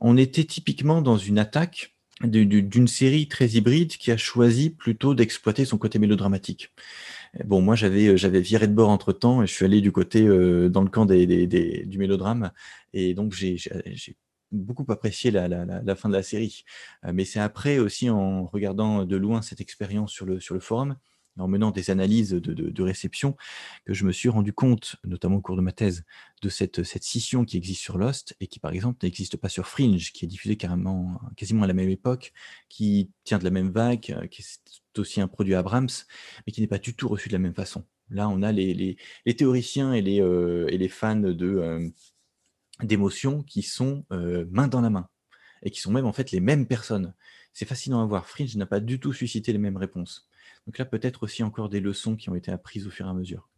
On 0.00 0.16
était 0.16 0.44
typiquement 0.44 1.02
dans 1.02 1.16
une 1.16 1.38
attaque 1.38 1.94
d'une 2.22 2.86
série 2.86 3.26
très 3.26 3.48
hybride 3.48 3.96
qui 3.96 4.12
a 4.12 4.16
choisi 4.16 4.70
plutôt 4.70 5.14
d'exploiter 5.14 5.64
son 5.64 5.76
côté 5.78 5.98
mélodramatique. 5.98 6.72
Bon, 7.44 7.60
moi, 7.60 7.74
j'avais 7.74 8.16
j'avais 8.16 8.40
viré 8.40 8.68
de 8.68 8.74
bord 8.74 8.90
entre 8.90 9.12
temps 9.12 9.42
et 9.42 9.46
je 9.46 9.52
suis 9.52 9.64
allé 9.64 9.80
du 9.80 9.90
côté 9.90 10.24
dans 10.24 10.82
le 10.82 10.88
camp 10.88 11.06
des, 11.06 11.26
du 11.86 11.98
mélodrame. 11.98 12.52
Et 12.92 13.14
donc, 13.14 13.32
j'ai 13.32 13.56
beaucoup 14.52 14.86
apprécié 14.90 15.30
la, 15.30 15.96
fin 15.96 16.08
de 16.08 16.14
la 16.14 16.22
série. 16.22 16.64
Euh, 17.04 17.12
mais 17.12 17.24
c'est 17.24 17.40
après 17.40 17.78
aussi 17.78 18.10
en 18.10 18.46
regardant 18.46 19.04
de 19.04 19.16
loin 19.16 19.42
cette 19.42 19.60
expérience 19.60 20.12
sur 20.12 20.26
le, 20.26 20.38
forum, 20.60 20.96
en 21.38 21.48
menant 21.48 21.70
des 21.70 21.90
analyses 21.90 22.30
de, 22.30 22.82
réception, 22.82 23.36
que 23.86 23.94
je 23.94 24.04
me 24.04 24.12
suis 24.12 24.28
rendu 24.28 24.52
compte, 24.52 24.96
notamment 25.04 25.36
au 25.36 25.40
cours 25.40 25.56
de 25.56 25.62
ma 25.62 25.72
thèse, 25.72 26.04
de 26.42 26.48
cette, 26.48 26.82
cette 26.82 27.04
scission 27.04 27.44
qui 27.44 27.56
existe 27.56 27.80
sur 27.80 27.96
Lost 27.96 28.36
et 28.40 28.46
qui, 28.46 28.58
par 28.58 28.72
exemple, 28.72 28.98
n'existe 29.02 29.36
pas 29.36 29.48
sur 29.48 29.66
Fringe, 29.66 30.12
qui 30.12 30.24
est 30.24 30.28
diffusé 30.28 30.56
carrément, 30.56 31.20
quasiment 31.36 31.62
à 31.62 31.66
la 31.66 31.74
même 31.74 31.88
époque, 31.88 32.32
qui 32.68 33.10
tient 33.24 33.38
de 33.38 33.44
la 33.44 33.50
même 33.50 33.70
vague, 33.70 34.14
euh, 34.16 34.26
qui 34.26 34.42
est 34.42 34.98
aussi 34.98 35.20
un 35.20 35.28
produit 35.28 35.54
Abrams, 35.54 35.88
mais 36.46 36.52
qui 36.52 36.60
n'est 36.60 36.66
pas 36.66 36.78
du 36.78 36.94
tout 36.94 37.08
reçu 37.08 37.28
de 37.28 37.34
la 37.34 37.38
même 37.38 37.54
façon. 37.54 37.84
Là, 38.10 38.28
on 38.28 38.42
a 38.42 38.52
les, 38.52 38.96
théoriciens 39.36 39.94
euh, 39.94 40.66
et 40.68 40.78
les 40.78 40.88
fans 40.88 41.16
de, 41.16 41.92
d'émotions 42.80 43.42
qui 43.42 43.62
sont 43.62 44.04
main 44.10 44.68
dans 44.68 44.80
la 44.80 44.90
main 44.90 45.08
et 45.62 45.70
qui 45.70 45.80
sont 45.80 45.92
même 45.92 46.06
en 46.06 46.12
fait 46.12 46.30
les 46.30 46.40
mêmes 46.40 46.66
personnes. 46.66 47.14
C'est 47.52 47.66
fascinant 47.66 48.02
à 48.02 48.06
voir. 48.06 48.26
Fringe 48.26 48.56
n'a 48.56 48.66
pas 48.66 48.80
du 48.80 48.98
tout 48.98 49.12
suscité 49.12 49.52
les 49.52 49.58
mêmes 49.58 49.76
réponses. 49.76 50.28
Donc 50.66 50.78
là, 50.78 50.84
peut-être 50.84 51.22
aussi 51.22 51.42
encore 51.42 51.68
des 51.68 51.80
leçons 51.80 52.16
qui 52.16 52.30
ont 52.30 52.34
été 52.34 52.50
apprises 52.50 52.86
au 52.86 52.90
fur 52.90 53.06
et 53.06 53.10
à 53.10 53.14
mesure. 53.14 53.48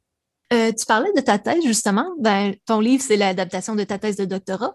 tu 0.50 0.86
parlais 0.86 1.12
de 1.16 1.20
ta 1.20 1.38
thèse, 1.38 1.64
justement. 1.64 2.10
Ben, 2.18 2.54
ton 2.66 2.80
livre, 2.80 3.02
c'est 3.02 3.16
l'adaptation 3.16 3.74
de 3.74 3.84
ta 3.84 3.98
thèse 3.98 4.16
de 4.16 4.24
doctorat. 4.24 4.74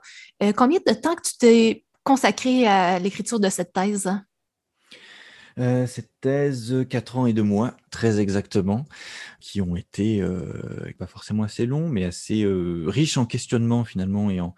combien 0.55 0.79
de 0.85 0.93
temps 0.93 1.15
que 1.15 1.21
tu 1.21 1.37
t'es 1.37 1.85
consacré 2.03 2.65
à 2.65 2.99
l'écriture 2.99 3.39
de 3.39 3.49
cette 3.49 3.73
thèse? 3.73 4.09
Euh, 5.59 5.87
cette 5.87 6.11
thèse, 6.21 6.85
4 6.89 7.17
ans 7.17 7.25
et 7.25 7.33
2 7.33 7.43
mois, 7.43 7.75
très 7.91 8.21
exactement, 8.21 8.85
qui 9.41 9.61
ont 9.61 9.75
été 9.75 10.21
euh, 10.21 10.93
pas 10.97 11.07
forcément 11.07 11.43
assez 11.43 11.65
longs, 11.65 11.89
mais 11.89 12.05
assez 12.05 12.43
euh, 12.43 12.85
riches 12.87 13.17
en 13.17 13.25
questionnement 13.25 13.83
finalement 13.83 14.29
et 14.29 14.39
en, 14.39 14.55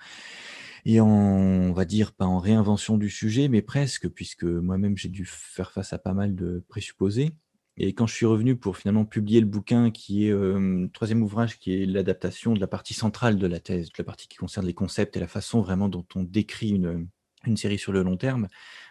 et 0.85 0.99
en, 0.99 1.07
on 1.07 1.73
va 1.73 1.85
dire, 1.85 2.13
pas 2.13 2.25
en 2.25 2.39
réinvention 2.39 2.97
du 2.97 3.09
sujet, 3.09 3.47
mais 3.47 3.63
presque, 3.63 4.09
puisque 4.09 4.43
moi-même 4.43 4.95
j'ai 4.95 5.09
dû 5.09 5.25
faire 5.25 5.71
face 5.71 5.91
à 5.91 5.97
pas 5.97 6.13
mal 6.13 6.35
de 6.35 6.63
présupposés. 6.69 7.31
Et 7.77 7.93
quand 7.93 8.05
je 8.05 8.13
suis 8.13 8.25
revenu 8.27 8.55
pour 8.55 8.77
finalement 8.77 9.05
publier 9.05 9.39
le 9.39 9.47
bouquin, 9.47 9.89
qui 9.89 10.27
est 10.27 10.31
le 10.31 10.89
troisième 10.93 11.23
ouvrage, 11.23 11.57
qui 11.57 11.81
est 11.81 11.85
l'adaptation 11.85 12.53
de 12.53 12.59
la 12.59 12.67
partie 12.67 12.93
centrale 12.93 13.37
de 13.39 13.47
la 13.47 13.59
thèse, 13.59 13.87
de 13.87 13.93
la 13.97 14.03
partie 14.03 14.27
qui 14.27 14.37
concerne 14.37 14.67
les 14.67 14.73
concepts 14.75 15.17
et 15.17 15.19
la 15.19 15.27
façon 15.27 15.61
vraiment 15.61 15.89
dont 15.89 16.05
on 16.15 16.23
décrit 16.23 16.69
une, 16.69 17.07
une 17.45 17.57
série 17.57 17.79
sur 17.79 17.91
le 17.91 18.03
long 18.03 18.17
terme, 18.17 18.47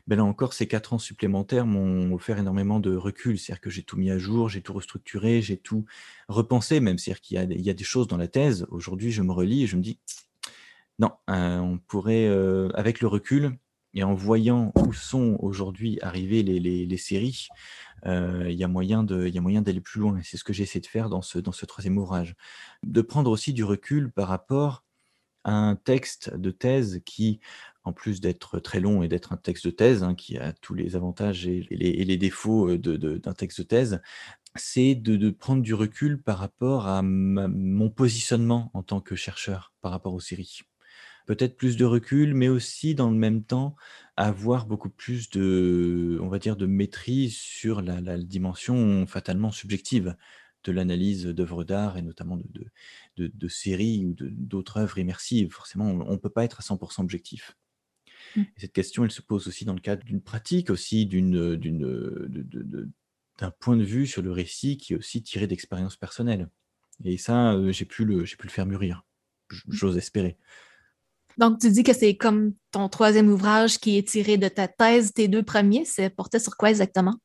ben 0.07 0.17
là 0.17 0.25
encore, 0.25 0.53
ces 0.53 0.67
quatre 0.67 0.93
ans 0.93 0.99
supplémentaires 0.99 1.67
m'ont 1.67 2.13
offert 2.15 2.39
énormément 2.39 2.81
de 2.81 2.95
recul. 2.95 3.39
C'est-à-dire 3.39 3.61
que 3.61 3.71
j'ai 3.71 3.83
tout 3.83 3.97
mis 3.97 4.11
à 4.11 4.19
jour, 4.19 4.49
j'ai 4.49 4.63
tout 4.63 4.73
restructuré, 4.73 5.43
j'ai 5.43 5.57
tout 5.57 5.85
repensé 6.29 6.81
même. 6.81 6.99
C'est-à-dire 6.99 7.21
qu'il 7.21 7.63
y, 7.63 7.71
a 7.71 7.75
des 7.75 7.85
choses 7.85 8.07
dans 8.07 8.17
la 8.17 8.29
thèse. 8.29 8.67
Aujourd'hui, 8.71 9.13
je 9.13 9.23
me 9.23 9.33
relis 9.33 9.65
et 9.65 9.67
je 9.67 9.77
me 9.77 9.83
dis, 9.83 9.99
non, 10.99 11.13
euh, 11.31 11.59
on 11.59 11.79
pourrait, 11.79 12.27
euh, 12.29 12.69
avec 12.75 13.01
le 13.01 13.09
recul, 13.09 13.59
Et 13.95 14.05
en 14.05 14.15
voyant 14.15 14.73
où 14.77 14.93
sont 14.93 15.37
aujourd'hui 15.41 15.99
arrivées 16.03 16.43
les, 16.43 16.97
séries, 16.97 17.49
euh, 18.07 18.47
il 18.49 18.57
y 18.57 18.65
a 18.65 18.69
moyen 18.69 19.03
d'aller 19.03 19.81
plus 19.81 20.01
loin. 20.01 20.19
Et 20.19 20.23
c'est 20.23 20.37
ce 20.37 20.45
que 20.45 20.53
j'essaie 20.53 20.81
de 20.81 20.87
faire 20.87 21.09
dans 21.09 21.23
ce, 21.23 21.39
dans 21.39 21.53
ce 21.53 21.67
troisième 21.67 21.99
ouvrage. 21.99 22.37
De 22.85 23.03
prendre 23.03 23.31
aussi 23.31 23.53
du 23.53 23.65
recul 23.65 24.13
par 24.13 24.29
rapport 24.29 24.85
un 25.45 25.77
texte 25.77 26.35
de 26.37 26.51
thèse 26.51 27.01
qui, 27.05 27.41
en 27.85 27.93
plus 27.93 28.21
d'être 28.21 28.59
très 28.59 28.81
long 28.81 29.03
et 29.03 29.09
d'être 29.09 29.33
un 29.33 29.37
texte 29.37 29.67
de 29.67 29.71
thèse, 29.71 30.03
hein, 30.03 30.15
qui 30.15 30.37
a 30.39 30.53
tous 30.53 30.75
les 30.75 30.97
avantages 30.97 31.47
et 31.47 31.67
les, 31.71 32.17
défauts 32.17 32.77
d'un 32.77 33.33
texte 33.33 33.61
de 33.61 33.67
thèse, 33.67 34.01
c'est 34.57 34.95
de, 34.95 35.31
prendre 35.31 35.63
du 35.63 35.75
recul 35.75 36.21
par 36.21 36.39
rapport 36.39 36.87
à 36.87 37.03
mon 37.03 37.91
positionnement 37.91 38.71
en 38.75 38.83
tant 38.83 39.01
que 39.01 39.17
chercheur 39.17 39.73
par 39.81 39.93
rapport 39.93 40.15
aux 40.15 40.21
séries 40.21 40.63
peut-être 41.31 41.57
plus 41.57 41.77
de 41.77 41.85
recul, 41.85 42.35
mais 42.35 42.49
aussi 42.49 42.97
dans 42.97 43.09
le 43.09 43.17
même 43.17 43.45
temps 43.45 43.77
avoir 44.17 44.67
beaucoup 44.67 44.91
plus 44.91 45.31
de 45.31 46.19
maîtrise 46.67 47.37
sur 47.37 47.83
la, 47.83 48.19
dimension 48.19 49.07
fatalement 49.07 49.53
subjective 49.53 50.17
de 50.65 50.73
l'analyse 50.73 51.27
d'œuvres 51.27 51.63
d'art 51.63 51.97
et 51.97 52.03
notamment 52.03 52.37
de, 52.37 53.29
de, 53.29 53.49
séries 53.49 54.05
ou 54.05 54.17
d'autres 54.19 54.79
œuvres 54.79 54.99
immersives. 54.99 55.53
Forcément, 55.53 55.87
on 55.87 56.11
ne 56.11 56.17
peut 56.17 56.31
pas 56.31 56.43
être 56.43 56.59
à 56.59 56.63
100% 56.63 57.01
objectif. 57.03 57.57
Mmh. 58.37 58.43
cette 58.57 58.73
question, 58.73 59.05
elle 59.05 59.11
se 59.11 59.23
pose 59.23 59.49
aussi 59.49 59.65
dans 59.65 59.75
le 59.75 59.81
cadre 59.81 60.05
d'une 60.05 60.21
pratique, 60.21 60.71
aussi 60.71 61.07
d'une, 61.07 61.57
d'un 63.39 63.51
point 63.59 63.77
de 63.77 63.85
vue 63.85 64.07
sur 64.07 64.23
le 64.23 64.33
récit 64.33 64.77
qui 64.77 64.93
est 64.93 64.97
aussi 64.97 65.23
tiré 65.23 65.47
d'expériences 65.47 65.97
personnelles. 65.97 66.49
Et 67.05 67.17
ça, 67.17 67.55
euh, 67.55 67.73
j'ai 67.73 67.87
pu, 67.87 68.05
le, 68.05 68.25
pu 68.25 68.47
le 68.47 68.51
faire 68.51 68.67
mûrir, 68.67 69.05
mmh. 69.51 69.57
j'ose 69.69 69.97
espérer. 69.97 70.37
Donc, 71.39 71.59
tu 71.59 71.71
dis 71.71 71.83
que 71.83 71.95
c'est 71.95 72.17
comme 72.17 72.53
ton 72.71 72.89
troisième 72.89 73.31
ouvrage 73.31 73.79
qui 73.79 73.97
est 73.97 74.07
tiré 74.07 74.37
de 74.37 74.49
ta 74.49 74.69
thèse. 74.69 75.13
Tes 75.13 75.29
deux 75.29 75.43
premiers, 75.43 75.85
c'est 75.85 76.11
porté 76.11 76.39
sur 76.39 76.57
quoi 76.57 76.71
exactement? 76.71 77.17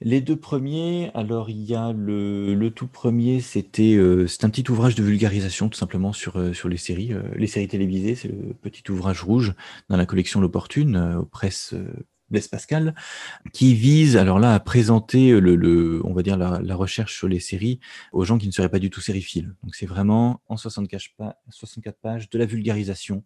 Les 0.00 0.20
deux 0.20 0.36
premiers, 0.36 1.10
alors 1.14 1.50
il 1.50 1.64
y 1.64 1.74
a 1.74 1.92
le, 1.92 2.68
tout 2.68 2.86
premier, 2.86 3.40
c'était 3.40 3.94
euh, 3.96 4.28
un 4.42 4.50
petit 4.50 4.70
ouvrage 4.70 4.94
de 4.94 5.02
vulgarisation 5.02 5.68
tout 5.68 5.78
simplement 5.78 6.12
sur, 6.12 6.38
euh, 6.38 6.52
sur 6.52 6.68
les 6.68 6.76
séries, 6.76 7.12
euh, 7.12 7.22
les 7.34 7.48
séries 7.48 7.66
télévisées, 7.66 8.14
c'est 8.14 8.28
le 8.28 8.54
petit 8.54 8.88
ouvrage 8.92 9.24
rouge 9.24 9.54
dans 9.88 9.96
la 9.96 10.06
collection 10.06 10.40
L'Opportune, 10.40 11.16
aux 11.18 11.24
presses 11.24 11.74
Blaise 12.30 12.46
Pascal, 12.46 12.94
qui 13.52 13.74
vise 13.74 14.16
alors 14.16 14.38
là 14.38 14.54
à 14.54 14.60
présenter 14.60 15.40
le, 15.40 16.00
on 16.04 16.12
va 16.12 16.22
dire 16.22 16.36
la, 16.36 16.76
recherche 16.76 17.16
sur 17.16 17.26
les 17.26 17.40
séries 17.40 17.80
aux 18.12 18.24
gens 18.24 18.38
qui 18.38 18.46
ne 18.46 18.52
seraient 18.52 18.68
pas 18.68 18.78
du 18.78 18.90
tout 18.90 19.00
sériphiles. 19.00 19.52
Donc 19.64 19.74
c'est 19.74 19.86
vraiment 19.86 20.40
en 20.46 20.56
64, 20.56 21.34
64 21.50 21.98
pages 22.00 22.30
de 22.30 22.38
la 22.38 22.46
vulgarisation, 22.46 23.24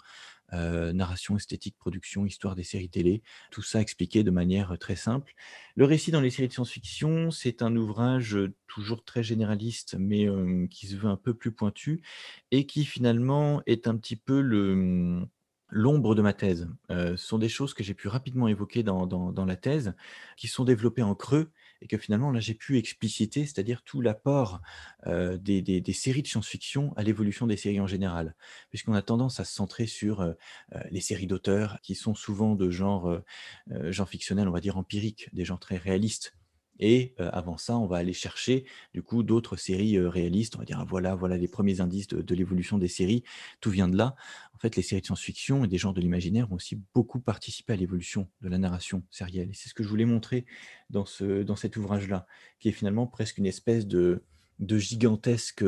euh, 0.52 0.92
narration, 0.92 1.36
esthétique, 1.36 1.76
production, 1.78 2.26
histoire 2.26 2.54
des 2.54 2.62
séries 2.62 2.88
télé, 2.88 3.22
tout 3.50 3.62
ça 3.62 3.80
expliqué 3.80 4.22
de 4.22 4.30
manière 4.30 4.76
très 4.78 4.96
simple. 4.96 5.34
Le 5.76 5.84
récit 5.84 6.10
dans 6.10 6.20
les 6.20 6.30
séries 6.30 6.48
de 6.48 6.52
science-fiction, 6.52 7.30
c'est 7.30 7.62
un 7.62 7.74
ouvrage 7.76 8.38
toujours 8.66 9.04
très 9.04 9.22
généraliste, 9.22 9.96
mais 9.98 10.28
euh, 10.28 10.66
qui 10.70 10.86
se 10.86 10.96
veut 10.96 11.08
un 11.08 11.16
peu 11.16 11.34
plus 11.34 11.52
pointu 11.52 12.02
et 12.50 12.66
qui 12.66 12.84
finalement 12.84 13.62
est 13.66 13.86
un 13.86 13.96
petit 13.96 14.16
peu 14.16 14.40
le 14.40 15.22
L'ombre 15.74 16.14
de 16.14 16.20
ma 16.20 16.34
thèse, 16.34 16.68
ce 16.90 17.16
sont 17.16 17.38
des 17.38 17.48
choses 17.48 17.72
que 17.72 17.82
j'ai 17.82 17.94
pu 17.94 18.06
rapidement 18.06 18.46
évoquer 18.46 18.82
dans 18.82 19.44
la 19.46 19.56
thèse, 19.56 19.94
qui 20.36 20.46
sont 20.46 20.64
développées 20.64 21.02
en 21.02 21.14
creux 21.14 21.50
et 21.82 21.86
que 21.86 21.98
finalement 21.98 22.30
là 22.30 22.40
j'ai 22.40 22.54
pu 22.54 22.78
expliciter, 22.78 23.44
c'est-à-dire 23.44 23.82
tout 23.82 24.00
l'apport, 24.00 24.60
des 25.06 25.62
des 25.62 25.92
séries 25.92 26.22
de 26.22 26.26
science-fiction 26.28 26.92
à 26.96 27.02
l'évolution 27.02 27.46
des 27.46 27.56
séries 27.56 27.80
en 27.80 27.86
général. 27.86 28.34
Puisqu'on 28.70 28.94
a 28.94 29.02
tendance 29.02 29.40
à 29.40 29.44
se 29.44 29.54
centrer 29.54 29.86
sur, 29.86 30.34
les 30.90 31.00
séries 31.00 31.26
d'auteurs 31.26 31.78
qui 31.82 31.94
sont 31.94 32.14
souvent 32.14 32.54
de 32.54 32.70
genre, 32.70 33.20
genre 33.68 34.08
fictionnel, 34.08 34.48
on 34.48 34.52
va 34.52 34.60
dire 34.60 34.78
empirique, 34.78 35.28
des 35.34 35.44
genres 35.44 35.60
très 35.60 35.76
réalistes. 35.76 36.34
Et 36.84 37.14
avant 37.16 37.58
ça, 37.58 37.78
on 37.78 37.86
va 37.86 37.98
aller 37.98 38.12
chercher 38.12 38.64
du 38.92 39.04
coup 39.04 39.22
d'autres 39.22 39.54
séries 39.54 40.00
réalistes. 40.00 40.56
On 40.56 40.58
va 40.58 40.64
dire 40.64 40.80
ah, 40.80 40.84
voilà, 40.84 41.14
voilà 41.14 41.36
les 41.36 41.46
premiers 41.46 41.80
indices 41.80 42.08
de, 42.08 42.34
l'évolution 42.34 42.76
des 42.76 42.88
séries. 42.88 43.22
Tout 43.60 43.70
vient 43.70 43.88
de 43.88 43.96
là. 43.96 44.16
En 44.52 44.58
fait, 44.58 44.74
les 44.74 44.82
séries 44.82 45.00
de 45.00 45.06
science-fiction 45.06 45.64
et 45.64 45.68
des 45.68 45.78
genres 45.78 45.94
de 45.94 46.00
l'imaginaire 46.00 46.50
ont 46.50 46.56
aussi 46.56 46.80
beaucoup 46.92 47.20
participé 47.20 47.74
à 47.74 47.76
l'évolution 47.76 48.28
de 48.40 48.48
la 48.48 48.58
narration 48.58 49.04
sérielle. 49.12 49.50
Et 49.50 49.54
c'est 49.54 49.68
ce 49.68 49.74
que 49.74 49.84
je 49.84 49.88
voulais 49.88 50.06
montrer 50.06 50.44
dans, 50.90 51.06
ce, 51.06 51.44
dans 51.44 51.54
cet 51.54 51.76
ouvrage-là, 51.76 52.26
qui 52.58 52.68
est 52.68 52.72
finalement 52.72 53.06
presque 53.06 53.38
une 53.38 53.46
espèce 53.46 53.86
de, 53.86 54.24
gigantesque. 54.58 55.64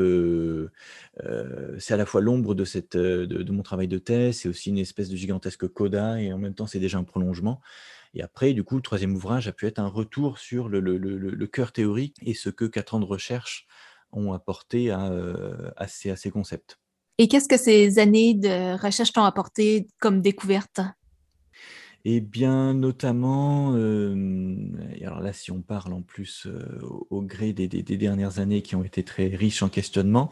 c'est 1.79 1.93
à 1.93 1.97
la 1.97 2.05
fois 2.05 2.19
l'ombre 2.19 2.55
de, 2.55 2.65
cette, 2.65 2.97
de, 2.97 3.51
mon 3.53 3.63
travail 3.63 3.87
de 3.87 3.99
thèse, 3.99 4.39
c'est 4.39 4.49
aussi 4.49 4.69
une 4.69 4.79
espèce 4.79 5.07
de 5.07 5.15
gigantesque 5.15 5.65
coda, 5.69 6.21
et 6.21 6.33
en 6.33 6.37
même 6.37 6.55
temps, 6.55 6.67
c'est 6.67 6.79
déjà 6.79 6.97
un 6.97 7.05
prolongement. 7.05 7.61
Et 8.15 8.21
après, 8.21 8.53
du 8.53 8.63
coup, 8.63 8.77
le 8.77 8.81
troisième 8.81 9.13
ouvrage 9.13 9.47
a 9.49 9.51
pu 9.51 9.67
être 9.67 9.79
un 9.79 9.87
retour 9.87 10.39
sur 10.39 10.69
le, 10.69 11.47
cœur 11.47 11.73
théorique 11.73 12.15
et 12.21 12.33
ce 12.33 12.49
que 12.49 12.63
quatre 12.65 12.95
ans 12.95 12.99
de 13.01 13.05
recherche 13.05 13.67
ont 14.13 14.31
apporté 14.31 14.89
à, 14.89 15.11
euh, 15.11 15.71
ces, 15.87 16.31
concepts. 16.31 16.79
Et 17.17 17.27
qu'est-ce 17.27 17.49
que 17.49 17.57
ces 17.57 17.99
années 17.99 18.33
de 18.33 18.81
recherche 18.81 19.11
t'ont 19.11 19.25
apporté 19.25 19.87
comme 19.99 20.21
découverte? 20.21 20.79
Eh 22.05 22.21
bien, 22.21 22.73
notamment, 22.73 23.73
euh, 23.75 24.55
alors 25.01 25.19
là, 25.19 25.33
si 25.33 25.51
on 25.51 25.61
parle 25.61 25.91
en 25.91 26.01
plus 26.01 26.45
euh, 26.45 26.79
au, 27.09 27.21
gré 27.21 27.51
des, 27.51 27.67
dernières 27.67 28.39
années 28.39 28.61
qui 28.61 28.75
ont 28.75 28.83
été 28.83 29.03
très 29.03 29.27
riches 29.27 29.63
en 29.63 29.69
questionnement, 29.69 30.29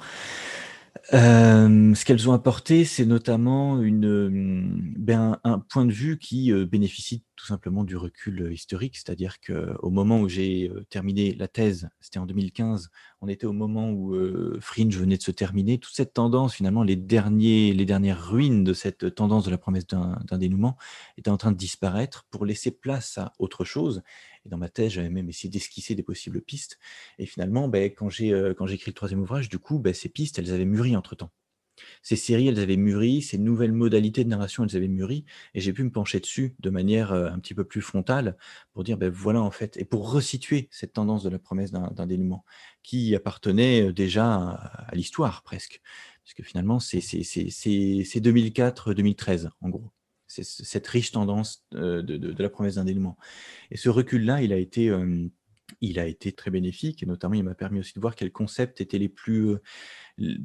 euh, 1.13 1.95
ce 1.95 2.06
qu'elles 2.06 2.29
ont 2.29 2.34
apporté, 2.34 2.86
c'est 2.86 3.06
notamment 3.06 3.82
une, 3.82 4.93
ben, 4.97 5.39
un 5.43 5.60
point 5.60 5.86
de 5.86 5.91
vue 5.91 6.17
qui 6.19 6.51
euh, 6.51 6.65
bénéficie 6.65 7.23
tout 7.36 7.45
simplement 7.47 7.84
du 7.84 7.97
recul 7.97 8.43
euh, 8.43 8.53
historique, 8.53 8.95
c'est-à-dire 8.95 9.41
qu'au 9.41 9.89
moment 9.89 10.21
où 10.21 10.29
j'ai 10.29 10.71
terminé 10.89 11.34
la 11.34 11.47
thèse, 11.47 11.89
c'était 11.99 12.19
en 12.19 12.25
2015, 12.25 12.89
on 13.21 13.27
était 13.27 13.45
au 13.45 13.53
moment 13.53 13.91
où 13.91 14.15
Fringe 14.60 14.95
venait 14.95 15.17
de 15.17 15.23
se 15.23 15.32
terminer, 15.32 15.77
toute 15.77 15.95
cette 15.95 16.13
tendance, 16.13 16.53
finalement, 16.53 16.84
les, 16.84 16.95
derniers, 16.95 17.73
les 17.73 17.86
dernières 17.86 18.29
ruines 18.29 18.63
de 18.63 18.73
cette 18.73 19.15
tendance 19.15 19.45
de 19.45 19.51
la 19.51 19.58
promesse 19.58 19.88
d'un 19.88 20.38
dénouement 20.38 20.77
étaient 21.17 21.32
en 21.32 21.38
train 21.38 21.51
de 21.51 21.58
disparaître 21.58 22.25
pour 22.29 22.45
laisser 22.45 22.71
place 22.71 23.17
à 23.17 23.34
autre 23.39 23.65
chose. 23.65 24.03
Et 24.45 24.49
dans 24.49 24.58
ma 24.58 24.69
thèse, 24.69 24.93
j'avais 24.93 25.10
même 25.10 25.29
essayé 25.29 25.49
d'esquisser 25.49 25.95
des 25.95 26.03
possibles 26.03 26.41
pistes. 26.41 26.79
Et 27.19 27.25
finalement, 27.25 27.67
ben, 27.67 27.91
quand 27.91 28.10
j'ai 28.10 28.29
écrit 28.29 28.91
le 28.91 28.93
troisième 28.93 29.21
ouvrage, 29.21 29.49
du 29.49 29.60
coup, 29.60 29.79
ben, 29.79 29.93
ces 29.93 30.10
pistes, 30.10 30.39
elles 30.39 30.53
avaient 30.53 30.65
mûri 30.65 30.95
entre-temps. 30.95 31.32
Ces 32.01 32.15
séries, 32.15 32.47
elles 32.47 32.60
avaient 32.60 32.77
mûri, 32.77 33.21
ces 33.21 33.38
nouvelles 33.38 33.71
modalités 33.71 34.23
de 34.23 34.29
narration, 34.29 34.63
elles 34.63 34.75
avaient 34.75 34.88
mûri, 34.88 35.25
et 35.53 35.62
j'ai 35.62 35.73
pu 35.73 35.84
me 35.84 35.91
pencher 35.91 36.19
dessus 36.19 36.56
de 36.60 36.69
manière 36.69 37.12
un 37.13 37.39
petit 37.39 37.56
peu 37.56 37.63
plus 37.63 37.82
frontale 37.82 38.38
pour 38.73 38.84
dire, 38.84 38.97
ben 38.97 39.10
voilà 39.10 39.41
en 39.41 39.51
fait, 39.51 39.77
et 39.77 39.86
pour 39.86 40.12
resituer 40.12 40.67
cette 40.71 40.93
tendance 40.93 41.23
de 41.23 41.29
la 41.29 41.39
promesse 41.39 41.71
d'un 41.71 42.08
dénouement 42.08 42.45
qui 42.84 43.15
appartenait 43.15 43.91
déjà 43.93 44.34
à, 44.34 44.95
l'histoire 44.95 45.43
presque, 45.43 45.82
puisque 46.23 46.43
finalement 46.43 46.79
c'est 46.79 46.99
2004-2013 46.99 49.49
en 49.62 49.69
gros 49.69 49.91
cette 50.41 50.88
riche 50.88 51.12
tendance 51.12 51.65
de, 51.72 52.41
la 52.41 52.50
promesse 52.50 52.76
d'un 52.76 52.86
dénouement. 52.86 53.17
Et 53.72 53.78
ce 53.78 53.89
recul-là, 53.89 54.41
il 54.41 54.54
a 54.54 54.58
été 54.58 54.91
il 55.82 56.00
a 56.00 56.06
été 56.06 56.32
très 56.32 56.52
bénéfique 56.52 57.04
et 57.04 57.06
notamment 57.06 57.36
il 57.36 57.43
m'a 57.43 57.56
permis 57.56 57.80
aussi 57.80 57.93
de 57.93 58.00
voir 58.00 58.15
quels 58.15 58.32
concepts 58.32 58.82
étaient 58.82 58.98
les 58.98 59.10
plus 59.10 59.58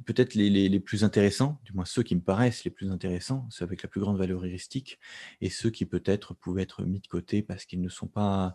peut-être 0.07 0.35
les, 0.35 0.81
plus 0.81 1.05
intéressants, 1.05 1.61
du 1.65 1.73
moins 1.73 1.85
ceux 1.85 2.03
qui 2.03 2.15
me 2.15 2.21
paraissent 2.21 2.65
les 2.65 2.71
plus 2.71 2.91
intéressants, 2.91 3.47
ceux 3.51 3.65
avec 3.65 3.83
la 3.83 3.89
plus 3.89 4.01
grande 4.01 4.17
valeur 4.17 4.45
heuristique, 4.45 4.99
et 5.41 5.51
ceux 5.51 5.71
qui 5.71 5.85
peut-être 5.85 6.35
pouvaient 6.35 6.63
être 6.63 6.85
mis 6.85 7.01
de 7.01 7.07
côté 7.07 7.43
parce 7.43 7.67
qu'ils 7.67 7.83
ne 7.83 7.89
sont 7.89 8.07
pas, 8.07 8.55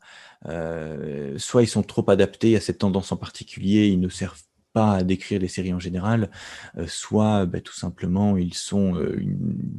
soit 1.38 1.64
ils 1.64 1.68
sont 1.68 1.84
trop 1.84 2.10
adaptés 2.10 2.56
à 2.56 2.60
cette 2.60 2.80
tendance 2.80 3.12
en 3.12 3.18
particulier, 3.18 3.88
ils 3.88 4.00
ne 4.00 4.10
servent 4.10 4.42
pas 4.74 4.96
à 4.96 5.04
décrire 5.04 5.40
les 5.40 5.48
séries 5.48 5.74
en 5.74 5.80
général, 5.80 6.30
euh, 6.78 6.88
soit 6.88 7.46
bah, 7.46 7.62
tout 7.62 7.74
simplement 7.74 8.38
ils 8.38 8.54
euh, 8.74 9.16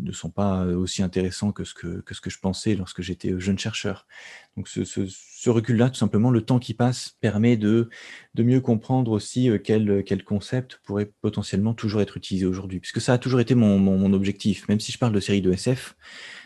ne 0.02 0.12
sont 0.12 0.30
pas 0.30 0.64
aussi 0.66 1.02
intéressants 1.02 1.52
que 1.52 1.64
ce 1.64 1.74
que, 1.74 2.30
je 2.30 2.38
pensais 2.38 2.74
lorsque 2.76 3.02
j'étais 3.02 3.38
jeune 3.38 3.58
chercheur. 3.58 4.06
Donc 4.56 4.68
ce, 4.68 5.50
recul-là, 5.50 5.90
tout 5.90 5.96
simplement, 5.96 6.30
le 6.30 6.40
temps 6.40 6.58
qui 6.58 6.74
passe 6.74 7.16
permet 7.20 7.56
de, 7.56 7.90
mieux 8.38 8.60
comprendre 8.60 9.10
aussi 9.10 9.50
euh, 9.50 9.58
quel, 9.58 10.04
quel 10.04 10.24
concept 10.24 10.80
pourrait 10.84 11.12
potentiellement 11.20 11.74
toujours 11.74 12.00
être 12.00 12.16
utilisé 12.16 12.46
aujourd'hui. 12.46 12.80
Puisque 12.80 13.00
ça 13.00 13.12
a 13.14 13.18
toujours 13.18 13.40
été 13.40 13.54
mon, 13.54 14.12
objectif, 14.12 14.68
même 14.68 14.80
si 14.80 14.92
je 14.92 14.98
parle 14.98 15.12
de 15.12 15.20
séries 15.20 15.42
de 15.42 15.52
SF, 15.52 15.96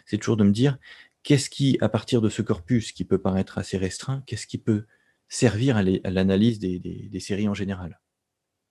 c'est 0.06 0.18
toujours 0.18 0.36
de 0.38 0.44
me 0.44 0.52
dire 0.52 0.78
qu'est-ce 1.22 1.50
qui, 1.50 1.76
à 1.80 1.88
partir 1.88 2.22
de 2.22 2.30
ce 2.30 2.42
corpus 2.42 2.92
qui 2.92 3.04
peut 3.04 3.18
paraître 3.18 3.58
assez 3.58 3.76
restreint, 3.76 4.22
qu'est-ce 4.26 4.46
qui 4.46 4.58
peut 4.58 4.86
servir 5.28 5.76
à 5.76 5.82
l'analyse 5.82 6.58
des 6.58 7.20
séries 7.20 7.48
en 7.48 7.54
général? 7.54 8.00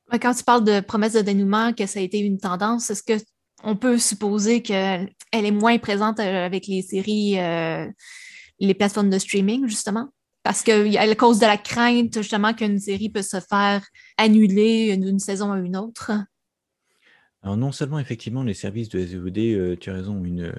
Quand 0.09 0.33
tu 0.33 0.43
parles 0.43 0.63
de 0.63 0.79
promesse 0.79 1.13
de 1.13 1.21
dénouement, 1.21 1.73
que 1.73 1.85
ça 1.85 1.99
a 1.99 2.01
été 2.01 2.19
une 2.19 2.37
tendance, 2.37 2.89
est-ce 2.89 3.03
qu'on 3.03 3.75
peut 3.75 3.97
supposer 3.97 4.61
qu'elle 4.61 5.09
est 5.33 5.51
moins 5.51 5.77
présente 5.79 6.19
euh, 6.19 6.45
avec 6.45 6.67
les 6.67 6.81
séries, 6.81 7.39
euh, 7.39 7.85
les 8.59 8.73
plateformes 8.73 9.09
de 9.09 9.19
streaming, 9.19 9.67
justement? 9.67 10.09
Parce 10.43 10.63
qu'à 10.63 11.15
cause 11.15 11.39
de 11.39 11.45
la 11.45 11.57
crainte, 11.57 12.13
justement, 12.15 12.53
qu'une 12.53 12.79
série 12.79 13.10
peut 13.10 13.21
se 13.21 13.41
faire 13.41 13.85
annuler 14.17 14.95
d'une 14.95 15.19
saison 15.19 15.51
à 15.51 15.60
une 15.60 15.75
autre. 15.75 16.12
Alors 17.43 17.58
non 17.58 17.71
seulement 17.71 17.99
effectivement 17.99 18.43
les 18.43 18.53
services 18.53 18.89
de 18.89 18.99
SVOD, 18.99 19.37
euh, 19.37 19.75
tu 19.75 19.89
as 19.89 19.93
raison, 19.93 20.23
une, 20.23 20.53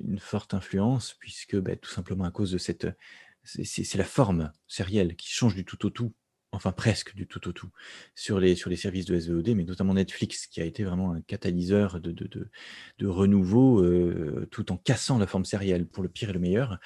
une 0.00 0.18
forte 0.18 0.54
influence, 0.54 1.14
puisque 1.20 1.56
bah, 1.56 1.76
tout 1.76 1.90
simplement 1.90 2.24
à 2.24 2.30
cause 2.32 2.50
de 2.50 2.58
cette... 2.58 2.88
C'est 3.44 3.94
la 3.94 4.04
forme 4.04 4.50
sérielle 4.66 5.14
qui 5.14 5.30
change 5.30 5.54
du 5.54 5.64
tout 5.64 5.86
au 5.86 5.90
tout 5.90 6.12
enfin 6.52 6.72
presque 6.72 7.14
du 7.14 7.26
tout 7.26 7.48
au 7.48 7.52
tout, 7.52 7.70
sur 8.14 8.40
les, 8.40 8.54
sur 8.54 8.70
les 8.70 8.76
services 8.76 9.04
de 9.04 9.18
SVOD, 9.18 9.50
mais 9.50 9.64
notamment 9.64 9.94
Netflix, 9.94 10.46
qui 10.46 10.60
a 10.60 10.64
été 10.64 10.84
vraiment 10.84 11.12
un 11.12 11.20
catalyseur 11.20 12.00
de, 12.00 12.12
de, 12.12 13.06
renouveau, 13.06 13.80
euh, 13.82 14.46
tout 14.50 14.72
en 14.72 14.76
cassant 14.76 15.18
la 15.18 15.26
forme 15.26 15.44
sérielle, 15.44 15.86
pour 15.86 16.02
le 16.02 16.08
pire 16.08 16.30
et 16.30 16.32
le 16.32 16.38
meilleur. 16.38 16.78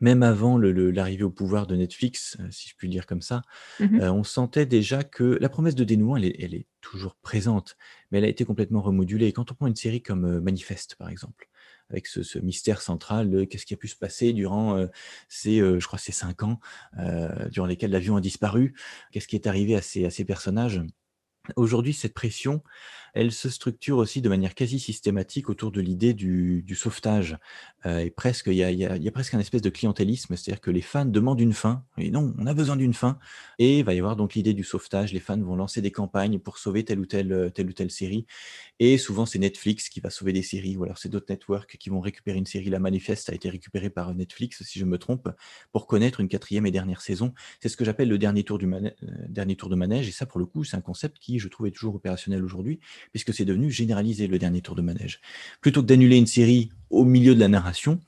Même 0.00 0.22
avant 0.22 0.58
l'arrivée 0.58 1.22
au 1.22 1.30
pouvoir 1.30 1.66
de 1.66 1.76
Netflix, 1.76 2.36
euh, 2.40 2.48
si 2.50 2.68
je 2.68 2.74
puis 2.76 2.88
le 2.88 2.92
dire 2.92 3.06
comme 3.06 3.22
ça, 3.22 3.42
mmh 3.80 4.00
euh, 4.00 4.12
on 4.12 4.24
sentait 4.24 4.66
déjà 4.66 5.04
que 5.04 5.38
la 5.40 5.48
promesse 5.48 5.74
de 5.74 5.84
dénouement, 5.84 6.16
elle 6.16 6.24
est, 6.24 6.36
elle 6.40 6.54
est, 6.54 6.66
toujours 6.80 7.14
présente, 7.14 7.76
mais 8.10 8.18
elle 8.18 8.24
a 8.24 8.28
été 8.28 8.44
complètement 8.44 8.82
remodulée. 8.82 9.32
quand 9.32 9.52
on 9.52 9.54
prend 9.54 9.68
une 9.68 9.76
série 9.76 10.02
comme 10.02 10.40
Manifeste, 10.40 10.96
par 10.96 11.10
exemple, 11.10 11.48
avec 11.92 12.06
ce, 12.06 12.38
mystère 12.38 12.80
central 12.80 13.30
de 13.30 13.44
qu'est-ce 13.44 13.66
qui 13.66 13.74
a 13.74 13.76
pu 13.76 13.88
se 13.88 13.96
passer 13.96 14.32
durant 14.32 14.76
euh, 14.76 14.86
ces, 15.28 15.60
euh, 15.60 15.78
je 15.78 15.86
crois, 15.86 15.98
cinq 15.98 16.42
ans, 16.42 16.58
euh, 16.98 17.48
durant 17.50 17.66
lesquels 17.66 17.90
l'avion 17.90 18.16
a 18.16 18.20
disparu, 18.20 18.74
qu'est-ce 19.12 19.28
qui 19.28 19.36
est 19.36 19.46
arrivé 19.46 19.76
à 19.76 19.82
ces 19.82 20.24
personnages? 20.24 20.82
Aujourd'hui, 21.56 21.92
cette 21.92 22.14
pression, 22.14 22.62
elle 23.12 23.32
se 23.32 23.50
structure 23.50 23.98
aussi 23.98 24.22
de 24.22 24.28
manière 24.28 24.54
quasi 24.54 24.78
systématique 24.78 25.48
autour 25.50 25.70
de 25.70 25.80
l'idée 25.80 26.14
du, 26.14 26.64
sauvetage. 26.74 27.36
et 27.84 28.10
presque, 28.10 28.46
il 28.46 28.54
y, 28.54 28.84
a, 28.84 29.12
presque 29.12 29.34
un 29.34 29.38
espèce 29.38 29.62
de 29.62 29.70
clientélisme, 29.70 30.34
c'est-à-dire 30.36 30.60
que 30.60 30.70
les 30.70 30.80
fans 30.80 31.04
demandent 31.04 31.40
une 31.40 31.52
fin. 31.52 31.84
Et 31.98 32.10
non, 32.10 32.34
on 32.38 32.46
a 32.46 32.54
besoin 32.54 32.76
d'une 32.76 32.94
fin. 32.94 33.18
Et 33.58 33.80
il 33.80 33.84
va 33.84 33.94
y 33.94 33.98
avoir 33.98 34.16
donc 34.16 34.34
l'idée 34.34 34.54
du 34.54 34.64
sauvetage. 34.64 35.12
Les 35.12 35.20
fans 35.20 35.38
vont 35.38 35.56
lancer 35.56 35.82
des 35.82 35.90
campagnes 35.90 36.38
pour 36.38 36.58
sauver 36.58 36.84
telle 36.84 37.00
ou 37.00 37.06
telle, 37.06 37.52
telle 37.54 37.68
ou 37.68 37.72
telle 37.72 37.90
série. 37.90 38.26
Et 38.78 38.98
souvent, 38.98 39.26
c'est 39.26 39.38
Netflix 39.38 39.88
qui 39.88 40.00
va 40.00 40.10
sauver 40.10 40.32
des 40.32 40.42
séries, 40.42 40.76
ou 40.76 40.84
alors 40.84 40.98
c'est 40.98 41.08
d'autres 41.08 41.26
networks 41.28 41.76
qui 41.76 41.90
vont 41.90 42.00
récupérer 42.00 42.38
une 42.38 42.46
série. 42.46 42.70
La 42.70 42.78
Manifeste 42.78 43.28
a 43.30 43.34
été 43.34 43.48
récupérée 43.50 43.90
par 43.90 44.14
Netflix, 44.14 44.62
si 44.62 44.78
je 44.78 44.84
me 44.84 44.98
trompe, 44.98 45.28
pour 45.72 45.86
connaître 45.86 46.20
une 46.20 46.28
quatrième 46.28 46.66
et 46.66 46.70
dernière 46.70 47.00
saison. 47.00 47.34
C'est 47.60 47.68
ce 47.68 47.76
que 47.76 47.84
j'appelle 47.84 48.08
le 48.08 48.18
dernier 48.18 48.42
tour, 48.42 48.58
du 48.58 48.68
dernier 49.28 49.56
tour 49.56 49.68
de 49.68 49.76
manège. 49.76 50.08
Et 50.08 50.12
ça, 50.12 50.26
pour 50.26 50.40
le 50.40 50.46
coup, 50.46 50.64
c'est 50.64 50.76
un 50.76 50.80
concept 50.80 51.18
qui 51.18 51.38
je 51.38 51.48
trouve, 51.48 51.66
est 51.66 51.72
toujours 51.72 51.94
opérationnel 51.94 52.42
aujourd'hui, 52.42 52.80
puisque 53.10 53.34
c'est 53.34 53.44
devenu 53.44 53.70
généralisé 53.70 54.26
le 54.26 54.38
dernier 54.38 54.60
tour 54.60 54.74
de 54.74 54.82
manège. 54.82 55.20
Plutôt 55.60 55.82
que 55.82 55.86
d'annuler 55.86 56.16
une 56.16 56.26
série 56.26 56.70
au 56.90 57.04
milieu 57.04 57.34
de 57.34 57.40
la 57.40 57.48
narration, 57.48 58.00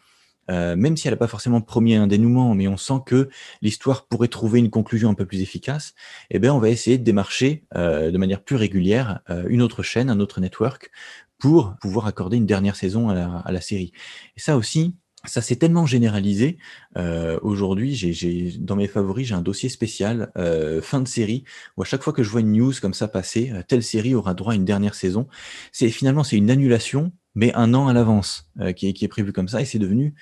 euh, 0.51 0.77
même 0.77 0.97
si 0.97 1.09
elle 1.09 1.15
n'a 1.15 1.19
pas 1.19 1.27
forcément 1.27 1.61
promis 1.61 1.95
un 1.95 2.07
dénouement, 2.07 2.55
mais 2.55 2.69
on 2.69 2.77
sent 2.77 3.01
que 3.07 3.29
l'histoire 3.63 4.07
pourrait 4.07 4.29
trouver 4.29 4.59
une 4.59 4.71
conclusion 4.71 5.11
un 5.11 5.15
peu 5.15 5.27
plus 5.27 5.41
efficace, 5.41 5.95
eh 6.31 6.39
bien, 6.39 6.53
on 6.55 6.59
va 6.59 6.69
essayer 6.69 6.99
de 6.99 7.05
démarcher 7.05 7.65
euh, 7.75 8.11
de 8.11 8.19
manière 8.19 8.43
plus 8.43 8.57
régulière 8.57 9.21
euh, 9.31 9.45
une 9.49 9.63
autre 9.63 9.83
chaîne, 9.83 10.11
un 10.11 10.21
autre 10.21 10.41
network, 10.41 10.91
pour 11.39 11.75
pouvoir 11.81 12.07
accorder 12.07 12.37
une 12.37 12.47
dernière 12.47 12.77
saison 12.77 13.09
à 13.09 13.15
la, 13.15 13.39
à 13.39 13.53
la 13.53 13.61
série. 13.61 13.93
Et 14.37 14.41
ça 14.41 14.57
aussi, 14.57 14.95
ça 15.27 15.43
s'est 15.43 15.57
tellement 15.57 15.87
généralisé. 15.87 16.59
Euh, 16.97 17.39
aujourd'hui, 17.43 17.95
j'ai, 17.95 18.53
dans 18.59 18.77
mes 18.77 18.89
favoris, 18.89 19.29
j'ai 19.29 19.35
un 19.35 19.43
dossier 19.43 19.69
spécial 19.69 20.31
euh, 20.37 20.83
fin 20.83 21.01
de 21.01 21.09
série 21.09 21.45
où 21.77 21.83
à 21.83 21.85
chaque 21.85 22.03
fois 22.03 22.13
que 22.13 22.23
je 22.23 22.31
vois 22.31 22.41
une 22.41 22.53
news 22.53 22.73
comme 22.81 22.95
ça 22.95 23.09
passer, 23.09 23.51
euh, 23.53 23.63
telle 23.67 23.83
série 23.83 24.15
aura 24.15 24.35
droit 24.35 24.53
à 24.53 24.57
une 24.57 24.65
dernière 24.65 24.95
saison. 24.95 25.27
C'est 25.73 25.89
finalement 25.89 26.25
c'est 26.25 26.37
une 26.37 26.51
annulation, 26.51 27.13
mais 27.35 27.53
un 27.55 27.75
an 27.75 27.89
à 27.89 27.93
l'avance 27.93 28.51
qui, 28.77 28.89
est, 28.89 28.93
qui 28.93 29.05
est 29.05 29.09
prévu 29.09 29.33
comme 29.33 29.49
ça 29.49 29.61
et 29.61 29.65
c'est 29.65 29.81
devenu 29.81 30.15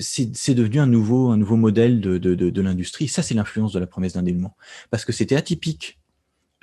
c'est, 0.00 0.54
devenu 0.54 0.80
un 0.80 0.86
nouveau 0.86 1.30
un 1.30 1.36
nouveau 1.36 1.54
modèle 1.54 2.00
de, 2.00 2.18
de, 2.18 2.34
de, 2.34 2.62
l'industrie. 2.62 3.06
Ça, 3.06 3.22
c'est 3.22 3.34
l'influence 3.34 3.72
de 3.72 3.78
la 3.78 3.86
promesse 3.86 4.14
d'un 4.14 4.24
dénouement 4.24 4.56
parce 4.90 5.04
que 5.04 5.12
c'était 5.12 5.36
atypique 5.36 6.00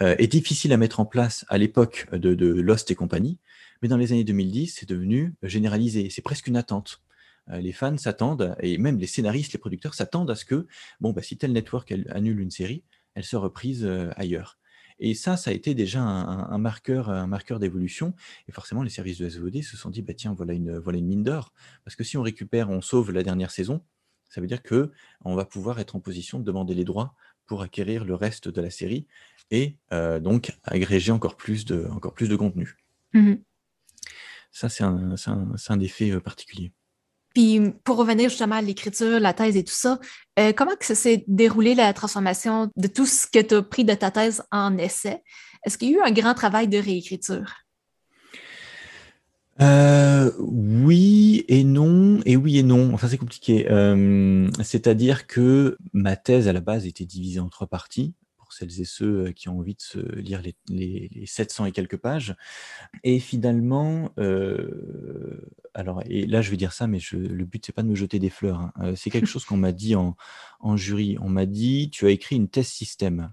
et 0.02 0.28
difficile 0.28 0.74
à 0.74 0.78
mettre 0.78 1.00
en 1.00 1.06
place 1.06 1.46
à 1.48 1.58
l'époque 1.58 2.08
de, 2.12 2.36
de 2.36 2.48
Lost 2.48 2.92
et 2.92 2.96
compagnie, 2.96 3.40
mais 3.82 3.88
dans 3.88 3.98
les 3.98 4.12
années 4.12 4.24
2010, 4.24 4.76
c'est 4.78 4.90
devenu 4.90 5.34
généralisé. 5.42 6.10
C'est 6.12 6.22
presque 6.22 6.48
une 6.48 6.58
attente. 6.58 7.02
Euh, 7.50 7.60
les 7.60 7.72
fans 7.72 7.98
s'attendent, 7.98 8.56
et 8.60 8.78
même 8.78 8.98
les 9.00 9.08
scénaristes, 9.08 9.54
les 9.54 9.60
producteurs 9.60 9.94
s'attendent 9.94 10.30
à 10.32 10.36
ce 10.36 10.46
que, 10.46 10.68
bon, 11.00 11.12
bah, 11.12 11.22
si 11.22 11.38
tel 11.38 11.52
network 11.52 11.94
annule 12.10 12.40
une 12.40 12.52
série, 12.52 12.84
elle 13.16 13.24
soit 13.24 13.40
reprise 13.40 13.86
euh, 13.86 14.12
ailleurs. 14.16 14.58
Et 15.00 15.14
ça, 15.14 15.38
ça 15.38 15.52
a 15.52 15.54
été 15.54 15.76
déjà 15.76 16.02
un, 16.02 16.58
marqueur, 16.58 17.10
un 17.10 17.28
marqueur 17.28 17.60
d'évolution. 17.60 18.16
Et 18.48 18.52
forcément, 18.52 18.82
les 18.82 18.90
services 18.90 19.20
de 19.20 19.30
SVOD 19.30 19.62
se 19.62 19.78
sont 19.78 19.92
dit, 19.92 20.02
bah, 20.02 20.16
tiens, 20.16 20.34
voilà 20.34 20.54
une, 20.54 20.78
voilà 20.80 20.98
une 20.98 21.06
mine 21.06 21.24
d'or. 21.24 21.54
Parce 21.84 21.96
que 21.96 22.04
si 22.04 22.18
on 22.18 22.24
récupère, 22.24 22.72
on 22.72 22.82
sauve 22.82 23.12
la 23.12 23.22
dernière 23.22 23.52
saison, 23.52 23.84
ça 24.28 24.42
veut 24.42 24.48
dire 24.48 24.64
que 24.64 24.92
on 25.24 25.36
va 25.36 25.46
pouvoir 25.46 25.80
être 25.80 25.96
en 25.96 26.00
position 26.00 26.40
de 26.40 26.44
demander 26.44 26.74
les 26.74 26.84
droits 26.84 27.14
pour 27.46 27.62
acquérir 27.62 28.06
le 28.06 28.16
reste 28.16 28.50
de 28.50 28.60
la 28.60 28.72
série 28.72 29.06
et 29.52 29.78
euh, 29.94 30.20
donc 30.20 30.58
agréger 30.64 31.12
encore 31.12 31.38
plus 31.38 31.64
de, 31.66 31.88
encore 31.92 32.14
plus 32.14 32.28
de 32.28 32.36
contenu. 32.36 32.76
Mmh 33.14 33.36
ça, 34.50 34.70
c'est 34.70 34.84
un, 34.84 35.14
un, 35.28 35.56
un, 35.70 35.80
effet 35.82 36.20
particulier. 36.20 36.72
Puis 37.38 37.62
pour 37.84 37.98
revenir 37.98 38.30
justement 38.30 38.56
à 38.56 38.64
l'écriture, 38.64 39.20
la 39.20 39.32
thèse 39.32 39.56
et 39.58 39.64
tout 39.64 39.72
ça, 39.72 40.00
euh, 40.40 40.54
comment 40.54 40.72
que 40.76 40.96
s'est 40.96 41.24
déroulé 41.28 41.76
la 41.76 41.94
transformation 41.94 42.72
de 42.76 42.88
tout 42.88 43.06
ce 43.06 43.28
que 43.28 43.38
tu 43.40 43.54
as 43.54 43.62
pris 43.62 43.86
de 43.86 43.94
ta 43.94 44.10
thèse 44.10 44.42
en 44.52 44.76
essai? 44.80 45.22
Est-ce 45.64 45.78
qu'il 45.78 45.92
y 45.92 45.94
a 45.94 46.00
eu 46.00 46.02
un 46.02 46.12
grand 46.12 46.34
travail 46.34 46.68
de 46.68 46.80
réécriture? 46.80 47.54
Euh, 49.62 50.32
oui 50.40 51.46
et 51.48 51.64
non, 51.64 52.22
et 52.26 52.36
oui 52.38 52.58
et 52.58 52.64
non. 52.64 52.92
Enfin, 52.96 53.08
c'est 53.08 53.20
compliqué. 53.20 53.70
Euh, 53.70 54.50
c'est-à-dire 54.64 55.28
que 55.28 55.78
ma 55.94 56.16
thèse 56.16 56.48
à 56.48 56.54
la 56.54 56.62
base 56.62 56.88
était 56.88 57.06
divisée 57.06 57.40
en 57.40 57.50
trois 57.50 57.68
parties 57.68 58.16
celles 58.54 58.82
et 58.82 58.86
ceux 58.86 59.32
qui 59.32 59.50
ont 59.50 59.60
envie 59.60 59.76
de 59.76 59.82
se 59.82 60.00
lire 60.00 60.42
les, 60.70 61.26
700 61.26 61.66
et 61.66 61.72
quelques 61.72 61.98
pages. 61.98 62.36
Et 63.04 63.20
finalement, 63.20 64.12
alors, 65.74 66.02
et 66.06 66.26
là 66.26 66.42
je 66.42 66.52
vais 66.52 66.58
dire 66.58 66.74
ça, 66.74 66.88
mais 66.88 67.00
le 67.12 67.46
but 67.46 67.66
c'est 67.66 67.74
pas 67.74 67.84
de 67.84 67.88
me 67.88 67.96
jeter 67.96 68.20
des 68.20 68.30
fleurs. 68.30 68.72
Hein. 68.76 68.94
c'est 68.96 69.10
quelque 69.10 69.28
chose 69.28 69.46
qu'on 69.46 69.58
m'a 69.58 69.72
dit 69.72 69.96
en, 69.96 70.16
jury. 70.76 71.18
On 71.22 71.30
m'a 71.30 71.46
dit, 71.46 71.90
tu 71.92 72.06
as 72.06 72.10
écrit 72.10 72.36
une 72.36 72.50
thèse 72.50 72.68
système. 72.68 73.32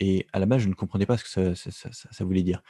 Et 0.00 0.26
à 0.32 0.38
la 0.38 0.46
base, 0.46 0.62
je 0.62 0.68
ne 0.68 0.74
comprenais 0.74 1.06
pas 1.06 1.16
ce 1.16 1.24
que 1.24 1.54
ça 1.54 2.24
voulait 2.24 2.42
dire. 2.42 2.62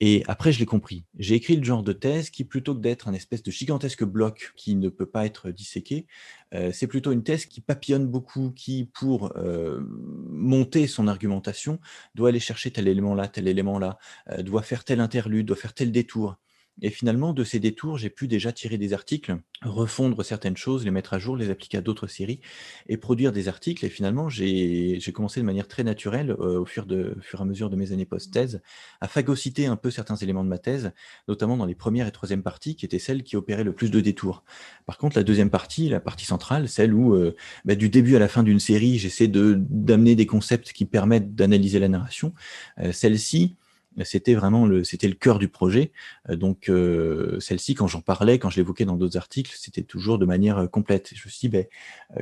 Et 0.00 0.22
après, 0.26 0.52
je 0.52 0.58
l'ai 0.58 0.66
compris. 0.66 1.04
J'ai 1.18 1.34
écrit 1.34 1.56
le 1.56 1.64
genre 1.64 1.82
de 1.82 1.92
thèse 1.92 2.30
qui, 2.30 2.44
plutôt 2.44 2.74
que 2.74 2.80
d'être 2.80 3.08
un 3.08 3.12
espèce 3.12 3.42
de 3.42 3.50
gigantesque 3.50 4.04
bloc 4.04 4.52
qui 4.56 4.74
ne 4.74 4.88
peut 4.88 5.06
pas 5.06 5.26
être 5.26 5.50
disséqué, 5.50 6.06
euh, 6.54 6.72
c'est 6.72 6.86
plutôt 6.86 7.12
une 7.12 7.22
thèse 7.22 7.46
qui 7.46 7.60
papillonne 7.60 8.06
beaucoup, 8.06 8.50
qui, 8.50 8.90
pour 8.92 9.36
euh, 9.36 9.80
monter 9.88 10.86
son 10.86 11.06
argumentation, 11.06 11.80
doit 12.14 12.30
aller 12.30 12.40
chercher 12.40 12.70
tel 12.70 12.88
élément-là, 12.88 13.28
tel 13.28 13.46
élément-là, 13.46 13.98
euh, 14.30 14.42
doit 14.42 14.62
faire 14.62 14.84
tel 14.84 15.00
interlude, 15.00 15.46
doit 15.46 15.56
faire 15.56 15.74
tel 15.74 15.92
détour. 15.92 16.36
Et 16.82 16.90
finalement, 16.90 17.32
de 17.32 17.44
ces 17.44 17.60
détours, 17.60 17.98
j'ai 17.98 18.10
pu 18.10 18.26
déjà 18.26 18.52
tirer 18.52 18.78
des 18.78 18.92
articles, 18.92 19.36
refondre 19.62 20.24
certaines 20.24 20.56
choses, 20.56 20.84
les 20.84 20.90
mettre 20.90 21.14
à 21.14 21.18
jour, 21.20 21.36
les 21.36 21.48
appliquer 21.50 21.78
à 21.78 21.80
d'autres 21.80 22.08
séries 22.08 22.40
et 22.88 22.96
produire 22.96 23.30
des 23.30 23.46
articles. 23.46 23.84
Et 23.84 23.88
finalement, 23.88 24.28
j'ai 24.28 24.98
commencé 25.14 25.40
de 25.40 25.46
manière 25.46 25.68
très 25.68 25.84
naturelle, 25.84 26.32
euh, 26.32 26.58
au 26.58 26.66
fur, 26.66 26.86
de, 26.86 27.16
et 27.32 27.36
à 27.40 27.44
mesure 27.44 27.70
de 27.70 27.76
mes 27.76 27.92
années 27.92 28.04
post-thèse, 28.04 28.60
à 29.00 29.06
phagocyter 29.06 29.66
un 29.66 29.76
peu 29.76 29.90
certains 29.90 30.16
éléments 30.16 30.42
de 30.42 30.48
ma 30.48 30.58
thèse, 30.58 30.92
notamment 31.28 31.56
dans 31.56 31.64
les 31.64 31.76
premières 31.76 32.08
et 32.08 32.12
troisième 32.12 32.42
parties, 32.42 32.74
qui 32.74 32.84
étaient 32.84 32.98
celles 32.98 33.22
qui 33.22 33.36
opéraient 33.36 33.64
le 33.64 33.72
plus 33.72 33.90
de 33.90 34.00
détours. 34.00 34.42
Par 34.84 34.98
contre, 34.98 35.16
la 35.16 35.22
deuxième 35.22 35.50
partie, 35.50 35.88
la 35.88 36.00
partie 36.00 36.26
centrale, 36.26 36.68
celle 36.68 36.92
où, 36.92 37.14
euh, 37.14 37.36
bah, 37.64 37.76
du 37.76 37.88
début 37.88 38.16
à 38.16 38.18
la 38.18 38.28
fin 38.28 38.42
d'une 38.42 38.60
série, 38.60 38.98
j'essaie 38.98 39.28
d'amener 39.28 40.16
des 40.16 40.26
concepts 40.26 40.72
qui 40.72 40.86
permettent 40.86 41.36
d'analyser 41.36 41.78
la 41.78 41.88
narration, 41.88 42.34
euh, 42.80 42.90
celle-ci, 42.90 43.54
c'était 44.02 44.34
vraiment 44.34 44.66
le, 44.66 44.82
c'était 44.82 45.08
le 45.08 45.14
cœur 45.14 45.38
du 45.38 45.48
projet. 45.48 45.92
Euh, 46.28 46.36
donc 46.36 46.68
euh, 46.68 47.38
celle-ci, 47.40 47.74
quand 47.74 47.86
j'en 47.86 48.00
parlais, 48.00 48.38
quand 48.38 48.50
je 48.50 48.56
l'évoquais 48.56 48.84
dans 48.84 48.96
d'autres 48.96 49.16
articles, 49.16 49.54
c'était 49.56 49.82
toujours 49.82 50.18
de 50.18 50.26
manière 50.26 50.58
euh, 50.58 50.66
complète. 50.66 51.12
Je 51.14 51.26
me 51.26 51.30
suis 51.30 51.48
dit, 51.48 51.48
ben, 51.48 51.66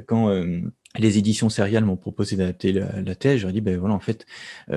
quand 0.07 0.31
les 0.99 1.18
éditions 1.18 1.49
sériales 1.49 1.85
m'ont 1.85 1.97
proposé 1.97 2.37
d'adapter 2.37 2.73
la, 2.73 3.14
thèse, 3.14 3.41
j'aurais 3.41 3.53
dit, 3.53 3.61
ben 3.61 3.79
voilà, 3.79 3.95
en 3.95 4.01
fait, 4.01 4.27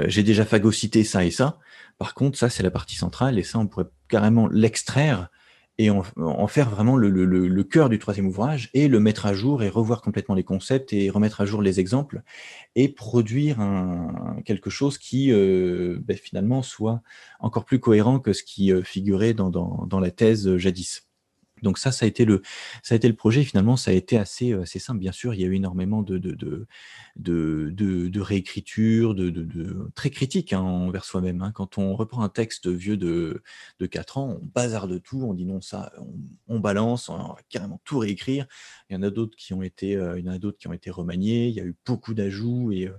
j'ai 0.08 0.24
déjà 0.24 0.46
phagocyté 0.46 1.04
ça 1.04 1.26
et 1.26 1.32
ça. 1.32 1.60
Par 1.98 2.14
contre, 2.14 2.38
ça, 2.38 2.50
c'est 2.50 2.64
la 2.64 2.72
partie 2.72 2.96
centrale, 2.96 3.40
et 3.40 3.44
ça, 3.44 3.60
on 3.60 3.68
pourrait 3.68 3.88
carrément 4.08 4.48
l'extraire 4.48 5.30
et 5.78 5.90
en, 5.90 6.48
faire 6.48 6.70
vraiment 6.70 6.96
le, 6.96 7.10
le, 7.10 7.64
cœur 7.64 7.90
du 7.90 8.00
troisième 8.00 8.28
ouvrage 8.28 8.70
et 8.74 8.88
le 8.88 9.00
mettre 9.00 9.26
à 9.26 9.34
jour 9.34 9.62
et 9.62 9.70
revoir 9.70 10.02
complètement 10.02 10.36
les 10.36 10.44
concepts 10.44 10.94
et 10.94 11.10
remettre 11.10 11.42
à 11.42 11.46
jour 11.46 11.62
les 11.62 11.80
exemples 11.80 12.22
et 12.76 12.88
produire 12.88 13.60
un, 13.60 14.38
quelque 14.46 14.70
chose 14.70 14.98
qui 14.98 15.32
euh, 15.32 16.00
ben, 16.02 16.16
finalement 16.16 16.62
soit 16.62 17.02
encore 17.40 17.66
plus 17.66 17.80
cohérent 17.80 18.20
que 18.20 18.32
ce 18.32 18.44
qui 18.44 18.72
euh, 18.72 18.84
figurait 18.84 19.34
dans 19.34 20.00
la 20.00 20.12
thèse 20.12 20.48
euh, 20.48 20.58
jadis. 20.58 21.05
Donc 21.66 21.80
ça, 21.80 21.92
ça 21.92 22.06
a 22.06 22.08
été 22.08 22.26
le, 22.26 22.44
ça 22.84 22.94
a 22.94 22.96
été 22.96 23.08
le 23.08 23.16
projet. 23.16 23.44
Finalement, 23.44 23.76
ça 23.76 23.92
a 23.92 23.94
été 23.94 24.18
assez, 24.18 24.54
euh, 24.54 24.62
assez 24.62 24.78
simple. 24.80 25.00
Bien 25.00 25.12
sûr, 25.12 25.34
il 25.34 25.42
y 25.42 25.44
a 25.44 25.48
eu 25.48 25.56
énormément 25.56 26.04
de, 26.04 26.20
de, 26.20 26.68
de, 27.16 27.72
de, 27.72 28.22
réécriture, 28.22 29.16
de, 29.16 29.90
très 29.96 30.12
critique 30.12 30.54
hein, 30.54 30.62
envers 30.62 31.04
soi-même. 31.06 31.42
Hein. 31.42 31.52
Quand 31.54 31.80
on 31.80 31.96
reprend 31.96 32.24
un 32.24 32.30
texte 32.30 32.68
vieux 32.68 32.98
de, 32.98 33.42
de 33.80 33.86
4 33.88 34.20
ans, 34.20 34.40
on 34.42 34.46
bazarde 34.46 35.02
tout, 35.02 35.24
on 35.24 35.34
dit 35.34 35.46
non, 35.46 35.60
ça, 35.60 35.92
on, 36.48 36.60
balance, 36.60 37.10
on 37.10 37.18
va 37.18 37.38
carrément 37.50 37.82
tout 37.84 37.98
réécrire. 37.98 38.46
Il 38.90 38.94
y 38.94 38.96
en 38.98 39.02
a 39.02 39.10
d'autres 39.10 39.36
qui 39.36 39.54
ont 39.56 39.64
été, 39.64 39.96
euh, 39.96 40.20
il 40.20 40.26
y 40.26 40.30
en 40.30 40.34
a 40.34 40.40
d'autres 40.40 40.60
qui 40.60 40.68
ont 40.68 40.74
été 40.74 40.92
remaniés. 40.92 41.48
Il 41.48 41.56
y 41.56 41.62
a 41.62 41.66
eu 41.66 41.76
beaucoup 41.86 42.14
d'ajouts 42.14 42.72
et, 42.72 42.88
euh, 42.88 42.98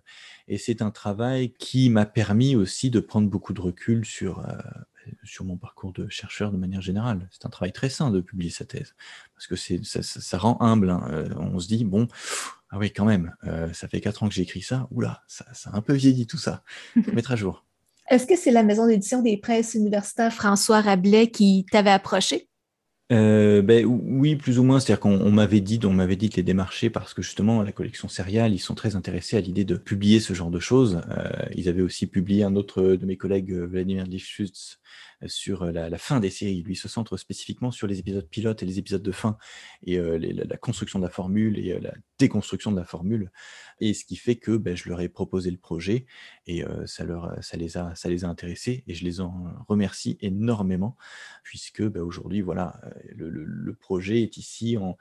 et 0.48 0.58
c'est 0.58 0.82
un 0.82 0.90
travail 0.90 1.52
qui 1.52 1.88
m'a 1.88 2.04
permis 2.04 2.56
aussi 2.56 2.90
de 2.90 2.98
prendre 2.98 3.30
beaucoup 3.30 3.52
de 3.52 3.60
recul 3.60 4.04
sur 4.04 4.44
sur 5.24 5.44
mon 5.44 5.57
parcours 5.57 5.92
de 5.92 6.09
chercheur 6.09 6.52
de 6.52 6.57
manière 6.57 6.80
générale. 6.80 7.28
C'est 7.30 7.46
un 7.46 7.50
travail 7.50 7.72
très 7.72 7.88
sain 7.88 8.11
de 8.11 8.20
publier 8.20 8.50
sa 8.50 8.64
thèse, 8.64 8.94
parce 9.34 9.46
que 9.46 9.57
ça, 9.57 10.02
ça, 10.02 10.38
rend 10.38 10.57
humble. 10.61 10.90
Hein. 10.90 11.28
on 11.36 11.59
se 11.59 11.68
dit, 11.68 11.84
bon, 11.84 12.09
ah 12.70 12.78
oui, 12.78 12.92
quand 12.92 13.04
même, 13.04 13.34
ça 13.72 13.88
fait 13.88 14.00
quatre 14.00 14.22
ans 14.22 14.28
que 14.28 14.34
j'ai 14.34 14.42
écrit 14.42 14.62
ça, 14.62 14.88
oula, 14.90 15.22
ça, 15.26 15.46
ça 15.52 15.70
a 15.70 15.76
un 15.76 15.80
peu 15.80 15.94
vieilli 15.94 16.26
tout 16.26 16.38
ça, 16.38 16.62
faut 17.04 17.12
mettre 17.12 17.32
à 17.32 17.36
jour. 17.36 17.64
Est-ce 18.09 18.26
que 18.26 18.36
c'est 18.36 18.52
la 18.52 18.62
maison 18.62 18.86
d'édition 18.86 19.20
des 19.20 19.36
presses 19.36 19.74
universitaires 19.74 20.32
François 20.32 20.80
Rabelais 20.80 21.30
qui 21.30 21.66
t'avait 21.70 21.90
approché? 21.90 22.48
Euh, 23.12 23.62
ben, 23.62 23.84
oui, 23.84 24.34
plus 24.36 24.59
ou 24.59 24.64
moins. 24.64 24.80
C'est-à-dire 24.80 25.00
qu'on 25.00 25.30
m'avait 25.30 25.61
dit, 25.61 25.78
on 25.84 25.92
m'avait 25.92 26.16
dit 26.16 26.28
de 26.28 26.36
les 26.36 26.42
démarcher 26.42 26.90
parce 26.90 27.14
que 27.14 27.22
justement, 27.22 27.62
la 27.62 27.72
collection 27.72 28.09
Serial, 28.09 28.52
ils 28.52 28.59
sont 28.59 28.74
très 28.74 28.96
intéressés 28.96 29.36
à 29.36 29.40
l'idée 29.40 29.64
de 29.64 29.76
publier 29.76 30.18
ce 30.18 30.34
genre 30.34 30.50
de 30.50 30.59
choses. 30.59 31.00
Euh, 31.11 31.30
ils 31.54 31.68
avaient 31.68 31.82
aussi 31.82 32.07
publié 32.07 32.42
un 32.42 32.57
autre 32.57 32.82
de 32.82 33.07
mes 33.07 33.16
collègues, 33.16 33.52
Vladimir 33.52 34.07
Lifshutz, 34.07 34.80
sur 35.26 35.62
euh, 35.62 35.72
la, 35.72 35.98
fin 35.98 36.20
des 36.20 36.30
séries. 36.30 36.62
Lui 36.62 36.76
se 36.76 36.88
centre 36.88 37.16
spécifiquement 37.16 37.70
sur 37.70 37.86
les 37.86 37.98
épisodes 37.98 38.28
pilotes 38.28 38.62
et 38.62 38.66
les 38.66 38.78
épisodes 38.78 39.02
de 39.02 39.12
fin, 39.12 39.36
et 39.84 39.98
euh, 39.98 40.18
la, 40.18 40.56
construction 40.56 40.98
de 40.98 41.04
la 41.04 41.10
formule 41.10 41.58
et 41.58 41.72
euh, 41.72 41.80
la 41.80 41.94
déconstruction 42.18 42.72
de 42.72 42.76
la 42.76 42.84
formule. 42.84 43.30
Et 43.80 43.94
ce 43.94 44.04
qui 44.04 44.16
fait 44.16 44.36
que 44.36 44.56
ben, 44.56 44.76
je 44.76 44.88
leur 44.88 45.00
ai 45.00 45.08
proposé 45.08 45.50
le 45.50 45.58
projet, 45.58 46.06
et 46.46 46.64
ça, 46.86 47.04
leur, 47.04 47.36
ça, 47.42 47.58
les 47.58 47.76
a, 47.76 47.94
ça 47.94 48.08
les 48.08 48.24
a 48.24 48.28
intéressés, 48.28 48.84
et 48.86 48.94
je 48.94 49.04
les 49.04 49.20
en 49.20 49.52
remercie 49.68 50.16
énormément, 50.20 50.96
puisque 51.42 51.82
ben, 51.82 52.00
aujourd'hui, 52.00 52.40
voilà, 52.40 52.80
le, 53.14 53.74
projet 53.74 54.22
est 54.22 54.38
ici 54.38 54.78
en 54.78 54.96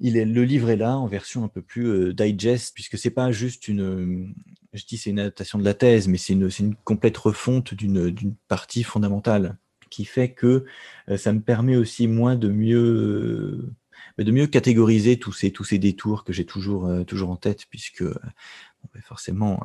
il 0.00 0.16
est, 0.16 0.24
le 0.24 0.44
livre 0.44 0.70
est 0.70 0.76
là 0.76 0.96
en 0.96 1.06
version 1.06 1.44
un 1.44 1.48
peu 1.48 1.62
plus 1.62 2.14
digest, 2.14 2.74
puisque 2.74 2.98
c'est 2.98 3.10
pas 3.10 3.30
juste 3.32 3.68
une, 3.68 4.34
je 4.72 4.84
dis 4.84 4.96
c'est 4.96 5.10
une 5.10 5.20
adaptation 5.20 5.58
de 5.58 5.64
la 5.64 5.74
thèse, 5.74 6.08
mais 6.08 6.18
c'est 6.18 6.32
une, 6.32 6.50
une, 6.58 6.74
complète 6.74 7.16
refonte 7.16 7.74
d'une 7.74 8.34
partie 8.48 8.82
fondamentale 8.82 9.58
qui 9.90 10.04
fait 10.04 10.32
que 10.32 10.64
ça 11.16 11.32
me 11.32 11.40
permet 11.40 11.76
aussi 11.76 12.06
moins 12.06 12.36
de 12.36 12.48
mieux 12.48 13.72
de 14.18 14.32
mieux 14.32 14.46
catégoriser 14.46 15.18
tous 15.18 15.32
ces, 15.32 15.50
tous 15.50 15.64
ces 15.64 15.78
détours 15.78 16.24
que 16.24 16.32
j'ai 16.32 16.44
toujours, 16.44 16.88
toujours 17.06 17.30
en 17.30 17.36
tête, 17.36 17.66
puisque 17.70 18.04
ben, 18.04 19.02
forcément, 19.02 19.62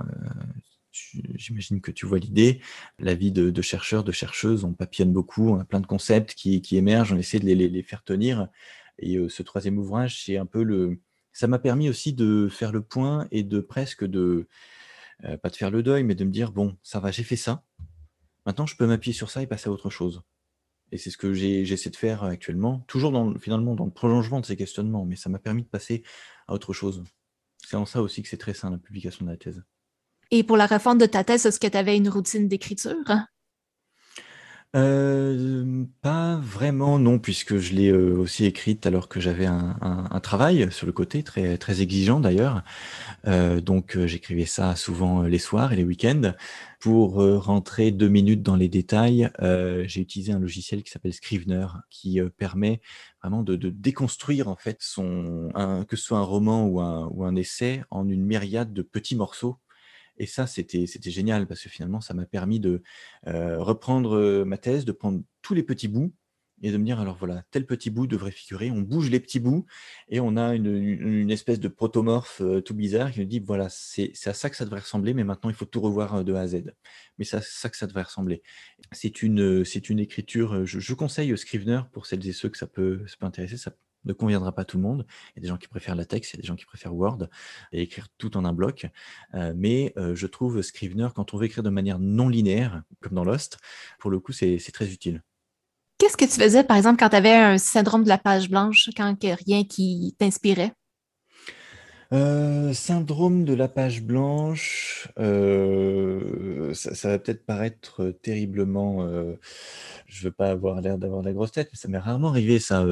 j'imagine 1.36 1.81
que 1.81 1.91
tu 1.91 2.05
vois 2.05 2.19
l'idée, 2.19 2.61
la 2.99 3.15
vie 3.15 3.31
de, 3.31 3.49
de, 3.49 3.61
chercheurs, 3.61 4.03
de 4.03 4.11
chercheuses, 4.11 4.63
on 4.63 4.73
papillonne 4.73 5.13
beaucoup, 5.13 5.49
on 5.49 5.59
a 5.59 5.65
plein 5.65 5.79
de 5.79 5.88
concepts 5.88 6.33
qui, 6.33 6.61
qui 6.61 6.77
émergent, 6.77 7.13
on 7.13 7.17
essaie 7.17 7.39
de 7.39 7.45
les, 7.45 7.55
les 7.55 7.83
faire 7.83 8.03
tenir. 8.03 8.47
Et 9.00 9.18
ce 9.30 9.43
troisième 9.43 9.78
ouvrage, 9.78 10.24
c'est 10.24 10.38
un 10.38 10.46
peu 10.46 10.64
le. 10.64 11.00
Ça 11.34 11.48
m'a 11.48 11.60
permis 11.60 11.89
aussi 11.89 12.14
de 12.14 12.48
faire 12.50 12.72
le 12.72 12.82
point 12.82 13.28
et 13.32 13.43
de 13.43 13.60
presque 13.60 14.06
de. 14.06 14.48
pas 15.41 15.50
de 15.50 15.56
faire 15.56 15.72
le 15.72 15.84
deuil, 15.84 16.04
mais 16.04 16.16
de 16.16 16.24
me 16.24 16.32
dire 16.32 16.52
bon, 16.52 16.78
ça 16.84 17.00
va, 17.00 17.12
j'ai 17.12 17.24
fait 17.24 17.36
ça. 17.36 17.64
Maintenant, 18.46 18.66
je 18.66 18.76
peux 18.76 18.86
m'appuyer 18.86 19.14
sur 19.14 19.30
ça 19.30 19.41
et 19.41 19.48
passer 19.48 19.70
à 19.70 19.72
autre 19.72 19.89
chose. 19.89 20.22
Et 20.91 20.98
c'est 20.98 21.10
ce 21.10 21.18
que 21.18 21.34
j'essaie 21.34 21.89
de 21.89 21.96
faire 21.96 22.24
actuellement, 22.24 22.80
toujours 22.88 23.12
finalement 23.39 23.76
dans 23.76 23.86
le 23.86 23.91
prolongement 23.91 24.39
de 24.39 24.46
ces 24.46 24.56
questionnements, 24.56 25.04
mais 25.04 25.16
ça 25.16 25.30
m'a 25.30 25.39
permis 25.39 25.64
de 25.64 25.68
passer 25.68 26.04
à 26.48 26.54
autre 26.54 26.74
chose. 26.74 27.04
C'est 27.66 27.76
en 27.76 27.86
ça 27.86 28.02
aussi 28.02 28.22
que 28.22 28.30
c'est 28.30 28.38
très 28.38 28.54
sain, 28.54 28.70
la 28.70 28.78
publication 28.78 29.26
de 29.26 29.32
la 29.32 29.38
thèse. 29.38 29.64
Et 30.32 30.43
pour 30.43 30.58
la 30.58 30.68
réforme 30.68 31.00
de 31.00 31.06
ta 31.08 31.24
thèse, 31.24 31.46
est-ce 31.46 31.60
que 31.60 31.68
tu 31.68 31.78
avais 31.78 31.98
une 31.98 32.10
routine 32.10 32.48
d'écriture? 32.48 32.96
Euh, 34.76 35.86
pas 36.01 36.36
vraiment, 36.36 36.99
non, 36.99 37.18
puisque 37.18 37.57
je 37.57 37.74
l'ai 37.74 37.89
euh, 37.91 38.18
aussi 38.18 38.43
écrite 38.43 38.86
alors 38.86 39.07
que 39.07 39.22
j'avais 39.22 39.45
un, 39.45 40.20
travail 40.22 40.70
sur 40.72 40.86
le 40.86 40.91
côté, 40.91 41.24
très, 41.24 41.82
exigeant 41.82 42.20
d'ailleurs. 42.20 42.63
Euh, 43.28 43.61
donc 43.61 43.97
j'écrivais 44.05 44.45
ça 44.45 44.76
souvent 44.76 45.24
les 45.24 45.39
soirs 45.39 45.72
et 45.72 45.78
les 45.78 45.84
week-ends. 45.86 46.34
Pour 46.82 47.16
rentrer 47.16 47.91
deux 47.91 48.09
minutes 48.09 48.43
dans 48.43 48.55
les 48.55 48.68
détails, 48.68 49.30
j'ai 49.39 50.01
utilisé 50.01 50.34
un 50.34 50.39
logiciel 50.39 50.84
qui 50.84 50.91
s'appelle 50.91 51.13
Scrivener, 51.13 51.68
qui 51.89 52.20
permet 52.38 52.82
vraiment 53.24 53.41
de, 53.43 53.55
déconstruire 53.55 54.49
en 54.49 54.55
fait 54.55 54.78
son, 54.82 55.49
que 55.88 55.95
ce 55.95 56.03
soit 56.03 56.20
un 56.20 56.24
roman 56.24 56.66
ou 56.68 57.24
un 57.24 57.36
essai, 57.36 57.82
en 57.89 58.07
une 58.07 58.24
myriade 58.24 58.74
de 58.74 58.82
petits 58.84 59.16
morceaux 59.16 59.57
et 60.18 60.26
ça, 60.26 60.47
c'était 60.47 60.88
génial 61.03 61.47
parce 61.47 61.61
que 61.61 61.70
finalement, 61.70 62.01
ça 62.01 62.13
m'a 62.13 62.26
permis 62.26 62.59
de 62.59 62.82
reprendre 63.26 64.43
ma 64.45 64.57
thèse, 64.57 64.86
de 64.86 64.91
prendre 64.91 65.22
tous 65.41 65.53
les 65.53 65.63
petits 65.63 65.88
bouts 65.88 66.13
et 66.61 66.72
de 66.72 66.78
me 66.78 66.86
dire, 66.86 66.99
alors 66.99 67.18
voilà, 67.18 67.43
tel 67.51 67.66
petit 67.66 67.89
bout 67.89 68.07
devrait 68.07 68.32
figurer. 68.32 68.72
On 68.72 68.80
bouge 68.80 69.09
les 69.09 69.20
petits 69.20 69.39
bouts 69.39 69.66
et 70.07 70.20
on 70.20 70.38
a 70.38 70.55
une, 70.55 71.30
espèce 71.30 71.59
de 71.59 71.68
protomorphe 71.68 72.41
tout 72.63 72.74
bizarre 72.74 73.11
qui 73.11 73.20
nous 73.20 73.26
dit, 73.26 73.39
voilà, 73.39 73.68
c'est 73.70 74.13
à 74.26 74.34
ça 74.34 74.49
que 74.49 74.55
ça 74.55 74.66
devrait 74.66 74.80
ressembler, 74.80 75.13
mais 75.13 75.24
maintenant, 75.24 75.49
il 75.49 75.55
faut 75.55 75.66
tout 75.66 75.82
revoir 75.82 76.24
de 76.24 76.34
A 76.34 76.41
à 76.41 76.47
Z. 76.47 76.74
Mais 77.18 77.26
c'est 77.26 77.38
à 77.38 77.41
ça 77.41 77.70
que 77.70 77.78
ça 77.78 77.88
devrait 77.88 78.03
ressembler. 78.03 78.41
C'est 78.91 79.22
une, 79.22 79.63
écriture, 79.99 80.66
je, 80.66 80.93
conseille 80.93 81.38
Scrivener 81.38 81.82
pour 81.91 82.05
celles 82.05 82.26
et 82.28 82.34
ceux 82.34 82.49
que 82.49 82.57
ça 82.57 82.68
peut, 82.68 83.01
ça 83.07 83.26
intéresser. 83.26 83.57
Ne 84.06 84.14
conviendra 84.14 84.51
pas 84.53 84.64
à 84.64 84.66
tout 84.66 84.78
le 84.78 84.84
monde. 84.84 85.06
Il 85.32 85.38
y 85.38 85.39
a 85.39 85.41
des 85.41 85.47
gens 85.47 85.58
qui 85.58 85.68
préfèrent 85.68 85.95
la 85.95 86.06
texte, 86.06 86.34
il 86.34 86.38
y 86.38 86.39
a 86.39 86.41
des 86.41 86.47
gens 86.47 86.56
qui 86.56 86.66
préfèrent 86.66 86.95
Word 86.95 87.28
et 87.72 87.82
écrire 87.82 88.08
tout 88.18 88.38
en 88.38 88.45
un 88.45 88.53
bloc. 88.53 88.88
Euh, 89.34 89.53
mais 89.56 89.93
euh, 89.97 90.16
je 90.16 90.28
trouve 90.28 90.62
Scrivener, 90.62 91.10
quand 91.16 91.34
on 91.34 91.38
veut 91.38 91.45
écrire 91.45 91.64
de 91.64 91.70
manière 91.70 91.99
non 91.99 92.30
linéaire, 92.30 92.84
comme 93.01 93.14
dans 93.14 93.24
Lost, 93.24 93.58
pour 93.99 94.12
le 94.12 94.20
coup, 94.20 94.32
c'est 94.32 94.60
très 94.74 94.91
utile. 94.91 95.24
Qu'est-ce 95.97 96.18
que 96.18 96.26
tu 96.26 96.39
faisais, 96.39 96.64
par 96.64 96.78
exemple, 96.78 96.99
quand 96.99 97.10
tu 97.10 97.16
avais 97.16 97.34
un 97.34 97.58
syndrome 97.58 98.03
de 98.03 98.10
la 98.10 98.18
page 98.18 98.49
blanche, 98.49 98.89
quand 98.97 99.16
rien 99.22 99.64
qui 99.64 100.16
t'inspirait? 100.20 100.74
Euh, 102.14 102.74
syndrome 102.74 103.45
de 103.45 103.53
la 103.53 103.68
page 103.68 104.03
blanche, 104.03 105.08
euh, 105.18 106.74
ça, 106.74 107.10
va 107.10 107.20
peut-être 107.20 107.45
paraître 107.45 108.12
terriblement. 108.22 109.03
Euh, 109.03 109.36
je 110.06 110.26
veux 110.26 110.32
pas 110.32 110.49
avoir 110.49 110.82
l'air 110.82 110.97
d'avoir 110.97 111.24
la 111.24 111.34
grosse 111.34 111.51
tête, 111.51 111.70
mais 111.72 111.78
ça 111.78 111.88
m'est 111.88 111.97
rarement 111.97 112.30
arrivé, 112.30 112.60
ça. 112.60 112.86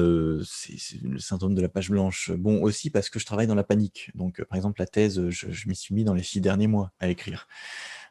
c'est 0.44 1.02
le 1.02 1.18
syndrome 1.18 1.54
de 1.54 1.62
la 1.62 1.68
page 1.68 1.90
blanche. 1.90 2.32
Bon, 2.32 2.62
aussi 2.62 2.90
parce 2.90 3.08
que 3.08 3.18
je 3.18 3.26
travaille 3.26 3.46
dans 3.46 3.54
la 3.54 3.64
panique. 3.64 4.10
Donc, 4.14 4.42
par 4.44 4.56
exemple, 4.56 4.80
la 4.80 4.86
thèse, 4.86 5.30
je, 5.30 5.50
je 5.50 5.68
m'y 5.68 5.76
suis 5.76 5.94
mis 5.94 6.04
dans 6.04 6.14
les 6.14 6.22
six 6.22 6.40
derniers 6.40 6.66
mois 6.66 6.90
à 6.98 7.08
écrire. 7.08 7.46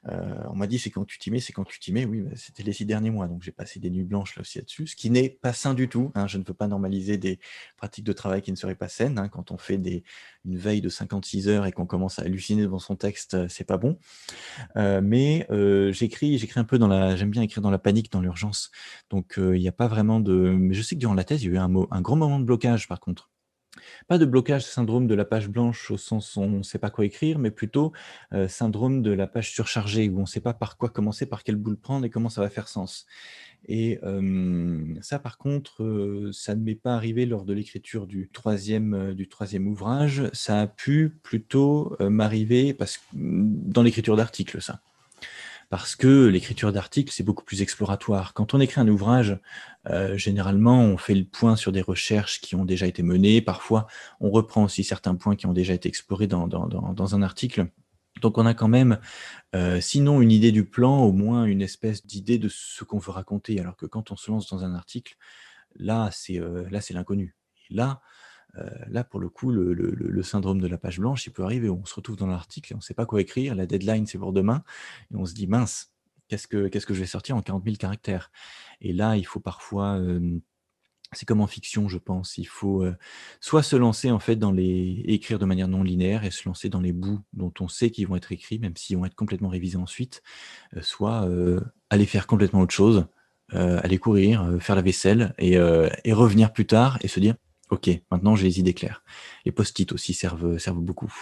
Euh, 0.09 0.43
on 0.49 0.55
m'a 0.55 0.67
dit 0.67 0.79
c'est 0.79 0.89
quand 0.89 1.05
tu 1.05 1.17
t'y 1.17 1.31
mets, 1.31 1.39
c'est 1.39 1.53
quand 1.53 1.63
tu 1.63 1.79
t'y 1.79 1.93
mets. 1.93 2.05
Oui, 2.05 2.21
bah, 2.21 2.31
c'était 2.35 2.63
les 2.63 2.73
six 2.73 2.85
derniers 2.85 3.09
mois, 3.09 3.27
donc 3.27 3.41
j'ai 3.43 3.51
passé 3.51 3.79
des 3.79 3.89
nuits 3.89 4.03
blanches 4.03 4.35
là 4.35 4.41
aussi 4.41 4.57
là-dessus, 4.57 4.87
ce 4.87 4.95
qui 4.95 5.09
n'est 5.09 5.29
pas 5.29 5.53
sain 5.53 5.73
du 5.73 5.87
tout. 5.87 6.11
Hein. 6.15 6.27
Je 6.27 6.37
ne 6.37 6.43
veux 6.43 6.53
pas 6.53 6.67
normaliser 6.67 7.17
des 7.17 7.39
pratiques 7.77 8.05
de 8.05 8.13
travail 8.13 8.41
qui 8.41 8.51
ne 8.51 8.57
seraient 8.57 8.75
pas 8.75 8.89
saines. 8.89 9.17
Hein. 9.17 9.29
Quand 9.29 9.51
on 9.51 9.57
fait 9.57 9.77
des, 9.77 10.03
une 10.45 10.57
veille 10.57 10.81
de 10.81 10.89
56 10.89 11.47
heures 11.47 11.65
et 11.65 11.71
qu'on 11.71 11.85
commence 11.85 12.19
à 12.19 12.23
halluciner 12.23 12.63
devant 12.63 12.79
son 12.79 12.95
texte, 12.95 13.33
euh, 13.35 13.47
c'est 13.49 13.63
pas 13.63 13.77
bon. 13.77 13.97
Euh, 14.77 15.01
mais 15.03 15.47
j'écris, 15.91 16.37
j'écris 16.37 16.59
un 16.59 16.63
peu 16.63 16.77
dans 16.77 16.87
la, 16.87 17.15
j'aime 17.15 17.31
bien 17.31 17.41
écrire 17.41 17.61
dans 17.61 17.71
la 17.71 17.79
panique, 17.79 18.11
dans 18.11 18.21
l'urgence. 18.21 18.71
Donc 19.09 19.35
il 19.37 19.59
n'y 19.59 19.67
a 19.67 19.73
pas 19.73 19.87
vraiment 19.87 20.19
de. 20.19 20.33
Mais 20.33 20.73
je 20.73 20.81
sais 20.81 20.95
que 20.95 20.99
durant 20.99 21.13
la 21.13 21.23
thèse, 21.23 21.43
il 21.43 21.47
y 21.47 21.49
a 21.51 21.53
eu 21.53 21.57
un, 21.57 21.73
un 21.91 22.01
gros 22.01 22.15
moment 22.15 22.39
de 22.39 22.45
blocage 22.45 22.87
par 22.87 22.99
contre. 22.99 23.32
Pas 24.07 24.17
de 24.17 24.25
blocage 24.25 24.65
syndrome 24.65 25.07
de 25.07 25.15
la 25.15 25.25
page 25.25 25.49
blanche 25.49 25.91
au 25.91 25.97
sens 25.97 26.35
où 26.35 26.41
on 26.41 26.49
ne 26.49 26.63
sait 26.63 26.79
pas 26.79 26.89
quoi 26.89 27.05
écrire, 27.05 27.39
mais 27.39 27.51
plutôt 27.51 27.91
syndrome 28.47 29.01
de 29.01 29.11
la 29.11 29.27
page 29.27 29.51
surchargée, 29.51 30.09
où 30.09 30.17
on 30.19 30.21
ne 30.21 30.27
sait 30.27 30.41
pas 30.41 30.53
par 30.53 30.77
quoi 30.77 30.89
commencer, 30.89 31.25
par 31.25 31.43
quelle 31.43 31.55
boule 31.55 31.77
prendre 31.77 32.05
et 32.05 32.09
comment 32.09 32.29
ça 32.29 32.41
va 32.41 32.49
faire 32.49 32.67
sens. 32.67 33.05
Et 33.67 33.99
ça, 35.01 35.19
par 35.19 35.37
contre, 35.37 36.29
ça 36.33 36.55
ne 36.55 36.61
m'est 36.61 36.75
pas 36.75 36.95
arrivé 36.95 37.25
lors 37.25 37.45
de 37.45 37.53
l'écriture 37.53 38.07
du 38.07 38.29
troisième, 38.31 39.13
du 39.13 39.27
troisième 39.27 39.67
ouvrage. 39.67 40.29
Ça 40.33 40.61
a 40.61 40.67
pu 40.67 41.17
plutôt 41.23 41.95
m'arriver 41.99 42.73
parce 42.73 42.99
dans 43.13 43.83
l'écriture 43.83 44.15
d'articles, 44.15 44.61
ça 44.61 44.81
parce 45.73 45.95
que 45.95 46.27
l'écriture 46.27 46.71
d'articles, 46.71 47.11
c'est 47.11 47.23
beaucoup 47.23 47.43
plus 47.43 47.63
exploratoire. 47.63 48.35
Quand 48.35 48.53
on 48.53 48.59
écrit 48.59 48.79
un 48.79 48.87
ouvrage, 48.87 49.39
euh, 49.89 50.15
généralement, 50.17 50.79
on 50.83 50.97
fait 50.97 51.15
le 51.15 51.25
point 51.25 51.55
sur 51.55 51.71
des 51.71 51.81
recherches 51.81 52.41
qui 52.41 52.53
ont 52.53 52.63
déjà 52.63 52.85
été 52.85 53.01
menées. 53.01 53.41
Parfois, 53.41 53.87
on 54.19 54.29
reprend 54.29 54.65
aussi 54.65 54.83
certains 54.83 55.15
points 55.15 55.35
qui 55.35 55.47
ont 55.47 55.51
déjà 55.51 55.73
été 55.73 55.89
explorés 55.89 56.27
dans, 56.27 56.47
dans, 56.47 56.67
dans, 56.67 57.15
un 57.15 57.23
article. 57.23 57.69
Donc, 58.21 58.37
on 58.37 58.45
a 58.45 58.53
quand 58.53 58.67
même, 58.67 58.99
euh, 59.55 59.81
sinon 59.81 60.21
une 60.21 60.31
idée 60.31 60.51
du 60.51 60.63
plan, 60.63 60.99
au 60.99 61.11
moins 61.11 61.45
une 61.45 61.63
espèce 61.63 62.05
d'idée 62.05 62.37
de 62.37 62.49
ce 62.49 62.83
qu'on 62.83 62.99
veut 62.99 63.11
raconter. 63.11 63.59
Alors 63.59 63.75
que 63.75 63.87
quand 63.87 64.11
on 64.11 64.15
se 64.15 64.29
lance 64.29 64.47
dans 64.51 64.63
un 64.63 64.75
article, 64.75 65.15
là, 65.75 66.09
c'est 66.11 66.39
euh, 66.39 66.69
là, 66.69 66.81
c'est 66.81 66.93
l'inconnu. 66.93 67.35
Là, 67.71 67.99
euh, 68.57 68.69
là, 68.89 69.03
pour 69.03 69.19
le 69.19 69.29
coup, 69.29 69.51
le, 69.51 70.23
syndrome 70.23 70.59
de 70.61 70.67
la 70.67 70.77
page 70.77 70.99
blanche, 70.99 71.25
il 71.25 71.31
peut 71.31 71.43
arriver. 71.43 71.69
On 71.69 71.85
se 71.85 71.95
retrouve 71.95 72.15
dans 72.15 72.27
l'article 72.27 72.73
et 72.73 72.75
on 72.75 72.79
ne 72.79 72.83
sait 72.83 72.93
pas 72.93 73.05
quoi 73.05 73.21
écrire. 73.21 73.55
La 73.55 73.65
deadline, 73.65 74.05
c'est 74.05 74.17
pour 74.17 74.33
demain. 74.33 74.63
Et 75.11 75.15
on 75.15 75.25
se 75.25 75.33
dit, 75.33 75.47
mince, 75.47 75.91
qu'est-ce 76.27 76.47
que, 76.47 76.69
je 76.71 76.99
vais 76.99 77.05
sortir 77.05 77.35
en 77.35 77.41
40 77.41 77.63
000 77.63 77.75
caractères? 77.77 78.31
Et 78.81 78.93
là, 78.93 79.17
il 79.17 79.25
faut 79.25 79.39
parfois. 79.39 79.99
c'est 81.13 81.25
comme 81.25 81.41
en 81.41 81.47
fiction, 81.47 81.89
je 81.89 81.97
pense. 81.97 82.37
Il 82.37 82.47
faut 82.47 82.85
soit 83.39 83.63
se 83.63 83.75
lancer 83.75 84.11
en 84.11 84.19
fait 84.19 84.35
dans 84.35 84.51
les 84.51 85.03
écrire 85.05 85.39
de 85.39 85.45
manière 85.45 85.67
non 85.67 85.83
linéaire 85.83 86.23
et 86.23 86.31
se 86.31 86.47
lancer 86.47 86.69
dans 86.69 86.81
les 86.81 86.93
bouts 86.93 87.21
dont 87.33 87.53
on 87.59 87.67
sait 87.67 87.89
qu'ils 87.91 88.07
vont 88.07 88.15
être 88.15 88.31
écrits, 88.31 88.59
même 88.59 88.75
s'ils 88.77 88.97
vont 88.97 89.05
être 89.05 89.15
complètement 89.15 89.49
révisés 89.49 89.77
ensuite, 89.77 90.21
soit 90.81 91.27
aller 91.89 92.05
faire 92.05 92.27
complètement 92.27 92.61
autre 92.61 92.73
chose, 92.73 93.07
aller 93.49 93.97
courir, 93.97 94.57
faire 94.59 94.75
la 94.75 94.81
vaisselle 94.81 95.33
et, 95.37 95.59
revenir 95.59 96.53
plus 96.53 96.65
tard 96.65 96.97
et 97.01 97.07
se 97.07 97.19
dire 97.19 97.35
Ok, 97.69 97.89
maintenant 98.11 98.35
j'ai 98.35 98.45
les 98.45 98.59
idées 98.59 98.73
claires. 98.73 99.03
Les 99.45 99.51
post-it 99.51 99.91
aussi 99.91 100.13
servent, 100.13 100.57
servent 100.57 100.81
beaucoup. 100.81 101.13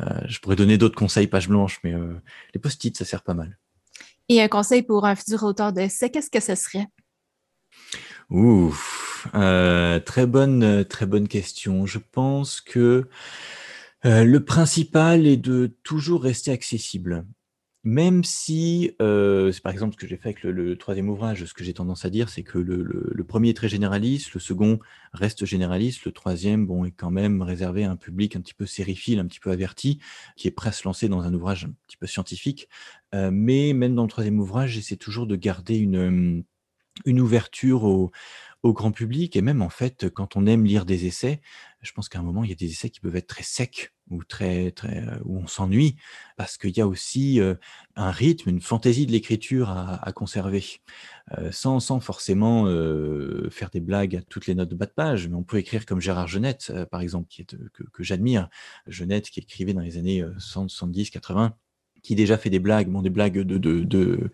Euh, 0.00 0.20
je 0.26 0.38
pourrais 0.40 0.56
donner 0.56 0.78
d'autres 0.78 0.96
conseils 0.96 1.26
page 1.26 1.48
blanche, 1.48 1.80
mais 1.84 1.94
euh, 1.94 2.14
les 2.54 2.60
post-it, 2.60 2.96
ça 2.96 3.04
sert 3.04 3.22
pas 3.22 3.34
mal. 3.34 3.58
Et 4.28 4.40
un 4.40 4.48
conseil 4.48 4.82
pour 4.82 5.04
un 5.04 5.14
futur 5.14 5.42
auteur 5.42 5.72
d'essai, 5.72 6.10
qu'est-ce 6.10 6.30
que 6.30 6.40
ce 6.40 6.54
serait? 6.54 6.86
Ouh, 8.30 8.74
euh, 9.34 9.98
très 9.98 10.26
bonne, 10.26 10.84
très 10.84 11.06
bonne 11.06 11.28
question. 11.28 11.84
Je 11.84 11.98
pense 11.98 12.60
que 12.60 13.08
euh, 14.04 14.24
le 14.24 14.44
principal 14.44 15.26
est 15.26 15.36
de 15.36 15.76
toujours 15.82 16.22
rester 16.22 16.50
accessible. 16.52 17.26
Même 17.82 18.24
si, 18.24 18.94
euh, 19.00 19.52
c'est 19.52 19.62
par 19.62 19.72
exemple 19.72 19.94
ce 19.94 19.98
que 19.98 20.06
j'ai 20.06 20.18
fait 20.18 20.28
avec 20.28 20.42
le, 20.42 20.76
troisième 20.76 21.08
ouvrage, 21.08 21.46
ce 21.46 21.54
que 21.54 21.64
j'ai 21.64 21.72
tendance 21.72 22.04
à 22.04 22.10
dire, 22.10 22.28
c'est 22.28 22.42
que 22.42 22.58
le, 22.58 23.24
premier 23.24 23.50
est 23.50 23.56
très 23.56 23.70
généraliste, 23.70 24.34
le 24.34 24.40
second 24.40 24.80
reste 25.14 25.46
généraliste, 25.46 26.04
le 26.04 26.12
troisième, 26.12 26.66
bon, 26.66 26.84
est 26.84 26.90
quand 26.90 27.10
même 27.10 27.40
réservé 27.40 27.84
à 27.84 27.90
un 27.90 27.96
public 27.96 28.36
un 28.36 28.42
petit 28.42 28.52
peu 28.52 28.66
sériephile, 28.66 29.18
un 29.18 29.26
petit 29.26 29.40
peu 29.40 29.50
averti, 29.50 29.98
qui 30.36 30.46
est 30.46 30.50
prêt 30.50 30.68
à 30.68 30.72
se 30.72 30.84
lancer 30.84 31.08
dans 31.08 31.22
un 31.22 31.32
ouvrage 31.32 31.64
un 31.64 31.72
petit 31.86 31.96
peu 31.96 32.06
scientifique. 32.06 32.68
Euh, 33.14 33.30
mais 33.32 33.72
même 33.72 33.94
dans 33.94 34.02
le 34.02 34.10
troisième 34.10 34.40
ouvrage, 34.40 34.72
j'essaie 34.72 34.96
toujours 34.96 35.26
de 35.26 35.36
garder 35.36 35.76
une, 35.76 36.44
une 37.06 37.20
ouverture 37.20 37.84
au 37.84 38.10
grand 38.74 38.92
public 38.92 39.36
et 39.36 39.42
même 39.42 39.62
en 39.62 39.70
fait, 39.70 40.10
quand 40.10 40.36
on 40.36 40.44
aime 40.46 40.66
lire 40.66 40.84
des 40.84 41.06
essais, 41.06 41.40
je 41.82 41.92
pense 41.92 42.08
qu'à 42.08 42.18
un 42.18 42.22
moment, 42.22 42.44
il 42.44 42.50
y 42.50 42.52
a 42.52 42.56
des 42.56 42.70
essais 42.70 42.90
qui 42.90 43.00
peuvent 43.00 43.16
être 43.16 43.26
très 43.26 43.42
secs 43.42 43.92
ou 44.10 44.22
très, 44.24 44.70
très, 44.72 44.98
euh, 44.98 45.18
où 45.24 45.38
on 45.38 45.46
s'ennuie 45.46 45.96
parce 46.36 46.58
qu'il 46.58 46.76
y 46.76 46.80
a 46.80 46.86
aussi 46.86 47.40
euh, 47.40 47.54
un 47.96 48.10
rythme, 48.10 48.50
une 48.50 48.60
fantaisie 48.60 49.06
de 49.06 49.12
l'écriture 49.12 49.70
à, 49.70 50.12
conserver, 50.12 50.64
euh, 51.38 51.50
sans, 51.52 51.80
sans 51.80 52.00
forcément 52.00 52.66
faire 53.50 53.70
des 53.70 53.80
blagues 53.80 54.16
à 54.16 54.22
toutes 54.22 54.46
les 54.46 54.54
notes 54.54 54.68
de 54.68 54.74
bas 54.74 54.86
de 54.86 54.92
page. 54.92 55.28
Mais 55.28 55.34
on 55.34 55.42
peut 55.42 55.58
écrire 55.58 55.86
comme 55.86 56.00
Gérard 56.00 56.26
Genette, 56.26 56.72
par 56.90 57.00
exemple, 57.00 57.28
qui 57.28 57.42
est, 57.42 57.56
que, 57.72 57.84
que 57.84 58.02
j'admire. 58.02 58.48
Genette 58.86 59.30
qui 59.30 59.40
écrivait 59.40 59.72
dans 59.72 59.80
les 59.80 59.96
années 59.96 60.24
70, 60.38 61.10
80 61.10 61.54
qui 62.02 62.14
déjà 62.14 62.38
fait 62.38 62.48
des 62.48 62.60
blagues, 62.60 62.88
bon, 62.88 63.02
des 63.02 63.10
blagues 63.10 63.40
de, 63.40 63.58
de, 63.58 63.84
de, 63.84 64.30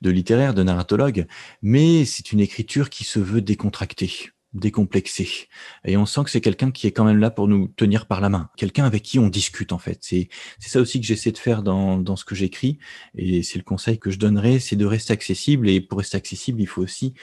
de 0.00 0.10
littéraire, 0.10 0.54
de 0.54 0.62
narratologue, 0.62 1.26
mais 1.62 2.04
c'est 2.04 2.30
une 2.30 2.38
écriture 2.38 2.90
qui 2.90 3.02
se 3.02 3.18
veut 3.18 3.40
décontractée, 3.40 4.30
décomplexée. 4.54 5.48
Et 5.84 5.96
on 5.96 6.06
sent 6.06 6.24
que 6.24 6.30
c'est 6.30 6.40
quelqu'un 6.40 6.70
qui 6.70 6.86
est 6.86 6.92
quand 6.92 7.04
même 7.04 7.18
là 7.18 7.30
pour 7.30 7.48
nous 7.48 7.68
tenir 7.68 8.06
par 8.06 8.20
la 8.20 8.28
main, 8.28 8.50
quelqu'un 8.56 8.84
avec 8.84 9.02
qui 9.02 9.18
on 9.18 9.28
discute 9.28 9.72
en 9.72 9.78
fait. 9.78 9.98
C'est 10.00 10.28
ça 10.60 10.80
aussi 10.80 11.00
que 11.00 11.06
j'essaie 11.06 11.32
de 11.32 11.38
faire 11.38 11.62
dans, 11.62 11.98
dans 11.98 12.16
ce 12.16 12.24
que 12.24 12.34
j'écris, 12.34 12.78
et 13.14 13.42
c'est 13.42 13.58
le 13.58 13.64
conseil 13.64 13.98
que 13.98 14.10
je 14.10 14.18
donnerais, 14.18 14.58
c'est 14.58 14.76
de 14.76 14.86
rester 14.86 15.12
accessible, 15.12 15.68
et 15.68 15.80
pour 15.80 15.98
rester 15.98 16.16
accessible, 16.16 16.60
il 16.60 16.66
faut 16.66 16.82
aussi 16.82 17.14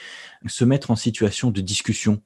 se 0.45 0.65
mettre 0.65 0.91
en 0.91 0.95
situation 0.95 1.51
de 1.51 1.61
discussion, 1.61 2.21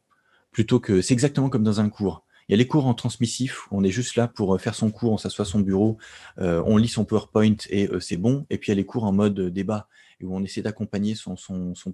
plutôt 0.51 0.79
que, 0.79 1.01
c'est 1.01 1.13
exactement 1.13 1.49
comme 1.49 1.63
dans 1.63 1.79
un 1.79 1.89
cours. 1.89 2.25
Il 2.49 2.53
y 2.53 2.55
a 2.55 2.57
les 2.57 2.67
cours 2.67 2.87
en 2.87 2.95
transmissif, 2.95 3.67
on 3.69 3.83
est 3.83 3.91
juste 3.91 4.15
là 4.15 4.27
pour 4.27 4.55
euh, 4.55 4.57
faire 4.57 4.73
son 4.73 4.89
cours, 4.89 5.11
on 5.11 5.17
s'assoit 5.17 5.45
à 5.45 5.47
son 5.47 5.59
bureau, 5.59 5.99
euh, 6.39 6.63
on 6.65 6.77
lit 6.77 6.87
son 6.87 7.05
PowerPoint 7.05 7.55
et 7.69 7.87
euh, 7.87 7.99
c'est 7.99 8.17
bon. 8.17 8.47
Et 8.49 8.57
puis 8.57 8.69
il 8.69 8.71
y 8.71 8.73
a 8.73 8.75
les 8.75 8.87
cours 8.87 9.03
en 9.03 9.11
mode 9.11 9.39
débat, 9.39 9.87
où 10.25 10.35
on 10.35 10.43
essaie 10.43 10.61
d'accompagner 10.61 11.15
son, 11.15 11.35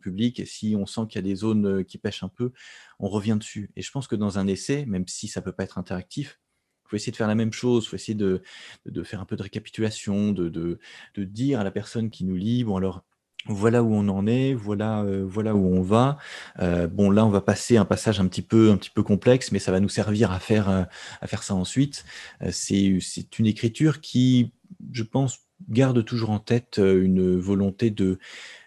public. 0.02 0.40
Et 0.40 0.46
si 0.46 0.76
on 0.78 0.86
sent 0.86 1.02
qu'il 1.10 1.18
y 1.18 1.20
a 1.20 1.28
des 1.28 1.36
zones 1.36 1.84
qui 1.86 1.98
pêchent 1.98 2.24
un 2.24 2.30
peu, 2.30 2.52
on 3.00 3.08
revient 3.08 3.38
dessus. 3.40 3.72
Et 3.76 3.82
je 3.82 3.92
pense 3.92 4.08
que 4.08 4.16
dans 4.16 4.40
un 4.40 4.48
essai, 4.48 4.86
même 4.86 5.08
si 5.08 5.28
ça 5.28 5.42
peut 5.42 5.52
pas 5.52 5.64
être 5.64 5.78
interactif, 5.78 6.40
il 6.86 6.90
faut 6.90 6.96
essayer 6.98 7.12
de 7.12 7.18
faire 7.18 7.28
la 7.28 7.36
même 7.36 7.54
chose, 7.54 7.86
il 7.86 7.90
faut 7.90 7.96
essayer 7.96 8.16
de, 8.16 8.42
faire 9.04 9.20
un 9.20 9.26
peu 9.26 9.36
de 9.36 9.44
récapitulation, 9.44 10.32
de, 10.32 10.80
dire 11.18 11.60
à 11.60 11.64
la 11.64 11.72
personne 11.72 12.10
qui 12.10 12.26
nous 12.26 12.36
lit, 12.36 12.64
bon 12.64 12.78
alors 12.78 13.04
voilà 13.48 13.84
où 13.84 13.94
on 13.94 14.08
en 14.10 14.26
est, 14.26 14.54
voilà, 14.54 15.02
euh, 15.04 15.24
voilà 15.28 15.56
où 15.56 15.68
on 15.68 15.82
va. 15.82 16.18
Euh, 16.60 16.88
bon, 16.88 17.12
là, 17.12 17.26
on 17.26 17.30
va 17.30 17.42
passer 17.42 17.78
un 17.78 17.86
passage 17.86 18.20
un 18.20 18.28
petit 18.28 18.42
peu, 18.42 18.72
un 18.72 18.78
petit 18.78 18.90
peu 18.90 19.04
complexe, 19.04 19.52
mais 19.52 19.60
ça 19.60 19.72
va 19.72 19.80
nous 19.80 19.90
servir 19.90 20.32
à 20.32 20.40
faire, 20.40 20.68
euh, 20.70 20.84
à 21.22 21.28
faire 21.28 21.44
ça 21.44 21.54
ensuite. 21.54 22.06
c'est 22.50 23.40
une 23.40 23.46
écriture 23.46 24.02
qui, 24.02 24.52
je 24.92 25.04
pense, 25.04 25.40
garde 25.70 26.04
toujours 26.04 26.32
en 26.32 26.40
tête 26.40 26.78
une 26.78 27.38
volonté 27.38 27.90
de 27.90 28.20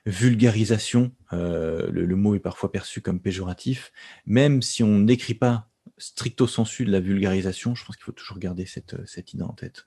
vulgarisation. 0.07 1.12
Le, 1.33 1.91
le, 1.91 2.16
mot 2.16 2.35
est 2.35 2.41
parfois 2.41 2.73
perçu 2.73 3.01
comme 3.01 3.21
péjoratif, 3.21 3.93
même 4.27 4.62
si 4.62 4.83
on 4.83 4.99
n'écrit 4.99 5.35
pas 5.35 5.69
stricto 5.99 6.47
sensu 6.47 6.85
de 6.85 6.91
la 6.91 7.01
vulgarisation. 7.01 7.75
Je 7.75 7.85
pense 7.85 7.97
qu'il 7.97 8.05
faut 8.05 8.12
toujours 8.12 8.39
garder 8.39 8.66
cette, 8.66 8.97
cette 9.07 9.35
idée 9.35 9.43
en 9.43 9.53
tête. 9.53 9.87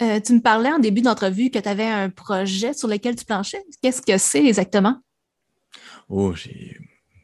Euh, 0.00 0.20
tu 0.20 0.32
me 0.34 0.40
parlais 0.40 0.72
en 0.72 0.78
début 0.78 1.02
d'entrevue 1.02 1.50
que 1.50 1.58
tu 1.58 1.68
avais 1.68 1.86
un 1.86 2.10
projet 2.10 2.72
sur 2.72 2.88
lequel 2.88 3.14
tu 3.14 3.24
planchais. 3.24 3.62
Qu'est-ce 3.82 4.02
que 4.02 4.18
c'est 4.18 4.44
exactement? 4.44 5.00
Oh, 6.08 6.34
j'ai 6.34 6.76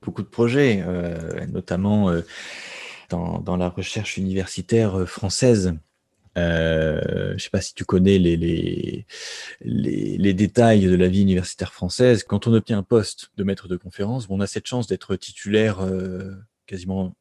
beaucoup 0.02 0.22
de 0.22 0.28
projets, 0.28 0.82
euh, 0.86 1.46
notamment 1.46 2.10
euh, 2.10 2.22
dans, 3.10 3.56
la 3.56 3.68
recherche 3.68 4.16
universitaire 4.16 5.08
française. 5.08 5.74
Je 6.38 7.32
ne 7.34 7.38
sais 7.38 7.50
pas 7.50 7.60
si 7.60 7.74
tu 7.74 7.84
connais 7.84 8.18
les, 8.18 9.06
détails 10.34 10.86
de 10.86 10.94
la 10.94 11.08
vie 11.08 11.22
universitaire 11.22 11.72
française. 11.72 12.24
Quand 12.24 12.46
on 12.46 12.54
obtient 12.54 12.78
un 12.78 12.82
poste 12.82 13.30
de 13.36 13.44
maître 13.44 13.68
de 13.68 13.76
conférence, 13.76 14.26
on 14.28 14.40
a 14.40 14.46
cette 14.46 14.66
chance 14.66 14.86
d'être 14.86 15.16
titulaire 15.16 15.78
quasiment 16.66 17.16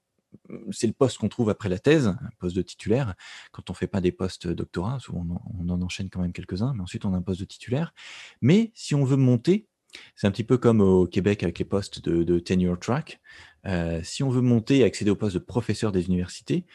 c'est 0.72 0.88
le 0.88 0.93
poste 0.93 1.18
qu'on 1.18 1.30
trouve 1.30 1.49
après 1.49 1.70
la 1.70 1.80
thèse, 1.80 2.07
un 2.07 2.30
poste 2.39 2.55
de 2.55 2.61
titulaire. 2.61 3.15
Quand 3.51 3.70
on 3.70 3.74
ne 3.74 3.78
fait 3.78 3.88
pas 3.88 4.01
des 4.01 4.11
postes 4.11 4.47
doctorat, 4.47 4.99
souvent 4.99 5.26
on 5.59 5.70
en, 5.70 5.82
enchaîne 5.82 6.09
quand 6.09 6.22
même 6.22 6.34
quelques-uns, 6.34 6.74
mais 6.74 6.82
ensuite 6.82 7.05
on 7.05 7.13
a 7.13 7.18
un 7.18 7.22
poste 7.22 7.39
de 7.39 7.45
titulaire. 7.45 7.93
Mais 8.41 8.72
si 8.74 8.95
on 8.95 9.03
veut 9.03 9.18
monter, 9.18 9.68
c'est 10.15 10.28
un 10.28 10.32
petit 10.32 10.43
peu 10.43 10.57
comme 10.57 10.82
au 10.82 11.07
Québec 11.07 11.43
avec 11.43 11.59
les 11.59 11.65
postes 11.65 12.03
de, 12.07 12.39
tenure 12.39 12.80
track. 12.80 13.20
Euh, 13.65 14.01
si 14.03 14.24
on 14.24 14.30
veut 14.30 14.41
monter 14.41 14.80
et 14.80 14.84
accéder 14.84 15.11
au 15.11 15.15
poste 15.15 15.36
de 15.36 15.39
professeur 15.39 15.91
des 15.91 16.05
universités, 16.05 16.65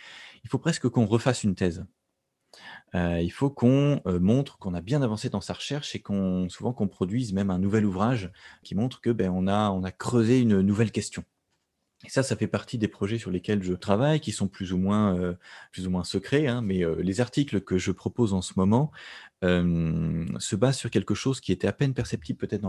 il 0.45 0.51
faut 0.51 0.59
presque 0.59 0.89
qu'on 0.89 1.07
refasse 1.07 1.45
une 1.45 1.55
thèse. 1.55 1.85
Il 2.95 3.31
faut 3.31 3.51
qu'on 3.51 4.01
montre 4.05 4.59
qu'on 4.59 4.75
a 4.75 4.81
bien 4.81 5.03
avancé 5.03 5.31
dans 5.31 5.41
sa 5.41 5.55
recherche 5.55 5.95
et 5.95 6.01
qu'on 6.01 6.49
souvent 6.49 6.73
qu'on 6.73 6.89
produise 6.89 7.33
même 7.33 7.51
un 7.51 7.59
nouvel 7.59 7.87
ouvrage 7.87 8.31
qui 8.63 8.75
montre 8.75 9.01
que 9.01 9.11
ben, 9.11 9.31
on 9.31 9.47
a, 9.47 9.71
on 9.71 9.83
a 9.83 9.91
creusé 9.93 10.41
une 10.41 10.61
nouvelle 10.61 10.93
question. 10.93 11.25
Et 12.05 12.09
ça, 12.09 12.23
ça 12.25 12.35
fait 12.37 12.49
partie 12.49 12.79
des 12.79 12.89
projets 12.89 13.19
sur 13.19 13.31
lesquels 13.31 13.63
je 13.63 13.75
travaille, 13.75 14.21
qui 14.21 14.33
sont 14.33 14.49
plus 14.49 14.73
ou 14.73 14.77
moins, 14.77 15.37
secrets, 16.03 16.49
hein, 16.49 16.61
mais 16.61 16.83
les 16.99 17.21
articles 17.21 17.61
que 17.61 17.79
je 17.79 17.93
propose 17.93 18.35
en 18.35 18.43
ce 18.43 18.55
moment 18.57 18.91
se 19.43 20.57
basent 20.57 20.79
sur 20.79 20.91
quelque 20.91 21.15
chose 21.15 21.41
qui 21.41 21.53
était 21.53 21.69
à 21.69 21.73
peine 21.73 21.95
perceptible 21.95 22.39
peut-être 22.39 22.65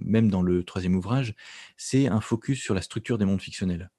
même 0.00 0.30
dans 0.30 0.42
le 0.42 0.64
troisième 0.64 0.94
ouvrage, 0.96 1.34
c'est 1.76 2.06
un 2.08 2.20
focus 2.20 2.62
sur 2.62 2.74
la 2.74 2.82
structure 2.82 3.18
des 3.18 3.26
mondes 3.26 3.42
fictionnels 3.42 3.90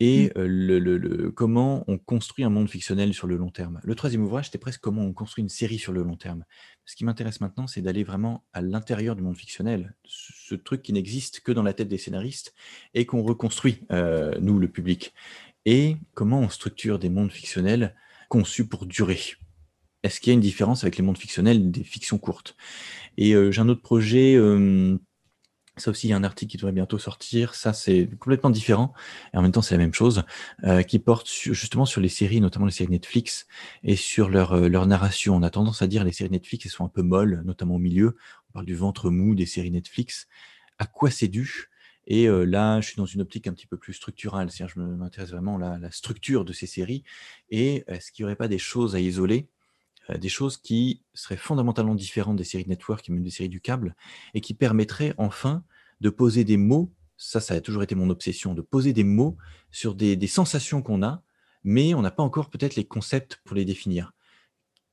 et 0.00 0.30
mmh. 0.36 0.42
le, 0.42 1.30
comment 1.30 1.84
on 1.88 1.98
construit 1.98 2.44
un 2.44 2.50
monde 2.50 2.68
fictionnel 2.68 3.14
sur 3.14 3.26
le 3.26 3.36
long 3.36 3.50
terme. 3.50 3.80
Le 3.82 3.94
troisième 3.94 4.22
ouvrage, 4.22 4.46
c'était 4.46 4.58
presque 4.58 4.80
comment 4.80 5.02
on 5.02 5.12
construit 5.12 5.42
une 5.42 5.48
série 5.48 5.78
sur 5.78 5.92
le 5.92 6.02
long 6.02 6.16
terme. 6.16 6.44
Ce 6.84 6.94
qui 6.96 7.04
m'intéresse 7.04 7.40
maintenant, 7.40 7.66
c'est 7.66 7.80
d'aller 7.80 8.04
vraiment 8.04 8.44
à 8.52 8.60
l'intérieur 8.60 9.16
du 9.16 9.22
monde 9.22 9.36
fictionnel, 9.36 9.94
ce, 10.04 10.54
truc 10.54 10.82
qui 10.82 10.92
n'existe 10.92 11.40
que 11.40 11.52
dans 11.52 11.62
la 11.62 11.72
tête 11.72 11.88
des 11.88 11.98
scénaristes 11.98 12.54
et 12.94 13.06
qu'on 13.06 13.22
reconstruit, 13.22 13.86
nous, 13.90 14.58
le 14.58 14.68
public. 14.68 15.14
Et 15.64 15.96
comment 16.14 16.40
on 16.40 16.48
structure 16.48 16.98
des 16.98 17.10
mondes 17.10 17.32
fictionnels 17.32 17.94
conçus 18.28 18.66
pour 18.66 18.86
durer. 18.86 19.20
Est-ce 20.02 20.20
qu'il 20.20 20.30
y 20.30 20.32
a 20.32 20.34
une 20.34 20.40
différence 20.40 20.84
avec 20.84 20.96
les 20.96 21.02
mondes 21.02 21.18
fictionnels 21.18 21.70
des 21.70 21.84
fictions 21.84 22.18
courtes? 22.18 22.56
Et 23.16 23.32
j'ai 23.50 23.60
un 23.60 23.68
autre 23.68 23.82
projet 23.82 24.36
ça 25.76 25.90
aussi, 25.90 26.06
il 26.08 26.10
y 26.10 26.12
a 26.14 26.16
un 26.16 26.24
article 26.24 26.50
qui 26.50 26.56
devrait 26.56 26.72
bientôt 26.72 26.98
sortir. 26.98 27.54
Ça, 27.54 27.72
c'est 27.72 28.08
complètement 28.18 28.50
différent. 28.50 28.94
Et 29.34 29.36
en 29.36 29.42
même 29.42 29.52
temps, 29.52 29.62
c'est 29.62 29.74
la 29.74 29.78
même 29.78 29.92
chose, 29.94 30.24
euh, 30.64 30.82
qui 30.82 30.98
porte 30.98 31.28
justement 31.28 31.84
sur 31.84 32.00
les 32.00 32.08
séries, 32.08 32.40
notamment 32.40 32.66
les 32.66 32.72
séries 32.72 32.90
Netflix, 32.90 33.46
et 33.82 33.96
sur 33.96 34.28
leur, 34.30 34.52
euh, 34.54 34.68
leur 34.68 34.86
narration. 34.86 35.36
On 35.36 35.42
a 35.42 35.50
tendance 35.50 35.82
à 35.82 35.86
dire 35.86 36.04
les 36.04 36.12
séries 36.12 36.30
Netflix, 36.30 36.66
elles 36.66 36.72
sont 36.72 36.84
un 36.84 36.88
peu 36.88 37.02
molles, 37.02 37.42
notamment 37.44 37.76
au 37.76 37.78
milieu. 37.78 38.16
On 38.50 38.52
parle 38.54 38.66
du 38.66 38.74
ventre 38.74 39.10
mou 39.10 39.34
des 39.34 39.46
séries 39.46 39.70
Netflix. 39.70 40.28
À 40.78 40.86
quoi 40.86 41.10
c'est 41.10 41.28
dû? 41.28 41.70
Et 42.06 42.28
euh, 42.28 42.44
là, 42.44 42.80
je 42.80 42.88
suis 42.88 42.96
dans 42.96 43.06
une 43.06 43.20
optique 43.20 43.46
un 43.46 43.52
petit 43.52 43.66
peu 43.66 43.76
plus 43.76 43.92
structurale. 43.94 44.50
C'est-à-dire, 44.50 44.74
je 44.74 44.80
m'intéresse 44.80 45.30
vraiment 45.30 45.58
à 45.58 45.78
la, 45.78 45.90
structure 45.90 46.44
de 46.44 46.52
ces 46.52 46.66
séries. 46.66 47.04
Et 47.50 47.84
est-ce 47.88 48.12
qu'il 48.12 48.24
n'y 48.24 48.26
aurait 48.28 48.36
pas 48.36 48.48
des 48.48 48.58
choses 48.58 48.94
à 48.94 49.00
isoler? 49.00 49.48
Des 50.14 50.28
choses 50.28 50.56
qui 50.56 51.02
seraient 51.14 51.36
fondamentalement 51.36 51.94
différentes 51.94 52.36
des 52.36 52.44
séries 52.44 52.66
network 52.68 53.08
et 53.08 53.12
même 53.12 53.22
des 53.22 53.30
séries 53.30 53.48
du 53.48 53.60
câble, 53.60 53.96
et 54.34 54.40
qui 54.40 54.54
permettraient 54.54 55.14
enfin 55.18 55.64
de 56.00 56.10
poser 56.10 56.44
des 56.44 56.56
mots, 56.56 56.92
ça, 57.16 57.40
ça 57.40 57.54
a 57.54 57.60
toujours 57.60 57.82
été 57.82 57.94
mon 57.94 58.10
obsession, 58.10 58.54
de 58.54 58.62
poser 58.62 58.92
des 58.92 59.04
mots 59.04 59.36
sur 59.70 59.94
des, 59.94 60.26
sensations 60.26 60.82
qu'on 60.82 61.02
a, 61.02 61.22
mais 61.64 61.94
on 61.94 62.02
n'a 62.02 62.10
pas 62.10 62.22
encore 62.22 62.50
peut-être 62.50 62.76
les 62.76 62.84
concepts 62.84 63.40
pour 63.44 63.56
les 63.56 63.64
définir. 63.64 64.12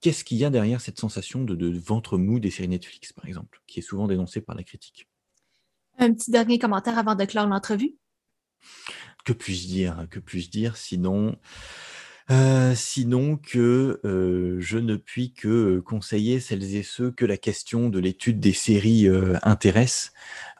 Qu'est-ce 0.01 0.23
qu'il 0.23 0.37
y 0.37 0.45
a 0.45 0.49
derrière 0.49 0.81
cette 0.81 0.99
sensation 0.99 1.43
de, 1.43 1.55
de, 1.55 1.77
ventre 1.77 2.17
mou 2.17 2.39
des 2.39 2.51
séries 2.51 2.67
Netflix, 2.67 3.13
par 3.13 3.25
exemple, 3.25 3.61
qui 3.67 3.79
est 3.79 3.83
souvent 3.83 4.07
dénoncée 4.07 4.41
par 4.41 4.55
la 4.55 4.63
critique? 4.63 5.07
Un 5.97 6.13
petit 6.13 6.31
dernier 6.31 6.59
commentaire 6.59 6.97
avant 6.97 7.15
de 7.15 7.23
clore 7.25 7.47
l'entrevue. 7.47 7.95
Que 9.23 9.33
puis-je 9.33 9.67
dire? 9.67 10.07
Que 10.09 10.19
puis-je 10.19 10.49
dire? 10.49 10.75
Sinon 10.75 11.37
euh, 12.31 12.73
sinon 12.73 13.35
que 13.35 13.99
euh, 14.05 14.55
je 14.59 14.77
ne 14.77 14.95
puis 14.95 15.33
que 15.33 15.79
conseiller 15.79 16.39
celles 16.39 16.75
et 16.75 16.83
ceux 16.83 17.11
que 17.11 17.25
la 17.25 17.35
question 17.37 17.89
de 17.89 17.99
l'étude 17.99 18.39
des 18.39 18.53
séries 18.53 19.07
euh, 19.09 19.37
intéresse 19.43 20.13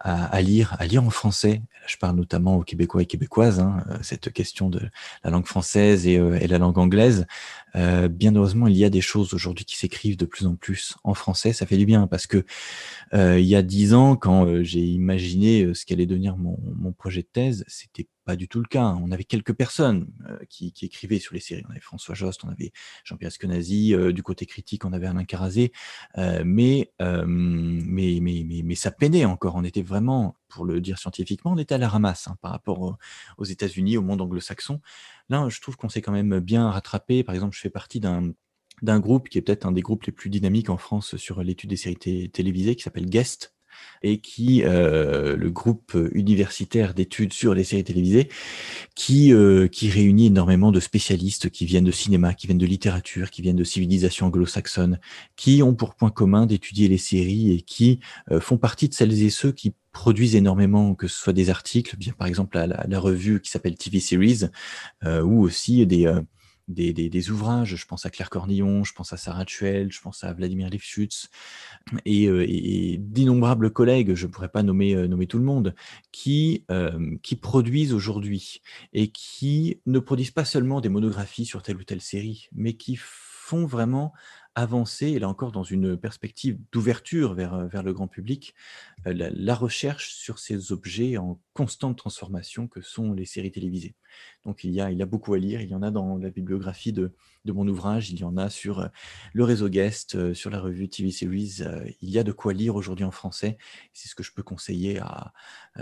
à, 0.03 0.41
lire, 0.41 0.75
à 0.79 0.85
lire 0.85 1.03
en 1.03 1.09
français. 1.09 1.61
Je 1.87 1.97
parle 1.97 2.15
notamment 2.15 2.57
aux 2.57 2.63
Québécois 2.63 3.01
et 3.01 3.05
Québécoises, 3.05 3.59
hein, 3.59 3.83
cette 4.01 4.31
question 4.31 4.69
de 4.69 4.81
la 5.23 5.29
langue 5.29 5.47
française 5.47 6.05
et, 6.05 6.13
et 6.13 6.47
la 6.47 6.57
langue 6.57 6.77
anglaise. 6.77 7.25
bien 7.73 8.35
heureusement, 8.35 8.67
il 8.67 8.77
y 8.77 8.85
a 8.85 8.89
des 8.89 9.01
choses 9.01 9.33
aujourd'hui 9.33 9.65
qui 9.65 9.77
s'écrivent 9.77 10.17
de 10.17 10.25
plus 10.25 10.45
en 10.45 10.55
plus 10.55 10.95
en 11.03 11.13
français. 11.13 11.53
Ça 11.53 11.65
fait 11.65 11.77
du 11.77 11.85
bien 11.85 12.07
parce 12.07 12.27
que 12.27 12.45
il 13.13 13.45
y 13.45 13.55
a 13.55 13.61
dix 13.61 13.93
ans, 13.93 14.15
quand 14.15 14.63
j'ai 14.63 14.81
imaginé 14.81 15.73
ce 15.73 15.85
qu'allait 15.85 16.05
devenir 16.05 16.37
mon, 16.37 16.91
projet 16.91 17.21
de 17.21 17.27
thèse, 17.31 17.63
c'était 17.67 18.07
pas 18.25 18.35
du 18.35 18.47
tout 18.47 18.59
le 18.59 18.65
cas. 18.65 18.95
On 19.01 19.11
avait 19.11 19.23
quelques 19.23 19.53
personnes 19.53 20.07
euh, 20.29 20.37
qui, 20.49 20.73
écrivaient 20.81 21.19
sur 21.19 21.33
les 21.33 21.39
séries. 21.39 21.63
On 21.67 21.71
avait 21.71 21.79
François 21.79 22.15
Jost, 22.15 22.43
on 22.43 22.49
avait 22.49 22.71
Jean-Pierre 23.03 23.29
Eskenazi, 23.29 23.93
euh, 23.93 24.11
du 24.11 24.23
côté 24.23 24.45
critique, 24.45 24.85
on 24.85 24.93
avait 24.93 25.07
Alain 25.07 25.25
Carazé, 25.25 25.71
euh, 26.17 26.43
mais, 26.45 26.91
mais, 26.99 28.19
mais, 28.21 28.45
mais, 28.63 28.75
ça 28.75 28.91
peinait 28.91 29.25
encore. 29.25 29.55
On 29.55 29.63
était 29.63 29.81
vraiment, 29.93 30.35
pour 30.47 30.65
le 30.65 30.81
dire 30.81 30.97
scientifiquement, 30.97 31.51
on 31.51 31.57
était 31.57 31.75
à 31.75 31.77
la 31.77 31.87
ramasse 31.87 32.27
hein, 32.27 32.35
par 32.41 32.51
rapport 32.51 32.97
aux, 33.37 33.45
États-Unis, 33.45 33.95
au 33.95 34.01
monde 34.01 34.21
anglo-saxon. 34.21 34.81
Là, 35.29 35.47
je 35.49 35.61
trouve 35.61 35.77
qu'on 35.77 35.89
s'est 35.89 36.01
quand 36.01 36.11
même 36.11 36.39
bien 36.39 36.71
rattrapé. 36.71 37.23
Par 37.23 37.35
exemple, 37.35 37.55
je 37.55 37.61
fais 37.61 37.69
partie 37.69 37.99
d'un 37.99 38.31
d'un 38.81 38.99
groupe 38.99 39.29
qui 39.29 39.37
est 39.37 39.41
peut-être 39.41 39.67
un 39.67 39.71
des 39.71 39.81
groupes 39.81 40.03
les 40.05 40.11
plus 40.11 40.29
dynamiques 40.29 40.69
en 40.69 40.77
France 40.77 41.15
sur 41.15 41.41
l'étude 41.43 41.69
des 41.69 41.77
séries 41.77 42.29
télévisées, 42.31 42.75
qui 42.75 42.83
s'appelle 42.83 43.05
Guest, 43.05 43.53
et 44.01 44.19
qui, 44.19 44.63
euh, 44.63 45.35
le 45.35 45.49
groupe 45.49 45.97
universitaire 46.13 46.93
d'études 46.93 47.33
sur 47.33 47.53
les 47.53 47.63
séries 47.63 47.83
télévisées, 47.83 48.29
qui, 48.95 49.33
euh, 49.33 49.67
qui 49.67 49.89
réunit 49.89 50.27
énormément 50.27 50.71
de 50.71 50.79
spécialistes 50.79 51.49
qui 51.49 51.65
viennent 51.65 51.83
de 51.83 51.91
cinéma, 51.91 52.33
qui 52.33 52.47
viennent 52.47 52.57
de 52.57 52.65
littérature, 52.65 53.31
qui 53.31 53.41
viennent 53.41 53.55
de 53.55 53.63
civilisation 53.63 54.27
anglo-saxonne, 54.27 54.99
qui 55.35 55.63
ont 55.63 55.75
pour 55.75 55.95
point 55.95 56.11
commun 56.11 56.45
d'étudier 56.45 56.87
les 56.87 56.97
séries 56.97 57.51
et 57.51 57.61
qui 57.61 57.99
euh, 58.31 58.39
font 58.39 58.57
partie 58.57 58.89
de 58.89 58.93
celles 58.93 59.23
et 59.23 59.29
ceux 59.29 59.51
qui 59.51 59.73
produisent 59.93 60.35
énormément, 60.35 60.95
que 60.95 61.07
ce 61.07 61.17
soit 61.17 61.33
des 61.33 61.49
articles, 61.49 61.95
bien 61.97 62.13
par 62.13 62.27
exemple 62.27 62.57
la, 62.57 62.85
la, 62.87 62.99
revue 62.99 63.41
qui 63.41 63.49
s'appelle 63.49 63.75
TV 63.75 63.99
Series, 63.99 64.41
ou 65.05 65.41
aussi 65.41 65.85
des, 65.87 66.07
des, 66.67 67.29
ouvrages. 67.29 67.75
Je 67.75 67.85
pense 67.85 68.05
à 68.05 68.09
Claire 68.09 68.29
Cornillon, 68.29 68.83
je 68.83 68.93
pense 68.93 69.13
à 69.13 69.17
Sarah 69.17 69.45
Tuel, 69.45 69.91
je 69.91 70.01
pense 70.01 70.23
à 70.23 70.33
Vladimir 70.33 70.69
Lifshutz 70.69 71.29
et, 72.05 72.27
euh, 72.27 72.45
et, 72.47 72.97
d'innombrables 72.99 73.71
collègues, 73.71 74.15
je 74.15 74.27
ne 74.27 74.31
pourrais 74.31 74.49
pas 74.49 74.63
nommer, 74.63 74.95
euh, 74.95 75.25
tout 75.25 75.37
le 75.37 75.43
monde, 75.43 75.73
qui, 76.11 76.65
euh, 76.69 77.15
qui 77.21 77.35
produisent 77.35 77.93
aujourd'hui 77.93 78.61
et 78.91 79.09
qui 79.09 79.79
ne 79.85 79.99
produisent 79.99 80.31
pas 80.31 80.45
seulement 80.45 80.81
des 80.81 80.89
monographies 80.89 81.45
sur 81.45 81.61
telle 81.61 81.77
ou 81.77 81.83
telle 81.83 82.01
série, 82.01 82.47
mais 82.53 82.73
qui 82.73 82.97
font 82.97 83.65
vraiment 83.65 84.13
avancer, 84.55 85.07
et 85.07 85.19
là 85.19 85.29
encore 85.29 85.51
dans 85.51 85.63
une 85.63 85.97
perspective 85.97 86.59
d'ouverture 86.71 87.33
vers, 87.33 87.53
euh, 87.53 87.67
vers 87.67 87.83
le 87.83 87.93
grand 87.93 88.07
public, 88.07 88.53
euh, 89.07 89.13
la, 89.13 89.55
recherche 89.55 90.13
sur 90.13 90.39
ces 90.39 90.71
objets 90.71 91.17
en 91.17 91.39
constante 91.53 91.97
transformation 91.97 92.67
que 92.67 92.81
sont 92.81 93.13
les 93.13 93.25
séries 93.25 93.51
télévisées. 93.51 93.95
Donc 94.45 94.63
il 94.63 94.71
y 94.71 94.81
a, 94.81 94.91
il 94.91 94.97
y 94.97 95.01
a 95.01 95.05
beaucoup 95.05 95.33
à 95.33 95.37
lire, 95.37 95.61
il 95.61 95.69
y 95.69 95.75
en 95.75 95.81
a 95.81 95.91
dans 95.91 96.17
la 96.17 96.29
bibliographie 96.29 96.93
de, 96.93 97.13
de 97.45 97.51
mon 97.51 97.67
ouvrage, 97.67 98.11
il 98.11 98.19
y 98.19 98.23
en 98.23 98.37
a 98.37 98.49
sur 98.49 98.79
euh, 98.79 98.87
le 99.33 99.43
réseau 99.43 99.69
Guest, 99.69 100.33
sur 100.33 100.49
la 100.49 100.59
revue 100.59 100.89
TV 100.89 101.11
Series, 101.11 101.61
il 102.01 102.09
y 102.09 102.19
a 102.19 102.23
de 102.23 102.31
quoi 102.31 102.53
lire 102.53 102.75
aujourd'hui 102.75 103.05
en 103.05 103.11
français, 103.11 103.57
c'est 103.93 104.07
ce 104.07 104.15
que 104.15 104.23
je 104.23 104.31
peux 104.33 104.43
conseiller 104.43 104.99
à, 104.99 105.33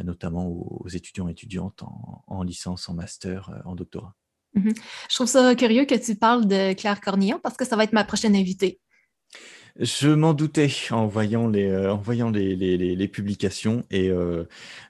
notamment 0.03 0.47
aux, 0.47 0.87
étudiants 0.87 1.27
et 1.27 1.31
étudiantes 1.31 1.83
en, 1.83 2.23
en 2.27 2.43
licence, 2.43 2.87
en 2.89 2.93
master, 2.93 3.61
en 3.65 3.75
doctorat. 3.75 4.15
Mhm. 4.53 4.73
Je 5.09 5.15
trouve 5.15 5.27
ça 5.27 5.55
curieux 5.55 5.85
que 5.85 5.95
tu 5.95 6.15
parles 6.15 6.45
de 6.45 6.73
Claire 6.73 7.01
Cornillon 7.01 7.39
parce 7.41 7.57
que 7.57 7.65
ça 7.65 7.75
va 7.75 7.83
être 7.83 7.93
ma 7.93 8.03
prochaine 8.03 8.35
invitée. 8.35 8.79
Je 9.79 10.09
m'en 10.09 10.33
doutais 10.33 10.71
en 10.91 11.07
voyant 11.07 11.47
les, 11.47 11.67
euh, 11.67 11.93
en 11.93 11.97
voyant 11.97 12.29
les, 12.29 12.55
les, 12.55 12.77
les, 12.77 13.07
publications 13.07 13.85
et 13.89 14.09
euh, 14.09 14.43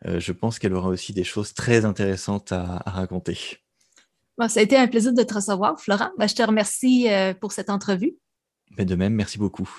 euh, 0.08 0.20
je 0.20 0.32
pense 0.32 0.58
qu'elle 0.58 0.74
aura 0.74 0.90
aussi 0.90 1.14
des 1.14 1.24
choses 1.24 1.54
très 1.54 1.86
intéressantes 1.86 2.52
à, 2.52 2.82
raconter. 2.88 3.38
ça 4.48 4.60
a 4.60 4.64
été 4.64 4.76
un 4.76 4.88
plaisir 4.88 5.14
de 5.14 5.22
te 5.22 5.34
recevoir, 5.36 5.80
Florent. 5.80 6.10
Ben, 6.18 6.28
je 6.28 6.36
te 6.36 6.42
remercie 6.42 7.08
pour 7.40 7.52
cette 7.52 7.70
entrevue. 7.70 8.16
Mais 8.78 8.86
de 8.86 8.96
même, 8.96 9.14
merci 9.14 9.38
beaucoup. 9.38 9.70